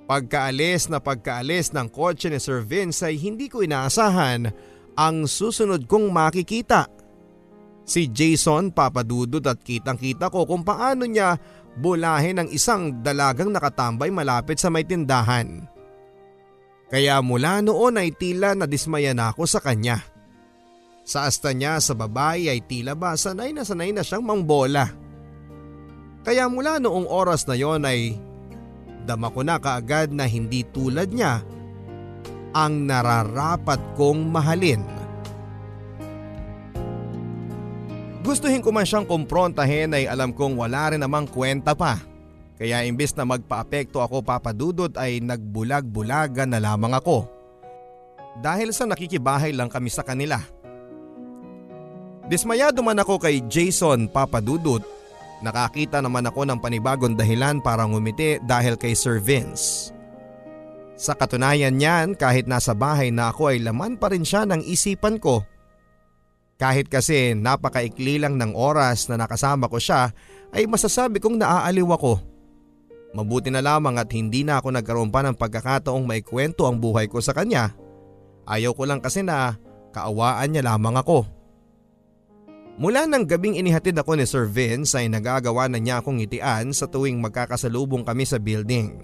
Pagkaalis 0.05 0.93
na 0.93 1.01
pagkaalis 1.01 1.73
ng 1.73 1.89
kotse 1.89 2.29
ni 2.29 2.37
Sir 2.37 2.61
Vince 2.61 3.09
ay 3.09 3.17
hindi 3.17 3.49
ko 3.49 3.65
inaasahan 3.65 4.53
ang 5.01 5.25
susunod 5.25 5.89
kong 5.89 6.13
makikita. 6.13 6.93
Si 7.85 8.09
Jason 8.13 8.73
papadudod 8.73 9.45
at 9.49 9.61
kitang 9.65 9.97
kita 9.97 10.29
ko 10.29 10.45
kung 10.45 10.61
paano 10.61 11.09
niya 11.09 11.37
bulahin 11.81 12.45
ang 12.45 12.49
isang 12.53 13.01
dalagang 13.01 13.53
nakatambay 13.53 14.13
malapit 14.13 14.61
sa 14.61 14.69
may 14.69 14.85
tindahan. 14.85 15.65
Kaya 16.93 17.25
mula 17.25 17.65
noon 17.65 17.97
ay 17.97 18.13
tila 18.13 18.53
nadismaya 18.53 19.17
na 19.17 19.33
ako 19.33 19.49
sa 19.49 19.61
kanya. 19.61 20.05
Sa 21.05 21.29
asta 21.29 21.53
niya 21.53 21.81
sa 21.81 21.97
babae 21.97 22.49
ay 22.49 22.61
tila 22.65 22.93
ba 22.97 23.17
sanay 23.17 23.53
na 23.53 23.65
sanay 23.65 23.93
na 23.93 24.05
siyang 24.05 24.25
mangbola. 24.25 24.89
Kaya 26.25 26.49
mula 26.49 26.81
noong 26.81 27.09
oras 27.09 27.45
na 27.45 27.57
yon 27.57 27.85
ay 27.85 28.17
dama 29.05 29.29
ko 29.29 29.45
na 29.45 29.61
kaagad 29.61 30.11
na 30.11 30.25
hindi 30.25 30.65
tulad 30.65 31.13
niya 31.13 31.45
ang 32.55 32.89
nararapat 32.89 33.81
kong 33.99 34.31
mahalin. 34.33 34.83
Gustuhin 38.25 38.65
ko 38.65 38.73
man 38.73 38.89
siyang 38.89 39.05
kumprontahin 39.05 39.93
ay 39.93 40.09
alam 40.09 40.33
kong 40.33 40.57
wala 40.57 40.97
rin 40.97 41.05
namang 41.05 41.29
kwenta 41.29 41.77
pa. 41.77 42.01
Kaya 42.57 42.81
imbes 42.89 43.13
na 43.13 43.29
magpaapekto 43.29 44.01
ako 44.01 44.25
papadudot 44.25 44.95
ay 44.97 45.21
nagbulag-bulagan 45.21 46.55
na 46.55 46.63
lamang 46.63 46.97
ako. 46.97 47.29
Dahil 48.41 48.73
sa 48.73 48.89
nakikibahay 48.89 49.53
lang 49.53 49.69
kami 49.69 49.93
sa 49.93 50.01
kanila. 50.01 50.41
Dismayado 52.25 52.81
man 52.81 52.97
ako 52.97 53.21
kay 53.21 53.45
Jason 53.45 54.09
papadudot 54.09 54.81
Nakakita 55.45 56.01
naman 56.01 56.25
ako 56.25 56.49
ng 56.49 56.57
panibagong 56.57 57.21
dahilan 57.21 57.61
para 57.61 57.85
ngumiti 57.85 58.41
dahil 58.41 58.81
kay 58.81 58.97
Sir 58.97 59.21
Vince. 59.21 59.93
Sa 60.97 61.13
katunayan 61.13 61.77
niyan 61.77 62.17
kahit 62.17 62.49
nasa 62.49 62.73
bahay 62.73 63.13
na 63.13 63.29
ako 63.29 63.53
ay 63.53 63.61
laman 63.61 64.01
pa 64.01 64.09
rin 64.09 64.25
siya 64.25 64.49
ng 64.49 64.65
isipan 64.65 65.21
ko. 65.21 65.45
Kahit 66.57 66.89
kasi 66.89 67.37
napakaikli 67.37 68.25
lang 68.25 68.41
ng 68.41 68.57
oras 68.57 69.13
na 69.13 69.21
nakasama 69.21 69.69
ko 69.69 69.77
siya 69.77 70.17
ay 70.55 70.65
masasabi 70.65 71.21
kong 71.21 71.37
naaaliw 71.37 71.93
ako. 71.93 72.25
Mabuti 73.13 73.53
na 73.53 73.61
lamang 73.61 74.01
at 74.01 74.09
hindi 74.17 74.49
na 74.49 74.65
ako 74.65 74.81
nagkaroon 74.81 75.13
pa 75.13 75.21
ng 75.29 75.37
pagkakataong 75.37 76.09
maikwento 76.09 76.65
ang 76.65 76.81
buhay 76.81 77.05
ko 77.05 77.21
sa 77.21 77.37
kanya. 77.37 77.77
Ayaw 78.49 78.73
ko 78.73 78.89
lang 78.89 79.05
kasi 79.05 79.21
na 79.21 79.61
kaawaan 79.93 80.57
niya 80.57 80.73
lamang 80.73 80.97
ako. 80.97 81.27
Mula 82.75 83.07
ng 83.07 83.23
gabing 83.23 83.55
inihatid 83.55 83.95
ako 83.95 84.19
ni 84.19 84.27
Sir 84.27 84.51
Vince 84.51 84.99
ay 84.99 85.07
nagagawa 85.07 85.71
na 85.71 85.79
niya 85.79 86.03
akong 86.03 86.19
itian 86.19 86.75
sa 86.75 86.91
tuwing 86.91 87.23
magkakasalubong 87.23 88.03
kami 88.03 88.27
sa 88.27 88.43
building. 88.43 88.99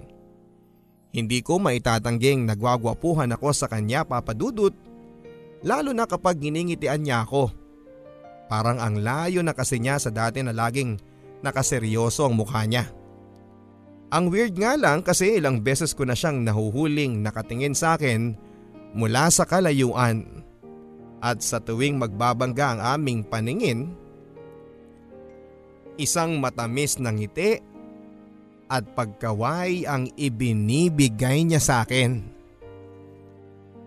Hindi 1.14 1.38
ko 1.42 1.62
maitatangging 1.62 2.50
nagwagwapuhan 2.50 3.30
ako 3.34 3.54
sa 3.54 3.70
kanya 3.70 4.02
papadudot 4.02 4.74
lalo 5.62 5.90
na 5.94 6.06
kapag 6.06 6.42
giningitian 6.42 7.02
niya 7.02 7.22
ako. 7.22 7.54
Parang 8.50 8.82
ang 8.82 8.98
layo 8.98 9.46
na 9.46 9.54
kasi 9.54 9.78
niya 9.78 10.02
sa 10.02 10.10
dati 10.10 10.42
na 10.42 10.50
laging 10.50 10.98
nakaseryoso 11.38 12.26
ang 12.26 12.34
mukha 12.34 12.66
niya. 12.66 12.90
Ang 14.10 14.34
weird 14.34 14.58
nga 14.58 14.74
lang 14.74 15.06
kasi 15.06 15.38
ilang 15.38 15.62
beses 15.62 15.94
ko 15.94 16.02
na 16.02 16.18
siyang 16.18 16.42
nahuhuling 16.42 17.22
nakatingin 17.22 17.78
sa 17.78 17.94
akin 17.94 18.34
mula 18.98 19.30
sa 19.30 19.46
kalayuan. 19.46 20.42
At 21.20 21.44
sa 21.44 21.60
tuwing 21.60 22.00
magbabangga 22.00 22.76
ang 22.76 22.80
aming 22.80 23.20
paningin, 23.28 23.92
isang 26.00 26.40
matamis 26.40 26.96
na 26.96 27.12
ngiti 27.12 27.60
at 28.72 28.88
pagkaway 28.96 29.84
ang 29.84 30.08
ibinibigay 30.16 31.44
niya 31.44 31.60
sa 31.60 31.84
akin. 31.84 32.24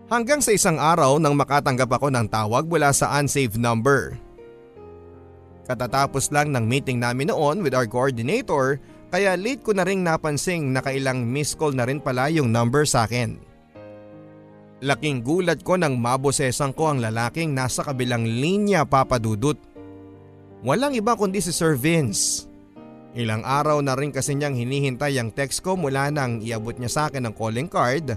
Hanggang 0.06 0.38
sa 0.38 0.54
isang 0.54 0.78
araw 0.78 1.18
nang 1.18 1.34
makatanggap 1.34 1.90
ako 1.90 2.14
ng 2.14 2.30
tawag 2.30 2.70
mula 2.70 2.94
sa 2.94 3.18
unsaved 3.18 3.58
number. 3.58 4.14
Katatapos 5.64 6.28
lang 6.28 6.52
ng 6.52 6.68
meeting 6.68 7.00
namin 7.00 7.32
noon 7.32 7.64
with 7.64 7.72
our 7.72 7.88
coordinator 7.88 8.78
kaya 9.08 9.32
late 9.34 9.64
ko 9.64 9.72
na 9.72 9.82
ring 9.82 10.04
napansing 10.04 10.76
nakailang 10.76 11.24
miss 11.24 11.56
call 11.56 11.72
na 11.72 11.88
rin 11.88 12.04
pala 12.04 12.28
yung 12.28 12.52
number 12.52 12.84
sa 12.84 13.08
akin. 13.08 13.53
Laking 14.84 15.24
gulat 15.24 15.64
ko 15.64 15.80
nang 15.80 15.96
mabosesan 15.96 16.76
ko 16.76 16.92
ang 16.92 17.00
lalaking 17.00 17.56
nasa 17.56 17.80
kabilang 17.80 18.28
linya 18.28 18.84
papadudot. 18.84 19.56
Walang 20.60 20.92
iba 20.92 21.16
kundi 21.16 21.40
si 21.40 21.56
Sir 21.56 21.72
Vince. 21.72 22.44
Ilang 23.16 23.48
araw 23.48 23.80
na 23.80 23.96
rin 23.96 24.12
kasi 24.12 24.36
niyang 24.36 24.52
hinihintay 24.52 25.16
ang 25.16 25.32
text 25.32 25.64
ko 25.64 25.72
mula 25.72 26.12
nang 26.12 26.44
iabot 26.44 26.76
niya 26.76 26.90
sa 26.92 27.02
akin 27.08 27.24
ang 27.24 27.32
calling 27.32 27.70
card 27.70 28.12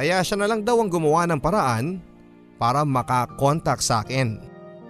kaya 0.00 0.24
siya 0.24 0.40
na 0.40 0.48
lang 0.48 0.64
daw 0.64 0.80
ang 0.80 0.88
gumawa 0.88 1.28
ng 1.28 1.40
paraan 1.42 2.00
para 2.56 2.88
makakontak 2.88 3.84
sa 3.84 4.00
akin. 4.00 4.40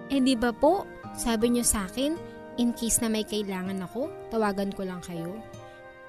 Eh 0.07 0.23
di 0.23 0.39
ba 0.39 0.55
po, 0.55 0.87
sabi 1.11 1.51
niyo 1.51 1.67
sa 1.67 1.83
akin, 1.83 2.15
In 2.59 2.75
case 2.75 2.99
na 2.99 3.07
may 3.07 3.23
kailangan 3.23 3.79
ako, 3.87 4.11
tawagan 4.27 4.75
ko 4.75 4.83
lang 4.83 4.99
kayo. 5.03 5.39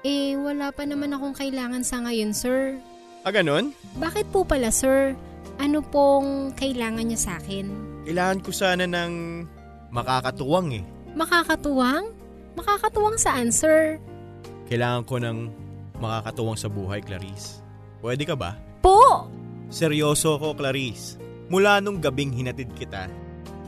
Eh, 0.03 0.35
wala 0.35 0.75
pa 0.75 0.83
naman 0.83 1.15
akong 1.15 1.31
kailangan 1.35 1.81
sa 1.87 2.03
ngayon, 2.03 2.35
sir. 2.35 2.75
Ah, 3.23 3.31
ganun? 3.31 3.71
Bakit 4.03 4.35
po 4.35 4.43
pala, 4.43 4.67
sir? 4.67 5.15
Ano 5.55 5.79
pong 5.79 6.51
kailangan 6.59 7.07
niya 7.07 7.19
sa 7.19 7.31
akin? 7.39 7.71
Kailangan 8.03 8.43
ko 8.43 8.51
sana 8.51 8.83
ng 8.83 9.47
makakatuwang 9.95 10.75
eh. 10.75 10.83
Makakatuwang? 11.15 12.11
Makakatuwang 12.59 13.15
saan, 13.15 13.47
sir? 13.47 13.95
Kailangan 14.67 15.07
ko 15.07 15.23
ng 15.23 15.37
makakatuwang 16.03 16.59
sa 16.59 16.67
buhay, 16.67 16.99
Clarice. 16.99 17.63
Pwede 18.03 18.27
ka 18.27 18.35
ba? 18.35 18.59
Po! 18.83 19.31
Seryoso 19.71 20.35
ko, 20.35 20.51
Clarice. 20.51 21.15
Mula 21.47 21.79
nung 21.79 22.03
gabing 22.03 22.35
hinatid 22.35 22.75
kita, 22.75 23.07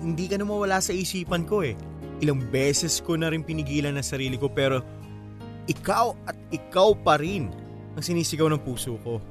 hindi 0.03 0.27
ka 0.27 0.35
na 0.35 0.43
mawala 0.43 0.83
sa 0.83 0.91
isipan 0.91 1.47
ko 1.47 1.63
eh. 1.63 1.79
Ilang 2.19 2.51
beses 2.51 2.99
ko 2.99 3.15
na 3.15 3.31
rin 3.31 3.47
pinigilan 3.47 3.95
ang 3.95 4.03
sarili 4.03 4.35
ko 4.35 4.51
pero 4.51 4.83
ikaw 5.71 6.11
at 6.27 6.35
ikaw 6.51 6.91
pa 6.91 7.15
rin 7.15 7.47
ang 7.95 8.03
sinisigaw 8.03 8.51
ng 8.51 8.59
puso 8.59 8.99
ko. 8.99 9.23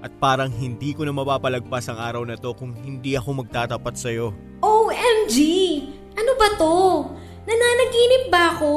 At 0.00 0.12
parang 0.16 0.48
hindi 0.48 0.96
ko 0.96 1.04
na 1.04 1.12
mapapalagpas 1.12 1.92
ang 1.92 2.00
araw 2.00 2.24
na 2.24 2.40
to 2.40 2.56
kung 2.56 2.72
hindi 2.72 3.16
ako 3.20 3.44
magtatapat 3.44 3.94
sa'yo. 4.00 4.32
OMG! 4.64 5.36
Ano 6.16 6.32
ba 6.40 6.48
to? 6.56 6.76
Nananaginip 7.44 8.24
ba 8.32 8.56
ako? 8.56 8.72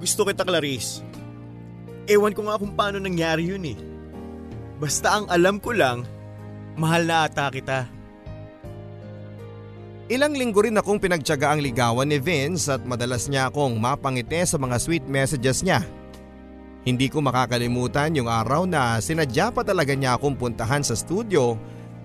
Gusto 0.00 0.28
kita, 0.28 0.44
Clarice. 0.44 1.00
Ewan 2.04 2.36
ko 2.36 2.44
nga 2.44 2.60
kung 2.60 2.76
paano 2.76 3.00
nangyari 3.00 3.48
yun 3.48 3.64
eh. 3.64 3.78
Basta 4.82 5.16
ang 5.16 5.26
alam 5.30 5.62
ko 5.62 5.72
lang, 5.72 6.04
mahal 6.74 7.06
na 7.06 7.30
ata 7.30 7.48
kita. 7.48 7.86
Ilang 10.10 10.36
linggo 10.36 10.60
rin 10.60 10.76
akong 10.76 11.00
pinagtyaga 11.00 11.56
ang 11.56 11.64
ligawan 11.64 12.04
ni 12.04 12.20
Vince 12.20 12.68
at 12.68 12.82
madalas 12.84 13.30
niya 13.32 13.48
akong 13.48 13.78
mapangiti 13.80 14.44
sa 14.44 14.60
mga 14.60 14.76
sweet 14.76 15.04
messages 15.08 15.64
niya. 15.64 15.80
Hindi 16.82 17.06
ko 17.06 17.22
makakalimutan 17.22 18.18
yung 18.18 18.26
araw 18.26 18.66
na 18.66 18.98
sinadya 18.98 19.54
pa 19.54 19.62
talaga 19.62 19.94
niya 19.94 20.18
akong 20.18 20.34
puntahan 20.34 20.82
sa 20.82 20.98
studio 20.98 21.54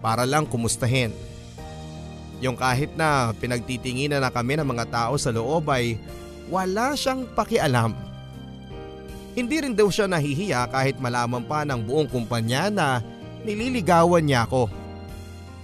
para 0.05 0.21
lang 0.21 0.45
kumustahin. 0.45 1.09
Yung 2.37 2.53
kahit 2.53 2.93
na 2.93 3.33
pinagtitinginan 3.41 4.21
na 4.21 4.29
kami 4.29 4.53
ng 4.53 4.69
mga 4.69 4.85
tao 4.93 5.17
sa 5.17 5.33
loob 5.33 5.65
ay 5.73 5.97
wala 6.53 6.93
siyang 6.93 7.25
pakialam. 7.33 7.97
Hindi 9.33 9.65
rin 9.65 9.73
daw 9.73 9.89
siya 9.89 10.05
nahihiya 10.05 10.69
kahit 10.69 11.01
malaman 11.01 11.41
pa 11.49 11.65
ng 11.65 11.81
buong 11.81 12.09
kumpanya 12.09 12.69
na 12.69 13.01
nililigawan 13.41 14.21
niya 14.21 14.45
ako. 14.45 14.69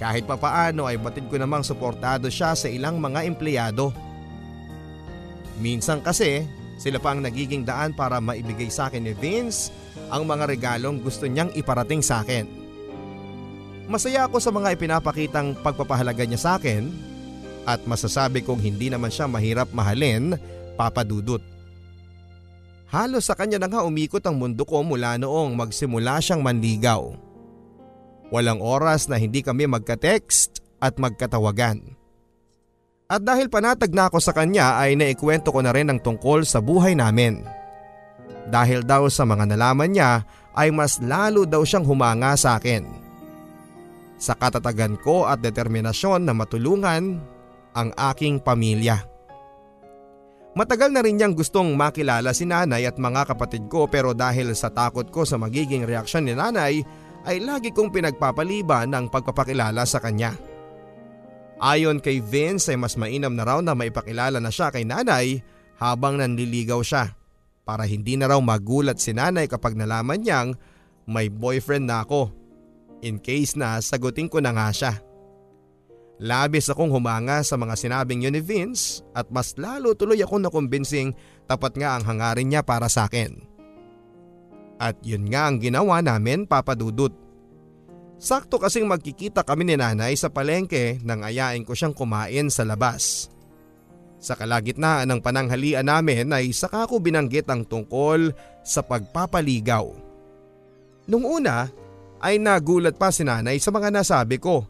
Kahit 0.02 0.26
papaano 0.26 0.90
ay 0.90 0.98
batid 0.98 1.30
ko 1.30 1.38
namang 1.38 1.62
suportado 1.62 2.34
siya 2.34 2.58
sa 2.58 2.66
ilang 2.66 2.98
mga 2.98 3.30
empleyado. 3.30 3.94
Minsan 5.62 6.02
kasi 6.02 6.50
sila 6.84 7.00
pa 7.00 7.16
ang 7.16 7.24
nagiging 7.24 7.64
daan 7.64 7.96
para 7.96 8.20
maibigay 8.20 8.68
sa 8.68 8.92
akin 8.92 9.08
ni 9.08 9.16
Vince 9.16 9.72
ang 10.12 10.28
mga 10.28 10.52
regalong 10.52 11.00
gusto 11.00 11.24
niyang 11.24 11.48
iparating 11.56 12.04
sa 12.04 12.20
akin. 12.20 12.44
Masaya 13.88 14.28
ako 14.28 14.44
sa 14.44 14.52
mga 14.52 14.76
ipinapakitang 14.76 15.56
pagpapahalaga 15.64 16.28
niya 16.28 16.40
sa 16.44 16.52
akin 16.60 16.92
at 17.64 17.80
masasabi 17.88 18.44
kong 18.44 18.60
hindi 18.60 18.92
naman 18.92 19.08
siya 19.08 19.32
mahirap 19.32 19.72
mahalin, 19.72 20.36
Papa 20.76 21.08
Dudut. 21.08 21.40
Halos 22.92 23.32
sa 23.32 23.34
kanya 23.40 23.64
na 23.64 23.72
nga 23.72 23.88
umikot 23.88 24.22
ang 24.28 24.36
mundo 24.36 24.68
ko 24.68 24.84
mula 24.84 25.16
noong 25.16 25.56
magsimula 25.56 26.20
siyang 26.20 26.44
manligaw. 26.44 27.16
Walang 28.28 28.60
oras 28.60 29.08
na 29.08 29.16
hindi 29.16 29.40
kami 29.40 29.72
magka-text 29.72 30.60
at 30.84 31.00
magkatawagan. 31.00 32.03
At 33.12 33.22
dahil 33.22 33.52
panatag 33.52 33.92
na 33.92 34.08
ako 34.08 34.18
sa 34.24 34.32
kanya 34.32 34.80
ay 34.80 34.96
naikwento 34.96 35.52
ko 35.52 35.60
na 35.60 35.76
rin 35.76 35.92
ang 35.92 36.00
tungkol 36.00 36.48
sa 36.48 36.64
buhay 36.64 36.96
namin. 36.96 37.44
Dahil 38.48 38.84
daw 38.84 39.08
sa 39.12 39.28
mga 39.28 39.56
nalaman 39.56 39.92
niya 39.92 40.24
ay 40.56 40.72
mas 40.72 41.00
lalo 41.04 41.44
daw 41.44 41.64
siyang 41.64 41.84
humanga 41.84 42.36
sa 42.40 42.60
akin. 42.60 42.84
Sa 44.20 44.36
katatagan 44.40 44.96
ko 45.04 45.28
at 45.28 45.44
determinasyon 45.44 46.24
na 46.24 46.32
matulungan 46.32 47.20
ang 47.76 47.90
aking 48.14 48.40
pamilya. 48.40 49.04
Matagal 50.54 50.94
na 50.94 51.02
rin 51.02 51.18
niyang 51.18 51.34
gustong 51.34 51.74
makilala 51.74 52.30
si 52.30 52.46
nanay 52.46 52.86
at 52.86 53.02
mga 53.02 53.34
kapatid 53.34 53.66
ko 53.74 53.90
pero 53.90 54.14
dahil 54.14 54.54
sa 54.54 54.70
takot 54.70 55.10
ko 55.10 55.26
sa 55.26 55.42
magiging 55.42 55.82
reaksyon 55.82 56.30
ni 56.30 56.38
nanay 56.38 56.86
ay 57.26 57.42
lagi 57.42 57.74
kong 57.74 57.90
pinagpapaliban 57.90 58.86
ng 58.94 59.10
pagpapakilala 59.10 59.82
sa 59.90 59.98
kanya. 59.98 60.53
Ayon 61.64 62.04
kay 62.04 62.20
Vince 62.20 62.76
ay 62.76 62.78
mas 62.78 63.00
mainam 63.00 63.32
na 63.32 63.48
raw 63.48 63.64
na 63.64 63.72
maipakilala 63.72 64.44
na 64.44 64.52
siya 64.52 64.68
kay 64.68 64.84
nanay 64.84 65.40
habang 65.80 66.20
nanliligaw 66.20 66.84
siya 66.84 67.16
para 67.64 67.88
hindi 67.88 68.20
na 68.20 68.28
raw 68.28 68.40
magulat 68.44 69.00
si 69.00 69.16
nanay 69.16 69.48
kapag 69.48 69.80
nalaman 69.80 70.20
niyang 70.20 70.60
may 71.08 71.32
boyfriend 71.32 71.88
na 71.88 72.04
ako 72.04 72.36
in 73.00 73.16
case 73.16 73.56
na 73.56 73.80
sagutin 73.80 74.28
ko 74.28 74.44
na 74.44 74.52
nga 74.52 74.76
siya. 74.76 74.94
Labis 76.20 76.68
akong 76.68 76.92
humanga 76.92 77.40
sa 77.48 77.56
mga 77.56 77.80
sinabing 77.80 78.28
yun 78.28 78.36
ni 78.36 78.44
Vince 78.44 79.00
at 79.16 79.32
mas 79.32 79.56
lalo 79.56 79.96
tuloy 79.96 80.20
ako 80.20 80.44
nakumbinsing 80.44 81.16
tapat 81.48 81.80
nga 81.80 81.96
ang 81.96 82.04
hangarin 82.04 82.52
niya 82.52 82.62
para 82.68 82.92
sa 82.92 83.08
akin. 83.08 83.40
At 84.84 85.00
yun 85.00 85.32
nga 85.32 85.48
ang 85.48 85.64
ginawa 85.64 86.04
namin 86.04 86.44
papadudot. 86.44 87.16
Sakto 88.24 88.56
kasing 88.56 88.88
magkikita 88.88 89.44
kami 89.44 89.68
ni 89.68 89.76
nanay 89.76 90.16
sa 90.16 90.32
palengke 90.32 91.04
nang 91.04 91.28
ayain 91.28 91.68
ko 91.68 91.76
siyang 91.76 91.92
kumain 91.92 92.48
sa 92.48 92.64
labas. 92.64 93.28
Sa 94.24 94.40
kalagitnaan 94.40 95.12
ng 95.12 95.20
pananghalian 95.20 95.84
namin 95.84 96.32
ay 96.32 96.56
saka 96.56 96.88
ko 96.88 97.04
binanggit 97.04 97.44
ang 97.52 97.68
tungkol 97.68 98.32
sa 98.64 98.80
pagpapaligaw. 98.80 99.92
Nung 101.12 101.28
una 101.28 101.68
ay 102.24 102.40
nagulat 102.40 102.96
pa 102.96 103.12
si 103.12 103.28
nanay 103.28 103.60
sa 103.60 103.76
mga 103.76 103.92
nasabi 103.92 104.40
ko. 104.40 104.64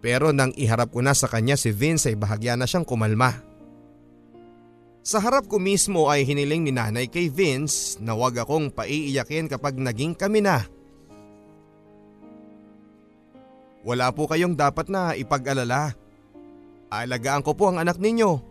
Pero 0.00 0.32
nang 0.32 0.56
iharap 0.56 0.96
ko 0.96 1.04
na 1.04 1.12
sa 1.12 1.28
kanya 1.28 1.60
si 1.60 1.76
Vince 1.76 2.08
ay 2.08 2.16
bahagya 2.16 2.56
na 2.56 2.64
siyang 2.64 2.88
kumalma. 2.88 3.36
Sa 5.04 5.20
harap 5.20 5.44
ko 5.44 5.60
mismo 5.60 6.08
ay 6.08 6.24
hiniling 6.24 6.64
ni 6.64 6.72
nanay 6.72 7.12
kay 7.12 7.28
Vince 7.28 8.00
na 8.00 8.16
wag 8.16 8.40
akong 8.40 8.72
paiiyakin 8.72 9.44
kapag 9.44 9.76
naging 9.76 10.16
kami 10.16 10.40
na. 10.40 10.64
Wala 13.86 14.10
po 14.10 14.26
kayong 14.26 14.58
dapat 14.58 14.90
na 14.90 15.14
ipag-alala. 15.14 15.94
Alagaan 16.90 17.46
ko 17.46 17.54
po 17.54 17.70
ang 17.70 17.78
anak 17.78 18.02
ninyo 18.02 18.42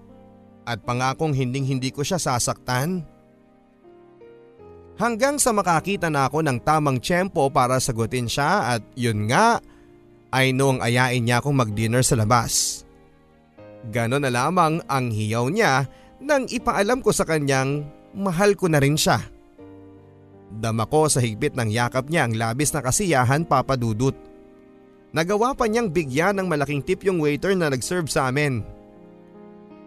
at 0.64 0.80
pangakong 0.88 1.36
hinding 1.36 1.68
hindi 1.68 1.92
ko 1.92 2.08
siya 2.08 2.16
sasaktan. 2.16 3.04
Hanggang 4.96 5.36
sa 5.36 5.52
makakita 5.52 6.08
na 6.08 6.32
ako 6.32 6.40
ng 6.40 6.64
tamang 6.64 7.04
tiyempo 7.04 7.52
para 7.52 7.84
sagutin 7.84 8.32
siya 8.32 8.80
at 8.80 8.82
yun 8.96 9.28
nga 9.28 9.60
ay 10.32 10.56
noong 10.56 10.80
ayain 10.80 11.20
niya 11.28 11.44
akong 11.44 11.56
mag-dinner 11.56 12.00
sa 12.00 12.16
labas. 12.16 12.88
Ganon 13.92 14.24
na 14.24 14.32
lamang 14.32 14.80
ang 14.88 15.12
hiyaw 15.12 15.52
niya 15.52 15.84
nang 16.24 16.48
ipaalam 16.48 17.04
ko 17.04 17.12
sa 17.12 17.28
kanyang 17.28 17.84
mahal 18.16 18.56
ko 18.56 18.72
na 18.72 18.80
rin 18.80 18.96
siya. 18.96 19.20
Dama 20.48 20.88
ko 20.88 21.12
sa 21.12 21.20
higpit 21.20 21.60
ng 21.60 21.68
yakap 21.68 22.08
niya 22.08 22.24
ang 22.24 22.40
labis 22.40 22.72
na 22.72 22.80
kasiyahan 22.80 23.44
papadudot. 23.44 24.16
Nagawa 25.16 25.56
pa 25.56 25.64
niyang 25.72 25.88
bigyan 25.88 26.36
ng 26.36 26.52
malaking 26.52 26.84
tip 26.84 27.08
yung 27.08 27.24
waiter 27.24 27.56
na 27.56 27.72
nag-serve 27.72 28.12
sa 28.12 28.28
amin. 28.28 28.60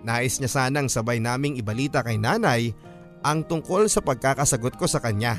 Nais 0.00 0.40
niya 0.40 0.48
sanang 0.48 0.88
sabay 0.88 1.20
naming 1.20 1.60
ibalita 1.60 2.00
kay 2.00 2.16
nanay 2.16 2.72
ang 3.20 3.44
tungkol 3.44 3.92
sa 3.92 4.00
pagkakasagot 4.00 4.80
ko 4.80 4.88
sa 4.88 5.04
kanya. 5.04 5.36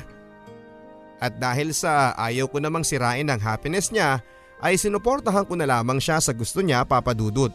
At 1.18 1.42
dahil 1.42 1.74
sa 1.74 2.14
ayaw 2.14 2.46
ko 2.46 2.62
namang 2.62 2.86
sirain 2.86 3.26
ang 3.26 3.42
happiness 3.42 3.90
niya 3.90 4.22
ay 4.62 4.78
sinuportahan 4.78 5.42
ko 5.42 5.58
na 5.58 5.66
lamang 5.66 5.98
siya 5.98 6.22
sa 6.22 6.30
gusto 6.38 6.62
niya 6.62 6.86
papadudot. 6.86 7.50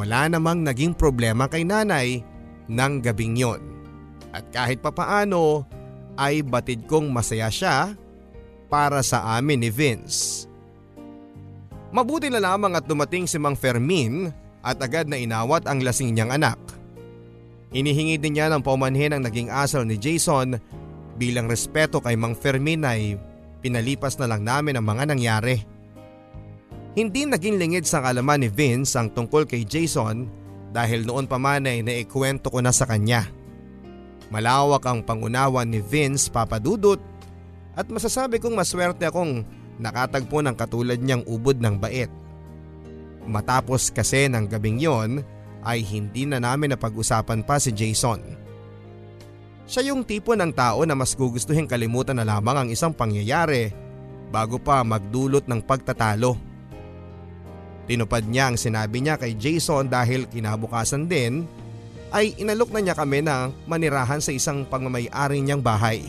Wala 0.00 0.32
namang 0.32 0.64
naging 0.64 0.96
problema 0.96 1.44
kay 1.44 1.60
nanay 1.60 2.24
ng 2.72 2.92
gabing 3.04 3.36
yon. 3.36 3.60
At 4.32 4.48
kahit 4.48 4.80
papaano 4.80 5.68
ay 6.16 6.40
batid 6.40 6.88
kong 6.88 7.12
masaya 7.12 7.52
siya 7.52 7.92
para 8.72 9.04
sa 9.04 9.36
amin 9.36 9.60
ni 9.60 9.68
Vince. 9.68 10.47
Mabuti 11.88 12.28
na 12.28 12.36
lamang 12.36 12.76
at 12.76 12.84
dumating 12.84 13.24
si 13.24 13.40
Mang 13.40 13.56
Fermin 13.56 14.28
at 14.60 14.76
agad 14.84 15.08
na 15.08 15.16
inawat 15.16 15.64
ang 15.64 15.80
lasing 15.80 16.12
niyang 16.12 16.36
anak. 16.36 16.60
Inihingi 17.72 18.20
din 18.20 18.36
niya 18.36 18.52
ng 18.52 18.60
paumanhin 18.60 19.16
ang 19.16 19.24
naging 19.24 19.48
asal 19.48 19.88
ni 19.88 19.96
Jason 19.96 20.60
bilang 21.16 21.48
respeto 21.48 22.00
kay 22.04 22.16
Mang 22.16 22.36
Fermin 22.36 22.84
ay 22.84 23.16
pinalipas 23.64 24.20
na 24.20 24.28
lang 24.28 24.44
namin 24.44 24.76
ang 24.76 24.84
mga 24.84 25.04
nangyari. 25.08 25.56
Hindi 26.92 27.24
naging 27.24 27.56
lingid 27.56 27.84
sa 27.88 28.04
kalaman 28.04 28.44
ni 28.44 28.48
Vince 28.52 28.96
ang 28.96 29.08
tungkol 29.12 29.48
kay 29.48 29.64
Jason 29.64 30.28
dahil 30.72 31.08
noon 31.08 31.24
pa 31.24 31.40
man 31.40 31.64
ay 31.64 31.80
naikwento 31.80 32.52
ko 32.52 32.60
na 32.60 32.72
sa 32.72 32.84
kanya. 32.84 33.24
Malawak 34.28 34.84
ang 34.84 35.00
pangunawa 35.00 35.64
ni 35.64 35.80
Vince 35.80 36.28
papadudot 36.28 37.00
at 37.72 37.88
masasabi 37.88 38.36
kong 38.42 38.52
maswerte 38.52 39.08
akong 39.08 39.44
nakatagpo 39.78 40.42
ng 40.42 40.54
katulad 40.58 40.98
niyang 40.98 41.22
ubod 41.24 41.62
ng 41.62 41.78
bait. 41.78 42.10
Matapos 43.28 43.94
kasi 43.94 44.26
ng 44.26 44.46
gabing 44.50 44.78
yon 44.82 45.22
ay 45.62 45.82
hindi 45.82 46.26
na 46.26 46.42
namin 46.42 46.74
napag-usapan 46.74 47.42
pa 47.42 47.58
si 47.58 47.74
Jason. 47.74 48.20
Siya 49.68 49.92
yung 49.92 50.00
tipo 50.02 50.32
ng 50.32 50.48
tao 50.54 50.80
na 50.88 50.96
mas 50.96 51.12
gugustuhin 51.12 51.68
kalimutan 51.68 52.16
na 52.16 52.24
lamang 52.24 52.64
ang 52.64 52.68
isang 52.72 52.90
pangyayari 52.94 53.68
bago 54.32 54.56
pa 54.56 54.80
magdulot 54.80 55.44
ng 55.44 55.60
pagtatalo. 55.60 56.40
Tinupad 57.84 58.24
niya 58.24 58.52
ang 58.52 58.56
sinabi 58.56 59.00
niya 59.04 59.20
kay 59.20 59.36
Jason 59.36 59.88
dahil 59.88 60.28
kinabukasan 60.28 61.08
din 61.08 61.44
ay 62.12 62.32
inalok 62.40 62.72
na 62.72 62.80
niya 62.80 62.96
kami 62.96 63.20
na 63.20 63.52
manirahan 63.68 64.20
sa 64.24 64.32
isang 64.32 64.64
pangmamayari 64.64 65.40
niyang 65.44 65.60
bahay. 65.60 66.00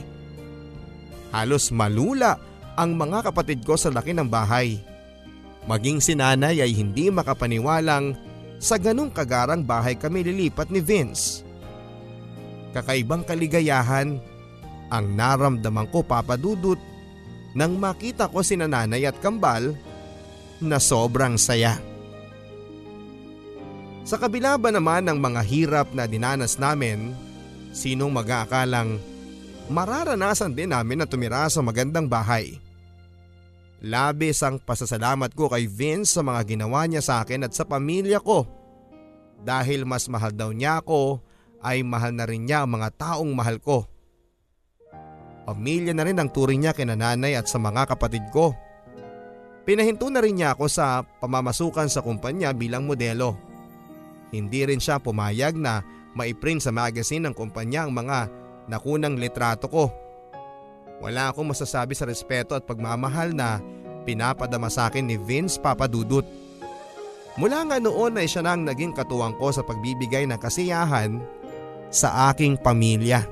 Halos 1.36 1.72
malula 1.76 2.40
ang 2.80 2.96
mga 2.96 3.28
kapatid 3.28 3.68
ko 3.68 3.76
sa 3.76 3.92
laki 3.92 4.16
ng 4.16 4.32
bahay. 4.32 4.80
Maging 5.68 6.00
si 6.00 6.16
nanay 6.16 6.64
ay 6.64 6.72
hindi 6.72 7.12
makapaniwalang 7.12 8.16
sa 8.56 8.80
ganong 8.80 9.12
kagarang 9.12 9.68
bahay 9.68 10.00
kami 10.00 10.24
lilipat 10.24 10.72
ni 10.72 10.80
Vince. 10.80 11.44
Kakaibang 12.72 13.28
kaligayahan 13.28 14.16
ang 14.88 15.06
naramdaman 15.12 15.92
ko 15.92 16.08
papadudot 16.08 16.80
nang 17.52 17.76
makita 17.76 18.32
ko 18.32 18.40
si 18.40 18.56
nanay 18.56 19.04
at 19.04 19.20
kambal 19.20 19.76
na 20.64 20.80
sobrang 20.80 21.36
saya. 21.36 21.76
Sa 24.08 24.16
kabila 24.16 24.56
ba 24.56 24.72
naman 24.72 25.04
ng 25.04 25.20
mga 25.20 25.42
hirap 25.44 25.88
na 25.92 26.08
dinanas 26.08 26.56
namin, 26.56 27.12
sinong 27.76 28.10
mag-aakalang 28.10 28.98
mararanasan 29.70 30.56
din 30.56 30.72
namin 30.72 31.04
na 31.04 31.06
tumira 31.06 31.46
sa 31.52 31.62
magandang 31.62 32.10
bahay. 32.10 32.69
Labis 33.80 34.44
ang 34.44 34.60
pasasalamat 34.60 35.32
ko 35.32 35.48
kay 35.48 35.64
Vince 35.64 36.20
sa 36.20 36.22
mga 36.24 36.44
ginawa 36.44 36.84
niya 36.84 37.00
sa 37.00 37.24
akin 37.24 37.48
at 37.48 37.56
sa 37.56 37.64
pamilya 37.64 38.20
ko. 38.20 38.44
Dahil 39.40 39.88
mas 39.88 40.12
mahal 40.12 40.36
daw 40.36 40.52
niya 40.52 40.84
ako 40.84 41.24
ay 41.64 41.80
mahal 41.84 42.12
na 42.12 42.28
rin 42.28 42.44
niya 42.44 42.68
ang 42.68 42.76
mga 42.76 42.92
taong 43.00 43.32
mahal 43.32 43.56
ko. 43.64 43.88
Pamilya 45.48 45.96
na 45.96 46.04
rin 46.04 46.20
ang 46.20 46.28
turing 46.28 46.68
niya 46.68 46.76
kina 46.76 47.00
nanay 47.00 47.40
at 47.40 47.48
sa 47.48 47.56
mga 47.56 47.88
kapatid 47.96 48.28
ko. 48.36 48.52
Pinahinto 49.64 50.12
na 50.12 50.20
rin 50.20 50.36
niya 50.36 50.60
ako 50.60 50.68
sa 50.68 51.08
pamamasukan 51.24 51.88
sa 51.88 52.04
kumpanya 52.04 52.52
bilang 52.52 52.84
modelo. 52.84 53.40
Hindi 54.30 54.68
rin 54.68 54.84
siya 54.84 55.00
pumayag 55.00 55.56
na 55.56 55.82
maiprint 56.20 56.68
sa 56.68 56.76
magazine 56.76 57.32
ng 57.32 57.36
kumpanya 57.38 57.88
ang 57.88 57.96
mga 57.96 58.28
nakunang 58.68 59.16
litrato 59.16 59.72
ko. 59.72 59.90
Wala 61.00 61.32
akong 61.32 61.48
masasabi 61.48 61.96
sa 61.96 62.04
respeto 62.04 62.56
at 62.56 62.68
pagmamahal 62.68 63.32
na 63.32 63.64
pinapadama 64.04 64.68
sa 64.68 64.92
akin 64.92 65.08
ni 65.08 65.16
Vince 65.16 65.56
Papadudut. 65.56 66.28
Mula 67.40 67.64
nga 67.64 67.78
noon 67.80 68.20
ay 68.20 68.28
siya 68.28 68.44
nang 68.44 68.68
naging 68.68 68.92
katuwang 68.92 69.36
ko 69.40 69.48
sa 69.56 69.64
pagbibigay 69.64 70.28
ng 70.28 70.40
kasiyahan 70.40 71.24
sa 71.88 72.32
aking 72.32 72.60
pamilya. 72.60 73.24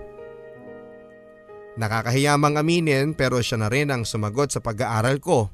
Nakakahiyamang 1.77 2.57
aminin 2.57 3.13
pero 3.13 3.37
siya 3.43 3.59
na 3.59 3.69
rin 3.69 3.91
ang 3.91 4.07
sumagot 4.07 4.49
sa 4.49 4.63
pag-aaral 4.63 5.19
ko. 5.19 5.51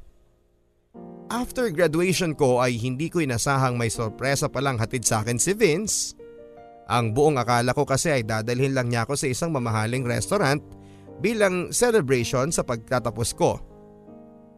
After 1.33 1.73
graduation 1.73 2.37
ko 2.37 2.61
ay 2.61 2.77
hindi 2.77 3.09
ko 3.09 3.19
inasahang 3.19 3.73
may 3.73 3.89
sorpresa 3.89 4.47
palang 4.53 4.77
hatid 4.77 5.01
sa 5.01 5.25
akin 5.25 5.41
si 5.41 5.57
Vince. 5.57 6.13
Ang 6.85 7.17
buong 7.17 7.41
akala 7.41 7.73
ko 7.73 7.89
kasi 7.89 8.13
ay 8.13 8.21
dadalhin 8.21 8.77
lang 8.77 8.93
niya 8.93 9.03
ako 9.03 9.17
sa 9.17 9.25
isang 9.25 9.49
mamahaling 9.49 10.05
restaurant 10.05 10.61
bilang 11.23 11.71
celebration 11.71 12.51
sa 12.51 12.67
pagtatapos 12.67 13.31
ko. 13.31 13.63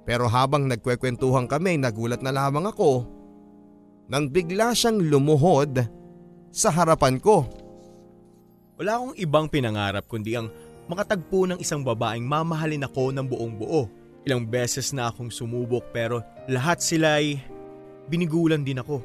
Pero 0.02 0.26
habang 0.26 0.66
nagkwekwentuhan 0.66 1.46
kami 1.46 1.78
nagulat 1.78 2.26
na 2.26 2.34
lamang 2.34 2.66
ako 2.74 3.06
nang 4.10 4.30
bigla 4.30 4.74
siyang 4.74 5.02
lumuhod 5.02 5.86
sa 6.50 6.74
harapan 6.74 7.22
ko. 7.22 7.46
Wala 8.82 8.98
akong 8.98 9.16
ibang 9.18 9.46
pinangarap 9.50 10.10
kundi 10.10 10.34
ang 10.34 10.50
makatagpo 10.90 11.50
ng 11.50 11.58
isang 11.62 11.82
babaeng 11.82 12.26
mamahalin 12.26 12.86
ako 12.86 13.14
ng 13.14 13.26
buong 13.26 13.54
buo. 13.58 13.90
Ilang 14.26 14.50
beses 14.50 14.90
na 14.90 15.10
akong 15.10 15.30
sumubok 15.30 15.94
pero 15.94 16.22
lahat 16.50 16.82
sila 16.82 17.22
ay 17.22 17.42
binigulan 18.10 18.66
din 18.66 18.82
ako. 18.82 19.02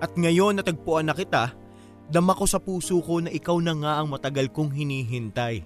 At 0.00 0.16
ngayon 0.16 0.60
natagpuan 0.60 1.08
na 1.08 1.16
kita, 1.16 1.52
dama 2.08 2.36
ko 2.36 2.44
sa 2.48 2.60
puso 2.60 3.00
ko 3.04 3.20
na 3.20 3.28
ikaw 3.32 3.56
na 3.60 3.72
nga 3.76 3.92
ang 4.00 4.08
matagal 4.12 4.48
kong 4.52 4.72
hinihintay. 4.72 5.64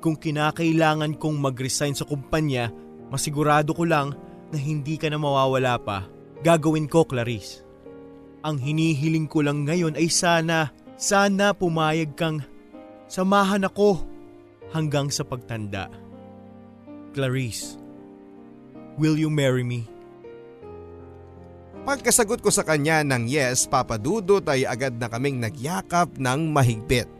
Kung 0.00 0.16
kinakailangan 0.16 1.20
kong 1.20 1.36
mag-resign 1.36 1.92
sa 1.92 2.08
kumpanya, 2.08 2.72
masigurado 3.12 3.76
ko 3.76 3.84
lang 3.84 4.16
na 4.48 4.56
hindi 4.56 4.96
ka 4.96 5.12
na 5.12 5.20
mawawala 5.20 5.76
pa. 5.76 6.08
Gagawin 6.40 6.88
ko, 6.88 7.04
Clarice. 7.04 7.60
Ang 8.40 8.56
hinihiling 8.56 9.28
ko 9.28 9.44
lang 9.44 9.68
ngayon 9.68 10.00
ay 10.00 10.08
sana, 10.08 10.72
sana 10.96 11.52
pumayag 11.52 12.16
kang 12.16 12.40
samahan 13.12 13.68
ako 13.68 14.00
hanggang 14.72 15.12
sa 15.12 15.20
pagtanda. 15.20 15.92
Clarice, 17.12 17.76
will 18.96 19.20
you 19.20 19.28
marry 19.28 19.60
me? 19.60 19.84
Pagkasagot 21.84 22.40
ko 22.40 22.48
sa 22.48 22.64
kanya 22.64 23.04
ng 23.04 23.28
yes, 23.28 23.68
Papa 23.68 24.00
Dudut 24.00 24.48
ay 24.48 24.64
agad 24.64 24.96
na 24.96 25.12
kaming 25.12 25.36
nagyakap 25.36 26.16
ng 26.16 26.48
mahigpit. 26.48 27.19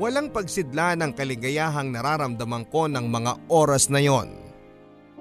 Walang 0.00 0.32
pagsidla 0.32 0.96
ng 0.96 1.12
kaligayahang 1.12 1.92
nararamdaman 1.92 2.64
ko 2.72 2.88
ng 2.88 3.04
mga 3.04 3.36
oras 3.52 3.92
na 3.92 4.00
yon. 4.00 4.32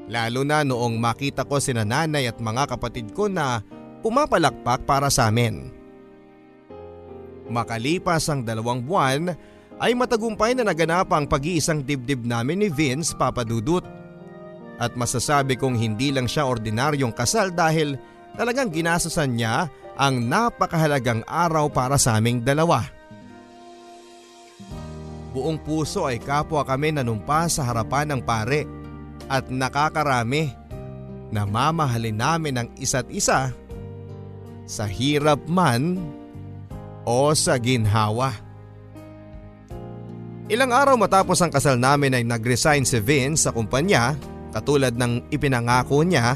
Lalo 0.07 0.47
na 0.47 0.63
noong 0.63 0.95
makita 0.95 1.43
ko 1.43 1.59
si 1.59 1.75
nanay 1.75 2.31
at 2.31 2.39
mga 2.39 2.63
kapatid 2.71 3.11
ko 3.11 3.27
na 3.27 3.59
pumapalakpak 3.99 4.87
para 4.87 5.11
sa 5.11 5.27
amin. 5.27 5.67
Makalipas 7.51 8.31
ang 8.31 8.47
dalawang 8.47 8.79
buwan 8.79 9.35
ay 9.83 9.91
matagumpay 9.99 10.55
na 10.55 10.63
naganap 10.63 11.11
ang 11.11 11.27
pag-iisang 11.27 11.83
dibdib 11.83 12.23
namin 12.23 12.63
ni 12.63 12.71
Vince 12.71 13.11
Papadudut. 13.11 13.83
At 14.79 14.95
masasabi 14.95 15.59
kong 15.59 15.75
hindi 15.75 16.15
lang 16.15 16.31
siya 16.31 16.47
ordinaryong 16.47 17.11
kasal 17.11 17.51
dahil 17.51 17.99
talagang 18.39 18.71
ginasasan 18.71 19.35
niya 19.35 19.67
ang 19.99 20.23
napakahalagang 20.23 21.27
araw 21.27 21.67
para 21.67 21.99
sa 21.99 22.15
aming 22.15 22.39
dalawa. 22.47 22.98
Buong 25.39 25.55
puso 25.55 26.03
ay 26.03 26.19
kapwa 26.19 26.67
kami 26.67 26.91
nanumpa 26.91 27.47
sa 27.47 27.63
harapan 27.63 28.11
ng 28.11 28.19
pare 28.27 28.67
at 29.31 29.47
nakakarami 29.47 30.51
na 31.31 31.47
mamahalin 31.47 32.19
namin 32.19 32.59
ang 32.59 32.67
isa't 32.75 33.07
isa 33.07 33.55
sa 34.67 34.83
hirap 34.83 35.39
man 35.47 35.95
o 37.07 37.31
sa 37.31 37.55
ginhawa. 37.55 38.35
Ilang 40.51 40.75
araw 40.75 40.99
matapos 40.99 41.39
ang 41.39 41.55
kasal 41.55 41.79
namin 41.79 42.19
ay 42.19 42.27
nag-resign 42.27 42.83
si 42.83 42.99
Vince 42.99 43.47
sa 43.47 43.55
kumpanya 43.55 44.19
katulad 44.51 44.91
ng 44.91 45.31
ipinangako 45.31 46.03
niya, 46.03 46.35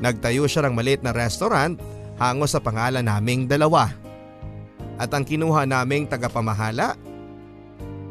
nagtayo 0.00 0.48
siya 0.48 0.64
ng 0.64 0.72
maliit 0.72 1.04
na 1.04 1.12
restaurant 1.12 1.76
hango 2.16 2.48
sa 2.48 2.64
pangalan 2.64 3.04
naming 3.04 3.44
dalawa. 3.44 3.92
At 4.96 5.12
ang 5.12 5.28
kinuha 5.28 5.68
naming 5.68 6.08
tagapamahala, 6.08 6.96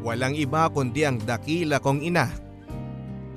walang 0.08 0.32
iba 0.32 0.64
kundi 0.72 1.04
ang 1.04 1.20
dakila 1.20 1.76
kong 1.84 2.00
ina 2.00 2.48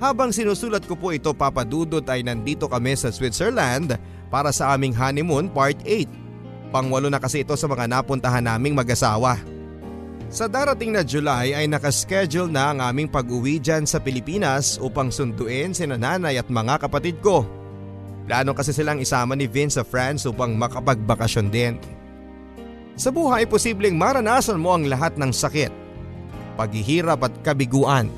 habang 0.02 0.34
sinusulat 0.34 0.82
ko 0.90 0.98
po 0.98 1.14
ito 1.14 1.30
papadudot 1.30 2.02
ay 2.10 2.26
nandito 2.26 2.66
kami 2.66 2.98
sa 2.98 3.14
Switzerland 3.14 4.02
para 4.34 4.50
sa 4.50 4.74
aming 4.74 4.98
honeymoon 4.98 5.46
part 5.46 5.78
8. 5.86 6.74
Pangwalo 6.74 7.06
na 7.06 7.22
kasi 7.22 7.46
ito 7.46 7.54
sa 7.54 7.70
mga 7.70 7.86
napuntahan 7.86 8.42
naming 8.42 8.74
mag-asawa. 8.74 9.38
Sa 10.34 10.50
darating 10.50 10.90
na 10.90 11.06
July 11.06 11.54
ay 11.54 11.70
nakaschedule 11.70 12.50
na 12.50 12.74
ang 12.74 12.82
aming 12.82 13.14
pag-uwi 13.14 13.62
dyan 13.62 13.86
sa 13.86 14.02
Pilipinas 14.02 14.82
upang 14.82 15.14
sunduin 15.14 15.70
si 15.78 15.86
nanay 15.86 16.42
at 16.42 16.50
mga 16.50 16.82
kapatid 16.82 17.22
ko. 17.22 17.46
Plano 18.26 18.58
kasi 18.58 18.74
silang 18.74 18.98
isama 18.98 19.38
ni 19.38 19.46
Vince 19.46 19.78
sa 19.78 19.86
France 19.86 20.26
upang 20.26 20.58
makapagbakasyon 20.58 21.48
din. 21.54 21.78
Sa 22.98 23.14
buhay 23.14 23.46
posibleng 23.46 23.94
maranasan 24.02 24.58
mo 24.58 24.74
ang 24.74 24.90
lahat 24.90 25.14
ng 25.20 25.30
sakit, 25.30 25.81
paghihirap 26.56 27.22
at 27.26 27.34
kabiguan. 27.42 28.12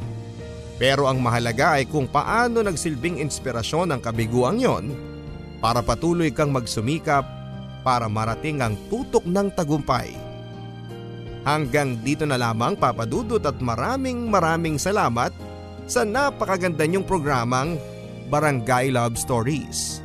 Pero 0.81 1.05
ang 1.07 1.21
mahalaga 1.21 1.77
ay 1.79 1.85
kung 1.87 2.09
paano 2.09 2.59
nagsilbing 2.65 3.21
inspirasyon 3.21 3.93
ang 3.93 4.01
kabiguang 4.01 4.59
yon 4.59 4.85
para 5.63 5.79
patuloy 5.79 6.33
kang 6.33 6.51
magsumikap 6.51 7.23
para 7.85 8.11
marating 8.11 8.59
ang 8.59 8.75
tutok 8.91 9.23
ng 9.23 9.47
tagumpay. 9.53 10.11
Hanggang 11.43 11.99
dito 11.99 12.23
na 12.23 12.39
lamang 12.39 12.79
papadudot 12.79 13.43
at 13.43 13.59
maraming 13.59 14.31
maraming 14.31 14.79
salamat 14.79 15.35
sa 15.83 16.07
napakaganda 16.07 16.87
niyong 16.87 17.03
programang 17.03 17.75
Barangay 18.31 18.89
Love 18.95 19.19
Stories. 19.19 19.99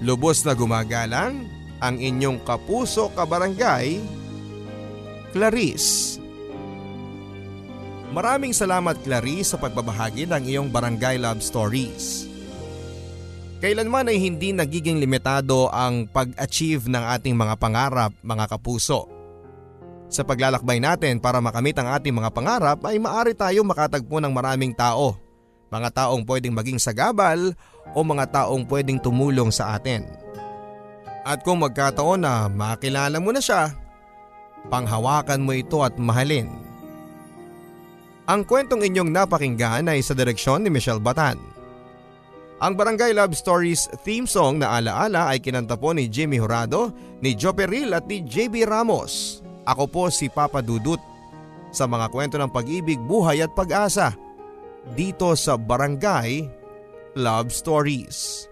Lubos 0.00 0.42
na 0.44 0.56
gumagalang 0.56 1.48
ang 1.78 1.96
inyong 2.00 2.40
kapuso 2.42 3.12
kabarangay, 3.12 4.00
Clarice. 5.36 6.13
Maraming 8.14 8.54
salamat 8.54 9.02
Clarice 9.02 9.50
sa 9.50 9.58
pagbabahagi 9.58 10.30
ng 10.30 10.46
iyong 10.46 10.68
Barangay 10.70 11.18
Love 11.18 11.42
Stories. 11.42 12.30
Kailanman 13.58 14.06
ay 14.06 14.22
hindi 14.22 14.54
nagiging 14.54 15.02
limitado 15.02 15.66
ang 15.74 16.06
pag-achieve 16.06 16.86
ng 16.86 17.04
ating 17.10 17.34
mga 17.34 17.58
pangarap, 17.58 18.14
mga 18.22 18.54
kapuso. 18.54 19.10
Sa 20.06 20.22
paglalakbay 20.22 20.78
natin 20.78 21.18
para 21.18 21.42
makamit 21.42 21.74
ang 21.74 21.90
ating 21.90 22.14
mga 22.14 22.30
pangarap 22.30 22.78
ay 22.86 23.02
maari 23.02 23.34
tayo 23.34 23.66
makatagpo 23.66 24.22
ng 24.22 24.30
maraming 24.30 24.70
tao. 24.70 25.18
Mga 25.74 26.06
taong 26.06 26.22
pwedeng 26.22 26.54
maging 26.54 26.78
sagabal 26.78 27.50
o 27.90 27.98
mga 28.06 28.30
taong 28.30 28.62
pwedeng 28.70 29.02
tumulong 29.02 29.50
sa 29.50 29.74
atin. 29.74 30.06
At 31.26 31.42
kung 31.42 31.66
magkataon 31.66 32.22
na 32.22 32.46
makilala 32.46 33.18
mo 33.18 33.34
na 33.34 33.42
siya, 33.42 33.74
panghawakan 34.70 35.42
mo 35.42 35.50
ito 35.50 35.82
at 35.82 35.98
mahalin. 35.98 36.73
Ang 38.24 38.48
kwentong 38.48 38.80
inyong 38.80 39.12
napakinggan 39.12 39.84
ay 39.84 40.00
sa 40.00 40.16
direksyon 40.16 40.64
ni 40.64 40.72
Michelle 40.72 41.02
Batan. 41.02 41.36
Ang 42.64 42.72
Barangay 42.72 43.12
Love 43.12 43.36
Stories 43.36 43.84
theme 44.00 44.24
song 44.24 44.64
na 44.64 44.80
alaala 44.80 45.28
ay 45.28 45.44
kinanta 45.44 45.76
po 45.76 45.92
ni 45.92 46.08
Jimmy 46.08 46.40
Horado, 46.40 46.88
ni 47.20 47.36
Joe 47.36 47.52
Peril 47.52 47.92
at 47.92 48.08
ni 48.08 48.24
JB 48.24 48.64
Ramos. 48.64 49.44
Ako 49.68 49.84
po 49.84 50.08
si 50.08 50.32
Papa 50.32 50.64
Dudut 50.64 51.00
sa 51.68 51.84
mga 51.84 52.08
kwento 52.08 52.40
ng 52.40 52.48
pag-ibig, 52.48 52.96
buhay 53.04 53.44
at 53.44 53.52
pag-asa 53.52 54.16
dito 54.96 55.36
sa 55.36 55.60
Barangay 55.60 56.48
Love 57.20 57.52
Stories. 57.52 58.48